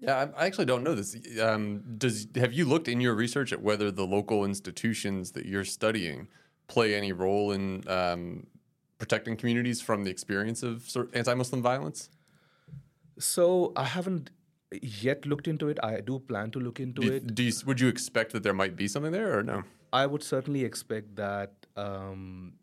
Yeah, 0.00 0.26
I 0.36 0.46
actually 0.46 0.66
don't 0.66 0.82
know 0.82 0.94
this. 0.94 1.16
Um, 1.40 1.82
does 1.96 2.26
have 2.34 2.52
you 2.52 2.66
looked 2.66 2.88
in 2.88 3.00
your 3.00 3.14
research 3.14 3.52
at 3.52 3.62
whether 3.62 3.90
the 3.90 4.04
local 4.04 4.44
institutions 4.44 5.32
that 5.32 5.46
you're 5.46 5.64
studying 5.64 6.28
play 6.66 6.94
any 6.94 7.12
role 7.12 7.52
in 7.52 7.86
um, 7.88 8.46
protecting 8.98 9.36
communities 9.36 9.80
from 9.80 10.04
the 10.04 10.10
experience 10.10 10.62
of 10.62 10.86
anti-Muslim 11.12 11.62
violence? 11.62 12.10
So 13.18 13.72
I 13.76 13.84
haven't 13.84 14.30
yet 14.82 15.26
looked 15.26 15.46
into 15.46 15.68
it. 15.68 15.78
I 15.82 16.00
do 16.00 16.18
plan 16.18 16.50
to 16.52 16.58
look 16.58 16.80
into 16.80 17.02
do, 17.02 17.12
it. 17.12 17.34
Do 17.34 17.42
you, 17.42 17.52
would 17.66 17.80
you 17.80 17.88
expect 17.88 18.32
that 18.32 18.42
there 18.42 18.54
might 18.54 18.76
be 18.76 18.88
something 18.88 19.12
there, 19.12 19.38
or 19.38 19.42
no? 19.42 19.62
I 19.92 20.06
would 20.06 20.22
certainly 20.22 20.64
expect 20.64 21.14
that 21.16 21.52
um, 21.76 22.54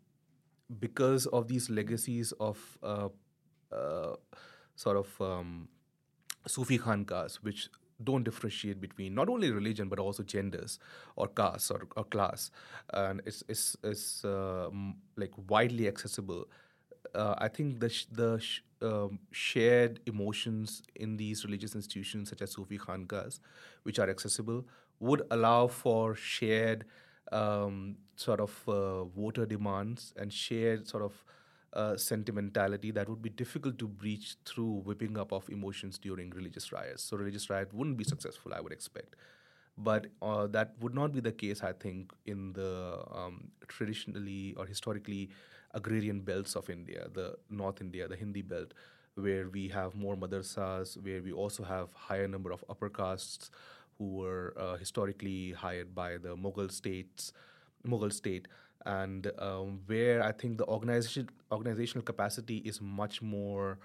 because 0.78 1.26
of 1.26 1.48
these 1.48 1.70
legacies 1.70 2.32
of 2.32 2.58
uh, 2.82 3.08
uh, 3.72 4.16
sort 4.76 4.96
of 4.96 5.20
um, 5.20 5.68
Sufi 6.46 6.78
khankas, 6.78 7.36
which 7.36 7.70
don't 8.04 8.24
differentiate 8.24 8.80
between 8.80 9.14
not 9.14 9.28
only 9.28 9.50
religion 9.50 9.88
but 9.88 9.98
also 9.98 10.22
genders 10.22 10.78
or 11.16 11.28
castes 11.28 11.70
or, 11.70 11.86
or 11.96 12.04
class, 12.04 12.50
and 12.92 13.22
it's 13.26 13.42
it's, 13.48 13.76
it's 13.82 14.24
uh, 14.24 14.68
like 15.16 15.32
widely 15.48 15.88
accessible. 15.88 16.46
Uh, 17.14 17.34
I 17.38 17.48
think 17.48 17.80
the 17.80 17.88
sh- 17.88 18.06
the 18.10 18.38
sh- 18.38 18.62
um, 18.80 19.18
shared 19.30 20.00
emotions 20.06 20.82
in 20.96 21.16
these 21.16 21.44
religious 21.44 21.74
institutions, 21.74 22.30
such 22.30 22.42
as 22.42 22.52
Sufi 22.52 22.78
khankas, 22.78 23.38
which 23.82 23.98
are 23.98 24.08
accessible, 24.08 24.64
would 25.00 25.22
allow 25.30 25.66
for 25.66 26.14
shared 26.14 26.84
um, 27.30 27.96
sort 28.16 28.40
of 28.40 28.52
uh, 28.68 29.04
voter 29.04 29.44
demands 29.46 30.14
and 30.16 30.32
shared 30.32 30.86
sort 30.88 31.02
of 31.02 31.24
uh, 31.74 31.96
sentimentality 31.96 32.90
that 32.90 33.08
would 33.08 33.22
be 33.22 33.30
difficult 33.30 33.78
to 33.78 33.88
breach 33.88 34.36
through 34.44 34.82
whipping 34.84 35.16
up 35.18 35.32
of 35.32 35.48
emotions 35.50 35.98
during 35.98 36.30
religious 36.30 36.72
riots. 36.72 37.02
So 37.02 37.16
religious 37.16 37.48
riot 37.50 37.72
wouldn't 37.72 37.96
be 37.96 38.04
successful, 38.04 38.52
I 38.54 38.60
would 38.60 38.72
expect. 38.72 39.16
But 39.78 40.08
uh, 40.20 40.46
that 40.48 40.74
would 40.80 40.94
not 40.94 41.12
be 41.12 41.20
the 41.20 41.32
case, 41.32 41.62
I 41.62 41.72
think, 41.72 42.12
in 42.26 42.52
the 42.52 42.98
um, 43.10 43.48
traditionally 43.68 44.54
or 44.58 44.66
historically 44.66 45.30
agrarian 45.72 46.20
belts 46.20 46.54
of 46.56 46.68
India, 46.68 47.08
the 47.12 47.36
North 47.48 47.80
India, 47.80 48.06
the 48.06 48.16
Hindi 48.16 48.42
belt, 48.42 48.74
where 49.14 49.48
we 49.48 49.68
have 49.68 49.94
more 49.94 50.14
madrasas, 50.16 51.02
where 51.02 51.22
we 51.22 51.32
also 51.32 51.62
have 51.64 51.88
higher 51.94 52.28
number 52.28 52.52
of 52.52 52.62
upper 52.68 52.90
castes, 52.90 53.50
who 53.98 54.16
were 54.16 54.54
uh, 54.58 54.76
historically 54.76 55.52
hired 55.52 55.94
by 55.94 56.18
the 56.18 56.36
Mughal 56.36 56.70
states, 56.70 57.32
Mughal 57.86 58.12
state, 58.12 58.48
and 58.86 59.30
um, 59.38 59.80
where 59.86 60.22
I 60.22 60.32
think 60.32 60.58
the 60.58 60.66
organization 60.66 61.28
organizational 61.50 62.04
capacity 62.04 62.58
is 62.58 62.80
much 62.80 63.22
more 63.22 63.78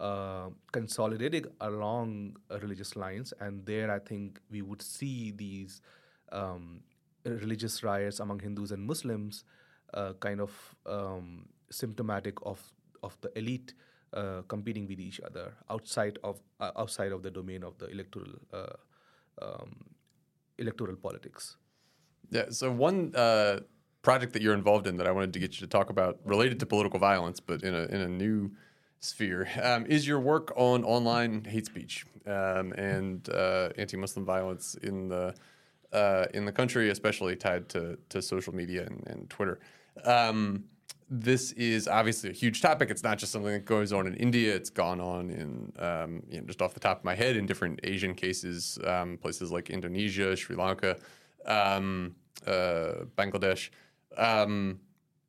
uh, 0.00 0.48
consolidated 0.72 1.52
along 1.60 2.36
uh, 2.50 2.58
religious 2.60 2.96
lines, 2.96 3.32
and 3.40 3.64
there 3.66 3.90
I 3.90 3.98
think 3.98 4.40
we 4.50 4.62
would 4.62 4.82
see 4.82 5.32
these 5.32 5.80
um, 6.32 6.80
religious 7.24 7.82
riots 7.82 8.20
among 8.20 8.40
Hindus 8.40 8.70
and 8.70 8.84
Muslims, 8.84 9.44
uh, 9.92 10.12
kind 10.20 10.40
of 10.40 10.52
um, 10.86 11.46
symptomatic 11.70 12.34
of 12.42 12.60
of 13.02 13.16
the 13.20 13.36
elite. 13.38 13.74
Uh, 14.12 14.42
competing 14.46 14.86
with 14.86 15.00
each 15.00 15.20
other 15.22 15.52
outside 15.68 16.20
of 16.22 16.40
uh, 16.60 16.70
outside 16.76 17.10
of 17.10 17.24
the 17.24 17.30
domain 17.32 17.64
of 17.64 17.76
the 17.78 17.86
electoral 17.86 18.30
uh, 18.52 18.76
um, 19.42 19.74
electoral 20.56 20.94
politics. 20.94 21.56
Yeah. 22.30 22.44
So 22.50 22.70
one 22.70 23.12
project 24.04 24.32
that 24.34 24.42
you're 24.42 24.54
involved 24.54 24.86
in 24.86 24.96
that 24.98 25.06
I 25.06 25.10
wanted 25.10 25.32
to 25.32 25.40
get 25.40 25.54
you 25.54 25.66
to 25.66 25.70
talk 25.78 25.90
about 25.90 26.18
related 26.24 26.60
to 26.60 26.66
political 26.66 27.00
violence, 27.00 27.40
but 27.40 27.62
in 27.64 27.74
a 27.74 27.84
in 27.86 28.00
a 28.00 28.08
new 28.08 28.52
sphere, 29.00 29.48
um, 29.62 29.86
is 29.86 30.06
your 30.06 30.20
work 30.20 30.52
on 30.56 30.84
online 30.84 31.44
hate 31.44 31.66
speech 31.66 32.06
um, 32.26 32.72
and 32.72 33.28
uh, 33.30 33.70
anti-Muslim 33.76 34.24
violence 34.24 34.76
in 34.82 35.08
the 35.08 35.34
uh, 35.92 36.26
in 36.34 36.44
the 36.44 36.52
country, 36.52 36.90
especially 36.90 37.34
tied 37.34 37.68
to 37.70 37.98
to 38.10 38.22
social 38.22 38.54
media 38.54 38.82
and, 38.86 39.02
and 39.08 39.30
Twitter. 39.30 39.58
Um, 40.04 40.64
this 41.10 41.52
is 41.52 41.86
obviously 41.86 42.30
a 42.30 42.32
huge 42.32 42.60
topic. 42.60 42.90
It's 42.90 43.02
not 43.02 43.18
just 43.18 43.30
something 43.32 43.52
that 43.52 43.66
goes 43.66 43.92
on 43.92 44.06
in 44.06 44.14
India. 44.14 44.54
It's 44.54 44.70
gone 44.70 45.00
on 45.00 45.30
in, 45.30 45.72
um, 45.78 46.22
you 46.28 46.40
know, 46.40 46.46
just 46.46 46.62
off 46.62 46.74
the 46.74 46.80
top 46.80 46.98
of 46.98 47.04
my 47.04 47.14
head, 47.14 47.36
in 47.36 47.46
different 47.46 47.80
Asian 47.84 48.14
cases, 48.14 48.78
um, 48.84 49.18
places 49.18 49.52
like 49.52 49.70
Indonesia, 49.70 50.34
Sri 50.34 50.56
Lanka, 50.56 50.96
um, 51.46 52.14
uh, 52.46 53.04
Bangladesh. 53.16 53.70
Um, 54.16 54.80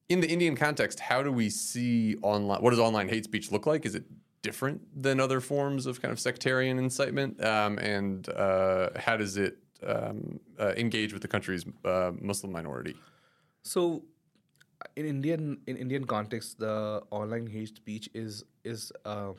in 0.09 0.21
the 0.21 0.27
Indian 0.27 0.55
context, 0.55 0.99
how 0.99 1.23
do 1.23 1.31
we 1.31 1.49
see 1.49 2.15
online? 2.21 2.61
What 2.61 2.69
does 2.69 2.79
online 2.79 3.09
hate 3.09 3.23
speech 3.23 3.51
look 3.51 3.65
like? 3.65 3.85
Is 3.85 3.95
it 3.95 4.03
different 4.41 4.81
than 5.01 5.19
other 5.19 5.41
forms 5.41 5.87
of 5.87 6.01
kind 6.01 6.11
of 6.11 6.19
sectarian 6.19 6.77
incitement? 6.77 7.43
Um, 7.43 7.79
and 7.79 8.29
uh, 8.29 8.89
how 8.95 9.17
does 9.17 9.37
it 9.37 9.57
um, 9.85 10.39
uh, 10.59 10.73
engage 10.77 11.13
with 11.13 11.21
the 11.21 11.27
country's 11.27 11.65
uh, 11.83 12.11
Muslim 12.21 12.51
minority? 12.51 12.95
So 13.63 14.03
in 14.95 15.05
Indian 15.05 15.57
in 15.65 15.77
Indian 15.77 16.05
context, 16.05 16.59
the 16.59 17.01
online 17.09 17.47
hate 17.47 17.75
speech 17.75 18.09
is 18.13 18.43
is 18.63 18.91
uh, 19.05 19.33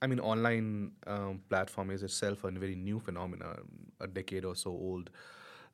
I 0.00 0.06
mean 0.06 0.20
online 0.20 0.92
um, 1.06 1.42
platform 1.50 1.90
is 1.90 2.02
itself 2.02 2.44
a 2.44 2.50
very 2.50 2.76
new 2.76 2.98
phenomenon, 3.00 3.58
a 4.00 4.06
decade 4.06 4.44
or 4.44 4.56
so 4.56 4.70
old. 4.70 5.10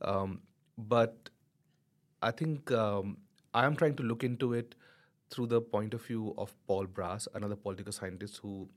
Um, 0.01 0.41
but 0.77 1.31
I 2.23 2.31
think 2.31 2.71
um, 2.73 3.19
I 3.55 3.67
am 3.67 3.77
trying 3.77 3.97
to 3.97 4.03
look 4.03 4.25
into 4.25 4.53
it 4.55 4.75
through 5.31 5.47
the 5.49 5.61
point 5.61 5.95
of 5.95 6.03
view 6.05 6.35
of 6.39 6.55
Paul 6.67 6.87
Brass, 6.87 7.29
another 7.35 7.57
political 7.57 7.93
scientist 7.93 8.39
who 8.43 8.69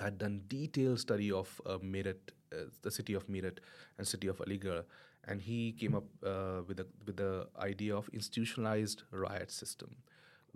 had 0.00 0.18
done 0.18 0.42
detailed 0.48 1.00
study 1.00 1.30
of 1.30 1.60
uh, 1.66 1.78
Meerut, 1.78 2.30
uh, 2.52 2.64
the 2.82 2.90
city 2.90 3.14
of 3.14 3.26
Meerut 3.28 3.58
and 3.98 4.06
city 4.06 4.26
of 4.26 4.38
Aligarh, 4.38 4.84
and 5.28 5.40
he 5.40 5.72
came 5.72 5.94
up 5.94 6.04
uh, 6.24 6.62
with 6.66 6.78
the 6.78 6.86
with 7.06 7.16
the 7.16 7.46
idea 7.60 7.94
of 7.94 8.08
institutionalized 8.12 9.02
riot 9.10 9.50
system, 9.50 9.96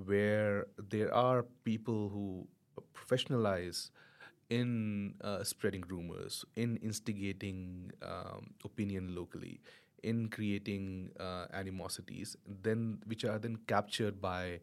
where 0.04 0.66
there 0.90 1.12
are 1.14 1.44
people 1.64 2.08
who 2.08 2.46
professionalize 2.94 3.90
in 4.50 5.14
uh, 5.22 5.42
spreading 5.44 5.84
rumors, 5.88 6.44
in 6.56 6.76
instigating 6.78 7.90
um, 8.02 8.54
opinion 8.64 9.14
locally, 9.14 9.60
in 10.12 10.28
creating 10.36 11.10
uh, 11.20 11.46
animosities, 11.52 12.36
then 12.62 12.98
which 13.06 13.24
are 13.24 13.38
then 13.38 13.56
captured 13.66 14.20
by 14.20 14.60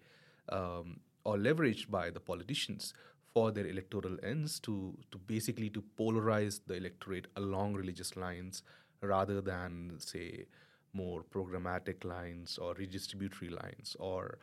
um, 0.50 1.00
or 1.24 1.38
leveraged 1.38 1.90
by 1.90 2.10
the 2.10 2.20
politicians 2.20 2.94
for 3.34 3.52
their 3.52 3.68
electoral 3.68 4.18
ends 4.32 4.60
to 4.60 4.76
to 5.12 5.18
basically 5.34 5.70
to 5.70 5.84
polarize 6.00 6.60
the 6.68 6.76
electorate 6.82 7.28
along 7.44 7.76
religious 7.84 8.16
lines 8.26 8.64
rather 9.02 9.42
than, 9.42 9.94
say, 10.00 10.46
more 10.94 11.24
programmatic 11.36 12.06
lines 12.06 12.58
or 12.58 12.74
redistributory 12.76 13.52
lines 13.62 13.96
or 14.00 14.38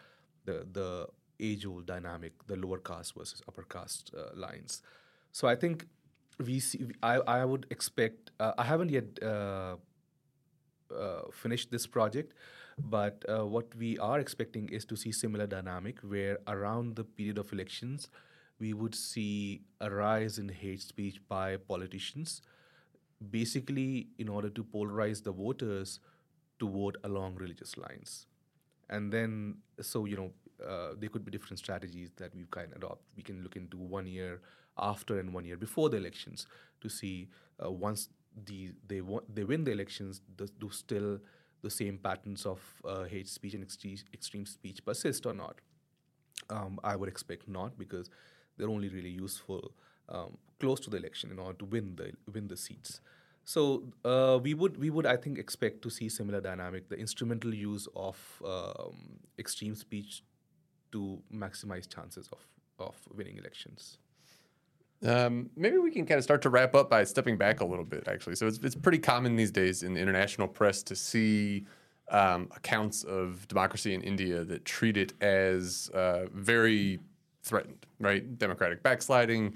the, 0.44 0.66
the 0.72 1.06
age 1.38 1.64
old 1.66 1.86
dynamic, 1.86 2.32
the 2.46 2.56
lower 2.56 2.78
caste 2.78 3.14
versus 3.16 3.42
upper 3.48 3.62
caste 3.62 4.12
uh, 4.16 4.36
lines. 4.46 4.82
So 5.32 5.48
I 5.48 5.56
think 5.56 5.86
we 6.38 6.60
see, 6.60 6.86
I, 7.02 7.14
I 7.38 7.44
would 7.44 7.66
expect, 7.70 8.32
uh, 8.40 8.52
I 8.58 8.64
haven't 8.64 8.90
yet 8.90 9.22
uh, 9.22 9.76
uh 10.96 11.30
finished 11.32 11.70
this 11.70 11.86
project, 11.86 12.34
but 12.78 13.24
uh, 13.28 13.46
what 13.46 13.74
we 13.74 13.98
are 13.98 14.20
expecting 14.20 14.68
is 14.68 14.84
to 14.86 14.96
see 14.96 15.12
similar 15.12 15.46
dynamic 15.46 15.98
where 16.00 16.38
around 16.46 16.96
the 16.96 17.04
period 17.04 17.38
of 17.38 17.52
elections, 17.52 18.08
we 18.58 18.72
would 18.72 18.94
see 18.94 19.62
a 19.80 19.90
rise 19.90 20.38
in 20.38 20.48
hate 20.48 20.82
speech 20.82 21.20
by 21.28 21.56
politicians 21.56 22.42
basically 23.30 24.08
in 24.18 24.28
order 24.28 24.48
to 24.48 24.64
polarize 24.64 25.22
the 25.22 25.32
voters 25.32 26.00
to 26.58 26.68
vote 26.68 26.96
along 27.04 27.36
religious 27.36 27.76
lines. 27.76 28.26
And 28.88 29.12
then, 29.12 29.56
so, 29.80 30.04
you 30.04 30.16
know, 30.16 30.30
uh, 30.66 30.94
there 30.98 31.08
could 31.08 31.24
be 31.24 31.30
different 31.30 31.58
strategies 31.58 32.10
that 32.16 32.34
we 32.34 32.44
can 32.50 32.72
adopt. 32.74 33.02
We 33.16 33.22
can 33.22 33.42
look 33.42 33.56
into 33.56 33.76
one 33.76 34.06
year 34.06 34.40
after 34.78 35.18
and 35.18 35.32
one 35.32 35.44
year 35.44 35.56
before 35.56 35.90
the 35.90 35.96
elections 35.96 36.46
to 36.80 36.88
see 36.88 37.28
uh, 37.64 37.70
once 37.70 38.08
the, 38.46 38.72
they, 38.86 39.00
they 39.32 39.44
win 39.44 39.64
the 39.64 39.72
elections, 39.72 40.20
do, 40.36 40.46
do 40.58 40.70
still 40.70 41.18
the 41.62 41.70
same 41.70 41.98
patterns 41.98 42.46
of 42.46 42.60
uh, 42.84 43.04
hate 43.04 43.28
speech 43.28 43.54
and 43.54 43.62
extreme, 43.62 43.98
extreme 44.12 44.46
speech 44.46 44.84
persist 44.84 45.26
or 45.26 45.34
not. 45.34 45.56
Um, 46.48 46.80
I 46.82 46.96
would 46.96 47.08
expect 47.08 47.48
not 47.48 47.78
because 47.78 48.08
they're 48.56 48.68
only 48.68 48.88
really 48.88 49.10
useful 49.10 49.72
um, 50.08 50.36
close 50.58 50.80
to 50.80 50.90
the 50.90 50.96
election 50.96 51.30
in 51.30 51.38
order 51.38 51.58
to 51.58 51.64
win 51.64 51.96
the 51.96 52.12
win 52.32 52.48
the 52.48 52.56
seats. 52.56 53.00
So 53.44 53.84
uh, 54.04 54.38
we 54.42 54.54
would 54.54 54.76
we 54.76 54.90
would 54.90 55.06
I 55.06 55.16
think 55.16 55.38
expect 55.38 55.82
to 55.82 55.90
see 55.90 56.08
similar 56.08 56.40
dynamic, 56.40 56.88
the 56.88 56.96
instrumental 56.96 57.54
use 57.54 57.88
of 57.94 58.16
um, 58.44 59.18
extreme 59.38 59.74
speech 59.74 60.22
to 60.92 61.22
maximize 61.32 61.88
chances 61.88 62.28
of 62.32 62.46
of 62.78 62.96
winning 63.14 63.36
elections. 63.36 63.98
Um, 65.04 65.48
maybe 65.56 65.78
we 65.78 65.90
can 65.90 66.04
kind 66.04 66.18
of 66.18 66.24
start 66.24 66.42
to 66.42 66.50
wrap 66.50 66.74
up 66.74 66.90
by 66.90 67.04
stepping 67.04 67.36
back 67.36 67.60
a 67.60 67.64
little 67.64 67.84
bit, 67.84 68.06
actually. 68.06 68.36
So 68.36 68.46
it's, 68.46 68.58
it's 68.58 68.74
pretty 68.74 68.98
common 68.98 69.36
these 69.36 69.50
days 69.50 69.82
in 69.82 69.94
the 69.94 70.00
international 70.00 70.46
press 70.46 70.82
to 70.84 70.94
see 70.96 71.64
um, 72.10 72.48
accounts 72.54 73.04
of 73.04 73.46
democracy 73.48 73.94
in 73.94 74.02
India 74.02 74.44
that 74.44 74.64
treat 74.64 74.96
it 74.96 75.14
as 75.22 75.90
uh, 75.94 76.26
very 76.32 76.98
threatened, 77.42 77.86
right? 77.98 78.38
Democratic 78.38 78.82
backsliding, 78.82 79.54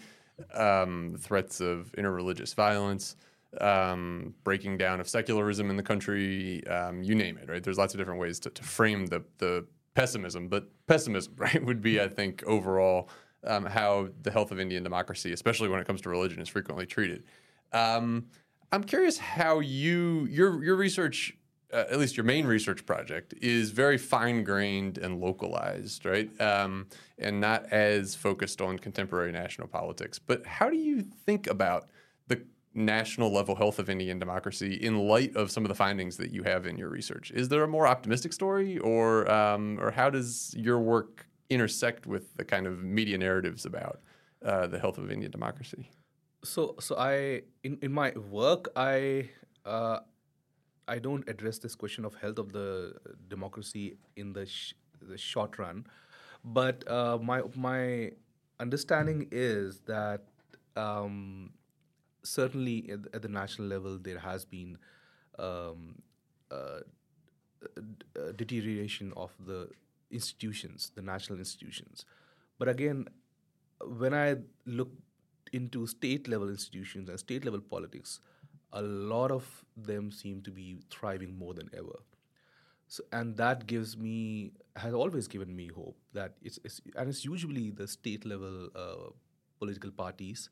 um, 0.54 1.16
threats 1.18 1.60
of 1.60 1.92
interreligious 1.98 2.54
violence, 2.54 3.16
um, 3.60 4.34
breaking 4.44 4.78
down 4.78 5.00
of 5.00 5.08
secularism 5.08 5.70
in 5.70 5.76
the 5.76 5.82
country, 5.82 6.66
um, 6.68 7.02
you 7.02 7.14
name 7.14 7.36
it, 7.38 7.48
right? 7.48 7.62
There's 7.62 7.78
lots 7.78 7.94
of 7.94 7.98
different 7.98 8.20
ways 8.20 8.38
to, 8.40 8.50
to 8.50 8.62
frame 8.62 9.06
the, 9.06 9.22
the 9.38 9.66
pessimism, 9.94 10.48
but 10.48 10.68
pessimism, 10.86 11.34
right, 11.38 11.64
would 11.64 11.82
be, 11.82 12.00
I 12.00 12.08
think, 12.08 12.42
overall 12.46 13.08
um, 13.46 13.64
how 13.66 14.08
the 14.22 14.30
health 14.30 14.50
of 14.50 14.60
Indian 14.60 14.82
democracy, 14.82 15.32
especially 15.32 15.68
when 15.68 15.80
it 15.80 15.86
comes 15.86 16.00
to 16.02 16.08
religion, 16.08 16.40
is 16.40 16.48
frequently 16.48 16.86
treated. 16.86 17.24
Um, 17.72 18.26
I'm 18.72 18.84
curious 18.84 19.18
how 19.18 19.60
you 19.60 20.26
your 20.30 20.62
your 20.64 20.76
research 20.76 21.36
uh, 21.74 21.84
at 21.90 21.98
least 21.98 22.16
your 22.16 22.24
main 22.24 22.46
research 22.46 22.86
project, 22.86 23.34
is 23.42 23.70
very 23.70 23.98
fine 23.98 24.44
grained 24.44 24.96
and 24.96 25.20
localized, 25.20 26.06
right? 26.06 26.30
Um, 26.40 26.86
and 27.18 27.40
not 27.40 27.66
as 27.72 28.14
focused 28.14 28.60
on 28.60 28.78
contemporary 28.78 29.32
national 29.32 29.66
politics. 29.66 30.18
But 30.20 30.46
how 30.46 30.70
do 30.70 30.76
you 30.76 31.02
think 31.02 31.48
about 31.48 31.88
the 32.28 32.42
national 32.74 33.32
level 33.32 33.56
health 33.56 33.80
of 33.80 33.90
Indian 33.90 34.20
democracy 34.20 34.74
in 34.74 35.08
light 35.08 35.34
of 35.34 35.50
some 35.50 35.64
of 35.64 35.68
the 35.68 35.74
findings 35.74 36.16
that 36.18 36.30
you 36.30 36.44
have 36.44 36.64
in 36.64 36.78
your 36.78 36.90
research? 36.90 37.32
Is 37.32 37.48
there 37.48 37.64
a 37.64 37.68
more 37.68 37.88
optimistic 37.88 38.32
story, 38.32 38.78
or 38.78 39.28
um, 39.30 39.78
or 39.80 39.90
how 39.90 40.10
does 40.10 40.54
your 40.56 40.78
work 40.78 41.26
intersect 41.54 42.06
with 42.06 42.36
the 42.36 42.44
kind 42.44 42.66
of 42.66 42.82
media 42.82 43.18
narratives 43.18 43.64
about 43.64 44.00
uh, 44.44 44.66
the 44.66 44.78
health 44.78 44.98
of 44.98 45.10
Indian 45.10 45.30
democracy? 45.30 45.90
So, 46.42 46.76
so 46.80 46.96
I 46.96 47.42
in 47.62 47.78
in 47.82 47.92
my 47.92 48.10
work 48.12 48.68
I. 48.76 49.30
Uh, 49.64 50.00
I 50.86 50.98
don't 50.98 51.26
address 51.30 51.58
this 51.58 51.74
question 51.74 52.04
of 52.04 52.14
health 52.16 52.38
of 52.38 52.52
the 52.52 52.94
democracy 53.28 53.96
in 54.16 54.34
the 54.34 54.44
sh- 54.44 54.74
the 55.00 55.16
short 55.16 55.58
run, 55.58 55.86
but 56.44 56.84
uh, 56.90 57.18
my 57.22 57.40
my 57.54 58.10
understanding 58.60 59.28
is 59.30 59.80
that 59.86 60.24
um, 60.76 61.54
certainly 62.22 62.90
at, 62.90 63.14
at, 63.14 63.22
the 63.22 63.28
national 63.28 63.68
level 63.68 63.98
there 63.98 64.18
has 64.18 64.44
been 64.44 64.76
um, 65.38 66.02
uh, 66.50 66.80
deterioration 68.36 69.12
of 69.16 69.32
the 69.46 69.68
institutions, 70.14 70.92
the 70.94 71.02
national 71.02 71.38
institutions. 71.38 72.04
But 72.58 72.68
again, 72.68 73.08
when 73.98 74.14
I 74.14 74.36
look 74.66 74.90
into 75.52 75.86
state 75.86 76.28
level 76.28 76.48
institutions 76.48 77.08
and 77.08 77.18
state 77.18 77.44
level 77.44 77.60
politics, 77.60 78.20
a 78.72 78.82
lot 78.82 79.30
of 79.30 79.64
them 79.76 80.10
seem 80.10 80.42
to 80.42 80.50
be 80.50 80.78
thriving 80.90 81.38
more 81.38 81.54
than 81.54 81.70
ever. 81.76 81.98
So, 82.88 83.02
and 83.12 83.36
that 83.36 83.66
gives 83.66 83.96
me 83.96 84.52
has 84.76 84.92
always 84.92 85.28
given 85.28 85.54
me 85.56 85.68
hope 85.68 85.96
that 86.12 86.34
it's, 86.42 86.58
it's 86.64 86.80
and 86.96 87.08
it's 87.08 87.24
usually 87.24 87.70
the 87.70 87.88
state 87.88 88.26
level 88.26 88.68
uh, 88.74 89.10
political 89.58 89.90
parties 89.90 90.50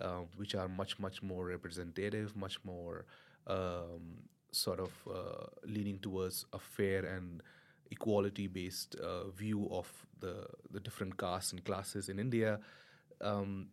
uh, 0.00 0.20
which 0.36 0.54
are 0.54 0.68
much 0.68 0.98
much 0.98 1.22
more 1.22 1.44
representative, 1.46 2.36
much 2.36 2.58
more 2.64 3.04
um, 3.46 4.18
sort 4.52 4.80
of 4.80 4.92
uh, 5.10 5.46
leaning 5.64 5.98
towards 5.98 6.46
a 6.52 6.58
fair 6.58 7.04
and 7.04 7.42
equality 7.90 8.46
based 8.46 8.96
uh, 8.96 9.28
view 9.30 9.68
of 9.70 9.90
the 10.20 10.46
the 10.70 10.80
different 10.80 11.16
castes 11.18 11.52
and 11.52 11.64
classes 11.64 12.08
in 12.08 12.18
India. 12.18 12.60
Um, 13.20 13.68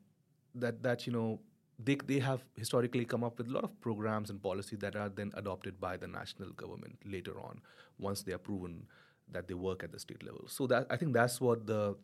that 0.55 0.84
that 0.84 1.07
you 1.07 1.14
know 1.14 1.39
they, 1.80 1.95
they 1.95 2.20
have 2.20 2.43
historically 2.55 3.05
come 3.05 3.24
up 3.24 3.38
with 3.38 3.47
a 3.47 3.51
lot 3.51 3.64
of 3.64 3.80
programs 3.82 4.30
and 4.30 4.41
policies 4.41 4.80
that 4.80 4.95
are 4.95 5.09
then 5.09 5.32
adopted 5.36 5.80
by 5.80 5.97
the 5.97 6.07
national 6.07 6.49
government 6.51 6.97
later 7.05 7.39
on 7.39 7.61
once 7.99 8.24
they 8.24 8.32
are 8.32 8.38
proven 8.38 8.86
that 9.32 9.47
they 9.47 9.53
work 9.53 9.84
at 9.84 9.91
the 9.91 9.99
state 9.99 10.24
level. 10.24 10.47
So 10.47 10.68
that 10.68 10.88
I 10.89 10.97
think 10.97 11.14
that's 11.14 11.41
what 11.41 11.66
the 11.66 11.95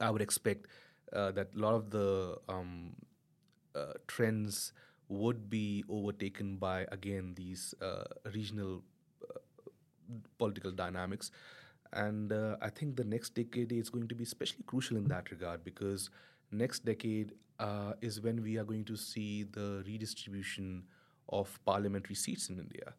I 0.00 0.10
would 0.10 0.22
expect 0.22 0.66
uh, 1.12 1.30
that 1.32 1.48
a 1.54 1.58
lot 1.58 1.74
of 1.74 1.90
the 1.90 2.38
um, 2.48 2.94
uh, 3.74 3.92
trends 4.06 4.72
would 5.08 5.50
be 5.50 5.84
overtaken 5.88 6.56
by 6.56 6.86
again 6.92 7.34
these 7.36 7.74
uh, 7.82 8.04
regional 8.32 8.82
political 10.38 10.70
dynamics. 10.70 11.30
And 11.92 12.32
uh, 12.32 12.56
I 12.62 12.70
think 12.70 12.96
the 12.96 13.04
next 13.04 13.34
decade 13.34 13.72
is 13.72 13.90
going 13.90 14.08
to 14.08 14.14
be 14.14 14.24
especially 14.24 14.62
crucial 14.66 14.96
in 14.96 15.08
that 15.08 15.30
regard 15.30 15.64
because 15.64 16.10
next 16.52 16.84
decade 16.84 17.32
uh, 17.58 17.92
is 18.00 18.20
when 18.20 18.42
we 18.42 18.58
are 18.58 18.64
going 18.64 18.84
to 18.84 18.96
see 18.96 19.44
the 19.44 19.82
redistribution 19.86 20.84
of 21.28 21.58
parliamentary 21.64 22.14
seats 22.14 22.48
in 22.48 22.58
India. 22.58 22.94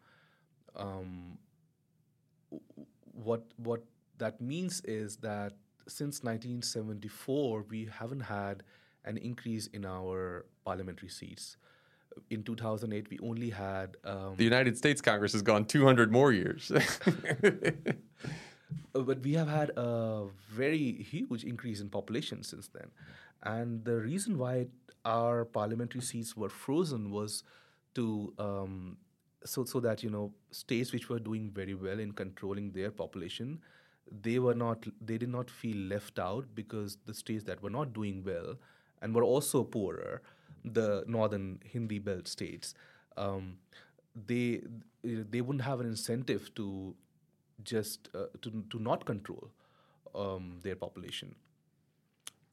Um, 0.76 1.38
what 3.14 3.44
what 3.58 3.84
that 4.18 4.40
means 4.40 4.82
is 4.86 5.18
that 5.18 5.54
since 5.88 6.24
1974 6.24 7.66
we 7.70 7.90
haven't 7.92 8.22
had 8.22 8.64
an 9.04 9.18
increase 9.18 9.68
in 9.68 9.86
our 9.86 10.46
parliamentary 10.64 11.10
seats. 11.10 11.58
In 12.30 12.44
2008, 12.44 13.10
we 13.10 13.20
only 13.20 13.50
had 13.50 13.98
um, 14.04 14.36
the 14.38 14.44
United 14.44 14.78
States 14.78 15.02
Congress 15.02 15.34
has 15.34 15.42
gone 15.42 15.66
200 15.66 16.12
more 16.12 16.32
years. 16.32 16.72
Uh, 18.96 19.02
but 19.02 19.22
we 19.22 19.34
have 19.34 19.48
had 19.48 19.70
a 19.78 20.26
very 20.50 20.94
huge 20.94 21.44
increase 21.44 21.82
in 21.82 21.90
population 21.90 22.44
since 22.44 22.68
then. 22.70 22.90
And 23.44 23.84
the 23.84 23.98
reason 23.98 24.38
why 24.38 24.68
our 25.06 25.46
parliamentary 25.46 26.02
seats 26.02 26.38
were 26.38 26.50
frozen 26.50 27.12
was 27.12 27.44
to 27.96 28.34
um, 28.38 28.98
so 29.44 29.66
so 29.66 29.80
that 29.80 30.04
you 30.04 30.10
know 30.10 30.32
states 30.52 30.94
which 30.94 31.10
were 31.10 31.20
doing 31.20 31.50
very 31.50 31.74
well 31.74 32.00
in 32.00 32.12
controlling 32.12 32.72
their 32.72 32.92
population, 32.92 33.60
they 34.10 34.40
were 34.40 34.54
not 34.54 34.86
they 35.02 35.18
did 35.18 35.30
not 35.30 35.50
feel 35.50 35.78
left 35.78 36.20
out 36.20 36.46
because 36.54 36.98
the 37.06 37.14
states 37.14 37.44
that 37.46 37.62
were 37.64 37.70
not 37.70 37.94
doing 37.94 38.24
well 38.24 38.56
and 39.02 39.16
were 39.16 39.24
also 39.24 39.64
poorer, 39.64 40.22
the 40.64 41.04
northern 41.08 41.60
Hindi 41.64 42.00
belt 42.00 42.28
states, 42.28 42.74
um, 43.18 43.58
they 44.14 44.62
they 45.04 45.42
wouldn't 45.42 45.64
have 45.64 45.80
an 45.80 45.88
incentive 45.88 46.54
to 46.56 46.96
just 47.64 48.10
uh, 48.16 48.26
to 48.42 48.64
to 48.70 48.80
not 48.80 49.06
control 49.06 49.50
um, 50.16 50.60
their 50.62 50.76
population. 50.76 51.36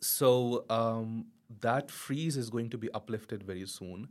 So 0.00 0.64
um, 0.70 1.26
that 1.60 1.90
freeze 1.90 2.36
is 2.36 2.50
going 2.50 2.70
to 2.70 2.78
be 2.78 2.90
uplifted 2.92 3.42
very 3.42 3.66
soon, 3.66 4.08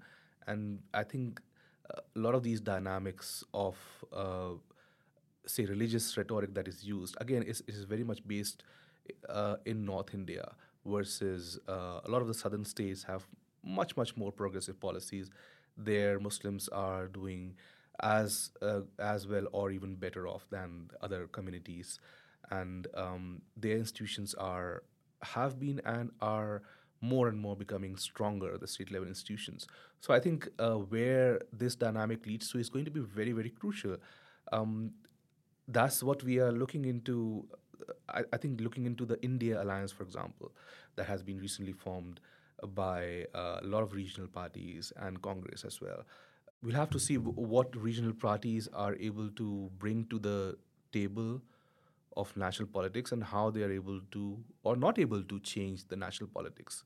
and 0.48 0.80
I 0.94 1.04
think 1.04 1.42
uh, 1.90 2.02
a 2.16 2.20
lot 2.20 2.36
of 2.36 2.44
these 2.44 2.60
dynamics 2.60 3.44
of 3.54 3.78
uh, 4.12 4.54
say 5.46 5.66
religious 5.66 6.18
rhetoric 6.18 6.54
that 6.54 6.68
is 6.68 6.84
used 6.84 7.16
again 7.22 7.44
is, 7.44 7.64
is 7.68 7.84
very 7.84 8.04
much 8.04 8.26
based 8.28 8.64
uh, 9.30 9.56
in 9.66 9.86
North 9.86 10.14
India 10.14 10.52
versus 10.86 11.60
uh, 11.68 12.02
a 12.04 12.10
lot 12.10 12.22
of 12.22 12.28
the 12.28 12.34
southern 12.34 12.66
states 12.66 13.04
have 13.04 13.26
much 13.68 13.98
much 13.98 14.16
more 14.16 14.32
progressive 14.32 14.80
policies. 14.80 15.30
Their 15.78 16.20
Muslims 16.20 16.70
are 16.70 17.08
doing 17.08 17.56
as 18.02 18.52
uh, 18.62 18.82
as 19.00 19.28
well 19.28 19.48
or 19.52 19.72
even 19.72 19.96
better 19.96 20.28
off 20.28 20.46
than 20.50 20.90
other 21.02 21.28
communities, 21.28 22.00
and 22.50 22.88
um, 22.96 23.42
their 23.56 23.78
institutions 23.78 24.34
are 24.36 24.84
have 25.22 25.60
been 25.60 25.82
and 25.86 26.12
are 26.22 26.62
more 27.02 27.28
and 27.28 27.40
more 27.40 27.56
becoming 27.56 27.96
stronger 27.96 28.58
the 28.58 28.68
state 28.68 28.92
level 28.92 29.08
institutions. 29.08 29.68
So 30.00 30.14
i 30.14 30.20
think 30.20 30.48
uh, 30.60 30.76
where 30.76 31.42
this 31.52 31.76
dynamic 31.76 32.26
leads 32.26 32.50
to 32.52 32.60
is 32.60 32.70
going 32.70 32.86
to 32.86 32.92
be 32.92 33.02
very 33.02 33.34
very 33.34 33.50
crucial. 33.50 33.98
Um, 34.52 34.92
that's 35.68 36.02
what 36.02 36.24
we 36.24 36.40
are 36.40 36.52
looking 36.52 36.86
into 36.86 37.46
I, 38.10 38.24
I, 38.32 38.38
think 38.38 38.62
looking 38.62 38.86
into 38.86 39.06
the 39.06 39.22
india 39.22 39.62
alliance 39.62 39.92
for 39.92 40.04
example 40.04 40.52
that 40.96 41.06
has 41.06 41.22
been 41.22 41.40
recently 41.40 41.74
formed 41.74 42.22
by 42.74 43.26
uh, 43.36 43.60
a 43.62 43.66
lot 43.66 43.84
of 43.84 43.94
regional 43.94 44.28
parties 44.28 44.92
and 44.98 45.22
congress 45.22 45.64
as 45.64 45.80
well 45.82 46.04
we'll 46.62 46.76
have 46.76 46.90
to 46.90 47.00
see 47.00 47.16
what 47.18 47.76
regional 47.76 48.14
parties 48.14 48.68
are 48.74 48.96
able 48.96 49.30
to 49.30 49.70
bring 49.78 50.06
to 50.06 50.20
the 50.20 50.58
table 50.92 51.42
of 52.16 52.36
national 52.36 52.68
politics 52.68 53.12
and 53.12 53.24
how 53.24 53.50
they 53.50 53.62
are 53.62 53.72
able 53.72 54.00
to 54.12 54.38
or 54.64 54.76
not 54.76 54.98
able 55.00 55.24
to 55.24 55.40
change 55.40 55.88
the 55.88 55.96
national 55.96 56.30
politics. 56.30 56.84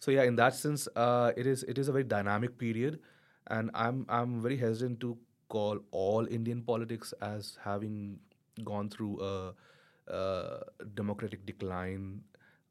So 0.00 0.10
yeah, 0.10 0.24
in 0.24 0.36
that 0.36 0.54
sense, 0.54 0.88
uh, 0.96 1.32
it 1.36 1.46
is 1.46 1.62
it 1.62 1.78
is 1.78 1.88
a 1.88 1.92
very 1.92 2.04
dynamic 2.04 2.58
period, 2.58 2.98
and 3.46 3.70
I'm 3.74 4.04
I'm 4.08 4.42
very 4.42 4.56
hesitant 4.56 5.00
to 5.00 5.16
call 5.48 5.78
all 5.92 6.26
Indian 6.26 6.62
politics 6.62 7.14
as 7.22 7.56
having 7.62 8.18
gone 8.64 8.88
through 8.88 9.20
a, 9.22 9.54
a 10.08 10.60
democratic 10.94 11.46
decline 11.46 12.22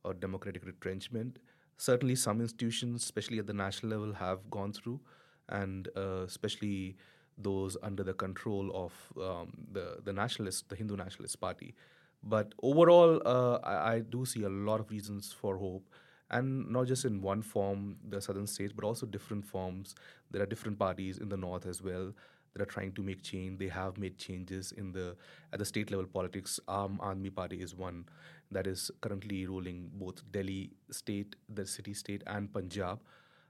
or 0.03 0.13
democratic 0.13 0.65
retrenchment. 0.65 1.39
Certainly, 1.77 2.15
some 2.15 2.39
institutions, 2.41 3.03
especially 3.03 3.39
at 3.39 3.47
the 3.47 3.53
national 3.53 3.91
level, 3.91 4.13
have 4.13 4.49
gone 4.49 4.73
through 4.73 4.99
and 5.49 5.89
uh, 5.97 6.23
especially 6.23 6.95
those 7.37 7.75
under 7.81 8.03
the 8.03 8.13
control 8.13 8.71
of 8.73 8.93
um, 9.21 9.53
the 9.71 9.97
the 10.03 10.13
nationalist, 10.13 10.69
the 10.69 10.75
Hindu 10.75 10.95
Nationalist 10.95 11.39
Party. 11.39 11.73
But 12.23 12.53
overall, 12.61 13.21
uh, 13.25 13.59
I, 13.63 13.95
I, 13.95 13.99
do 13.99 14.23
see 14.25 14.43
a 14.43 14.49
lot 14.49 14.79
of 14.79 14.89
reasons 14.89 15.33
for 15.33 15.57
hope, 15.57 15.89
and 16.31 16.69
not 16.71 16.87
just 16.87 17.03
in 17.03 17.21
one 17.21 17.41
form, 17.41 17.97
the 18.07 18.21
southern 18.21 18.47
states, 18.47 18.71
but 18.71 18.85
also 18.85 19.05
different 19.05 19.43
forms. 19.43 19.93
There 20.31 20.41
are 20.41 20.45
different 20.45 20.79
parties 20.79 21.17
in 21.17 21.27
the 21.27 21.35
north 21.35 21.65
as 21.65 21.81
well 21.81 22.13
that 22.53 22.61
are 22.61 22.65
trying 22.65 22.91
to 22.93 23.01
make 23.01 23.21
change. 23.23 23.59
They 23.59 23.67
have 23.67 23.97
made 23.97 24.17
changes 24.17 24.71
in 24.71 24.91
the 24.91 25.15
at 25.51 25.59
the 25.59 25.65
state 25.65 25.91
level 25.91 26.05
politics. 26.05 26.59
Aam 26.67 26.97
Aadmi 26.99 27.33
Party 27.33 27.61
is 27.61 27.75
one 27.75 28.05
that 28.51 28.67
is 28.67 28.91
currently 29.01 29.45
ruling 29.45 29.89
both 29.93 30.21
Delhi 30.31 30.71
state, 30.91 31.35
the 31.49 31.65
city 31.65 31.93
state, 31.93 32.23
and 32.27 32.53
Punjab. 32.53 32.99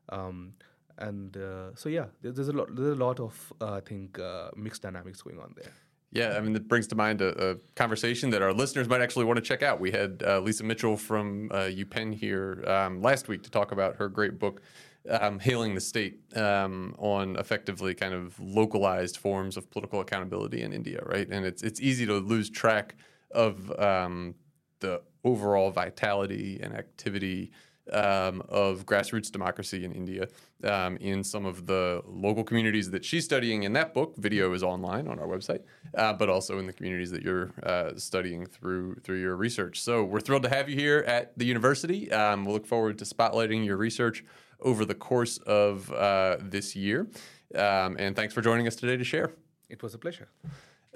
Um, 0.09 0.53
and 0.97 1.35
uh, 1.37 1.75
so 1.75 1.89
yeah, 1.89 2.05
there's 2.21 2.47
a 2.47 2.53
lot. 2.53 2.75
There's 2.75 2.97
a 2.97 3.03
lot 3.03 3.19
of 3.19 3.53
uh, 3.61 3.73
I 3.73 3.81
think 3.81 4.19
uh, 4.19 4.49
mixed 4.55 4.81
dynamics 4.81 5.21
going 5.21 5.39
on 5.39 5.53
there. 5.55 5.71
Yeah, 6.11 6.35
I 6.37 6.41
mean, 6.41 6.55
it 6.55 6.67
brings 6.67 6.85
to 6.87 6.95
mind 6.95 7.21
a, 7.21 7.53
a, 7.53 7.55
conversation 7.75 8.29
that 8.29 8.43
our 8.43 8.53
listeners 8.53 8.87
might 8.87 9.01
actually 9.01 9.25
want 9.25 9.37
to 9.37 9.41
check 9.41 9.63
out. 9.63 9.79
We 9.79 9.89
had 9.89 10.21
uh, 10.23 10.41
Lisa 10.41 10.63
Mitchell 10.63 10.95
from 10.95 11.49
uh, 11.51 11.71
UPenn 11.81 12.13
here 12.13 12.63
um, 12.67 13.01
last 13.01 13.27
week 13.27 13.41
to 13.43 13.49
talk 13.49 13.71
about 13.71 13.95
her 13.95 14.09
great 14.09 14.37
book, 14.37 14.61
um, 15.09 15.39
Hailing 15.39 15.75
the 15.75 15.81
State, 15.81 16.19
um, 16.35 16.95
on 16.97 17.35
effectively 17.37 17.93
kind 17.93 18.13
of 18.13 18.39
localized 18.39 19.17
forms 19.17 19.57
of 19.57 19.69
political 19.69 19.99
accountability 19.99 20.61
in 20.61 20.73
India, 20.73 21.01
right? 21.05 21.27
And 21.29 21.45
it's 21.45 21.61
it's 21.61 21.81
easy 21.81 22.05
to 22.05 22.15
lose 22.15 22.49
track 22.49 22.95
of 23.31 23.71
um, 23.79 24.35
the 24.79 25.01
overall 25.23 25.71
vitality 25.71 26.59
and 26.61 26.73
activity 26.73 27.51
um, 27.91 28.41
of 28.47 28.85
grassroots 28.85 29.29
democracy 29.31 29.83
in 29.83 29.91
India 29.91 30.27
um, 30.63 30.95
in 30.97 31.23
some 31.23 31.45
of 31.45 31.65
the 31.65 32.01
local 32.05 32.43
communities 32.43 32.91
that 32.91 33.03
she's 33.03 33.25
studying 33.25 33.63
in 33.63 33.73
that 33.73 33.93
book. 33.93 34.15
Video 34.17 34.53
is 34.53 34.63
online 34.63 35.07
on 35.07 35.19
our 35.19 35.27
website, 35.27 35.59
uh, 35.97 36.13
but 36.13 36.29
also 36.29 36.59
in 36.59 36.65
the 36.65 36.73
communities 36.73 37.11
that 37.11 37.21
you're 37.21 37.51
uh, 37.63 37.91
studying 37.97 38.45
through 38.45 38.95
through 39.03 39.19
your 39.19 39.35
research. 39.35 39.81
So 39.81 40.03
we're 40.03 40.21
thrilled 40.21 40.43
to 40.43 40.49
have 40.49 40.69
you 40.69 40.75
here 40.75 40.99
at 41.07 41.37
the 41.37 41.45
university. 41.45 42.11
Um, 42.11 42.45
we'll 42.45 42.53
look 42.53 42.67
forward 42.67 42.97
to 42.99 43.05
spotlighting 43.05 43.65
your 43.65 43.77
research 43.77 44.23
over 44.63 44.85
the 44.85 44.95
course 44.95 45.37
of 45.39 45.91
uh, 45.91 46.37
this 46.39 46.75
year. 46.75 47.07
Um, 47.55 47.97
and 47.99 48.15
thanks 48.15 48.33
for 48.33 48.41
joining 48.41 48.67
us 48.67 48.75
today 48.75 48.97
to 48.97 49.03
share. 49.03 49.33
It 49.69 49.83
was 49.83 49.93
a 49.93 49.97
pleasure. 49.97 50.29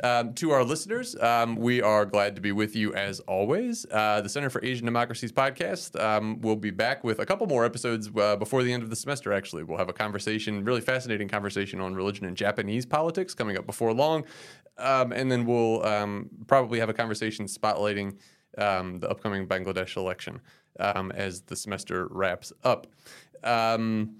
Um, 0.03 0.35
to 0.35 0.51
our 0.51 0.63
listeners, 0.63 1.15
um, 1.15 1.55
we 1.55 1.81
are 1.81 2.05
glad 2.05 2.35
to 2.35 2.41
be 2.41 2.51
with 2.51 2.75
you 2.75 2.93
as 2.93 3.19
always. 3.21 3.83
Uh, 3.89 4.21
the 4.21 4.29
Center 4.29 4.51
for 4.51 4.63
Asian 4.63 4.85
Democracies 4.85 5.31
podcast 5.31 5.99
um, 5.99 6.39
will 6.41 6.55
be 6.55 6.69
back 6.69 7.03
with 7.03 7.17
a 7.19 7.25
couple 7.25 7.47
more 7.47 7.65
episodes 7.65 8.07
uh, 8.15 8.35
before 8.35 8.61
the 8.61 8.71
end 8.71 8.83
of 8.83 8.91
the 8.91 8.95
semester, 8.95 9.33
actually. 9.33 9.63
We'll 9.63 9.79
have 9.79 9.89
a 9.89 9.93
conversation, 9.93 10.63
really 10.63 10.81
fascinating 10.81 11.27
conversation 11.27 11.81
on 11.81 11.95
religion 11.95 12.25
and 12.25 12.37
Japanese 12.37 12.85
politics 12.85 13.33
coming 13.33 13.57
up 13.57 13.65
before 13.65 13.91
long. 13.91 14.23
Um, 14.77 15.11
and 15.11 15.31
then 15.31 15.45
we'll 15.45 15.83
um, 15.83 16.29
probably 16.45 16.79
have 16.79 16.89
a 16.89 16.93
conversation 16.93 17.45
spotlighting 17.45 18.17
um, 18.59 18.99
the 18.99 19.09
upcoming 19.09 19.47
Bangladesh 19.47 19.97
election 19.97 20.39
as 20.79 21.41
the 21.41 21.55
semester 21.55 22.07
wraps 22.11 22.53
up. 22.63 22.85
Um, 23.43 24.17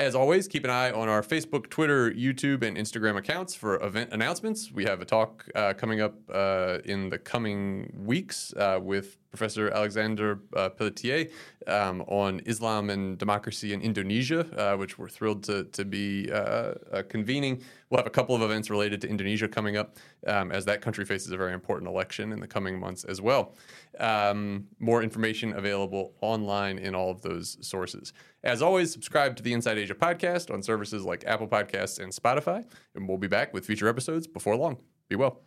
as 0.00 0.14
always, 0.14 0.48
keep 0.48 0.64
an 0.64 0.70
eye 0.70 0.90
on 0.90 1.10
our 1.10 1.20
Facebook, 1.22 1.68
Twitter, 1.68 2.10
YouTube, 2.10 2.62
and 2.62 2.76
Instagram 2.78 3.18
accounts 3.18 3.54
for 3.54 3.80
event 3.82 4.10
announcements. 4.12 4.72
We 4.72 4.84
have 4.86 5.02
a 5.02 5.04
talk 5.04 5.46
uh, 5.54 5.74
coming 5.74 6.00
up 6.00 6.14
uh, 6.32 6.78
in 6.86 7.10
the 7.10 7.18
coming 7.18 7.92
weeks 7.94 8.54
uh, 8.54 8.80
with 8.82 9.18
Professor 9.30 9.70
Alexander 9.70 10.40
uh, 10.56 10.68
Pelletier 10.70 11.28
um, 11.66 12.02
on 12.02 12.40
Islam 12.46 12.90
and 12.90 13.16
democracy 13.16 13.72
in 13.72 13.80
Indonesia, 13.80 14.46
uh, 14.58 14.76
which 14.76 14.98
we're 14.98 15.08
thrilled 15.08 15.44
to, 15.44 15.64
to 15.64 15.84
be 15.84 16.30
uh, 16.32 16.74
convening. 17.08 17.62
We'll 17.88 17.98
have 17.98 18.06
a 18.06 18.10
couple 18.10 18.34
of 18.34 18.42
events 18.42 18.70
related 18.70 19.00
to 19.02 19.08
Indonesia 19.08 19.48
coming 19.48 19.76
up 19.76 19.96
um, 20.26 20.50
as 20.50 20.64
that 20.66 20.80
country 20.80 21.04
faces 21.04 21.32
a 21.32 21.36
very 21.36 21.54
important 21.54 21.88
election 21.88 22.32
in 22.32 22.40
the 22.40 22.46
coming 22.46 22.78
months 22.78 23.04
as 23.04 23.20
well. 23.20 23.54
Um, 23.98 24.66
more 24.78 25.02
information 25.02 25.52
available 25.54 26.14
online 26.20 26.78
in 26.78 26.94
all 26.94 27.10
of 27.10 27.22
those 27.22 27.56
sources. 27.60 28.12
As 28.42 28.62
always, 28.62 28.92
subscribe 28.92 29.36
to 29.36 29.42
the 29.42 29.52
Inside 29.52 29.78
Asia 29.78 29.94
podcast 29.94 30.52
on 30.52 30.62
services 30.62 31.04
like 31.04 31.24
Apple 31.26 31.48
Podcasts 31.48 31.98
and 31.98 32.12
Spotify, 32.12 32.64
and 32.94 33.08
we'll 33.08 33.18
be 33.18 33.28
back 33.28 33.52
with 33.52 33.66
future 33.66 33.88
episodes 33.88 34.26
before 34.26 34.56
long. 34.56 34.78
Be 35.08 35.16
well. 35.16 35.42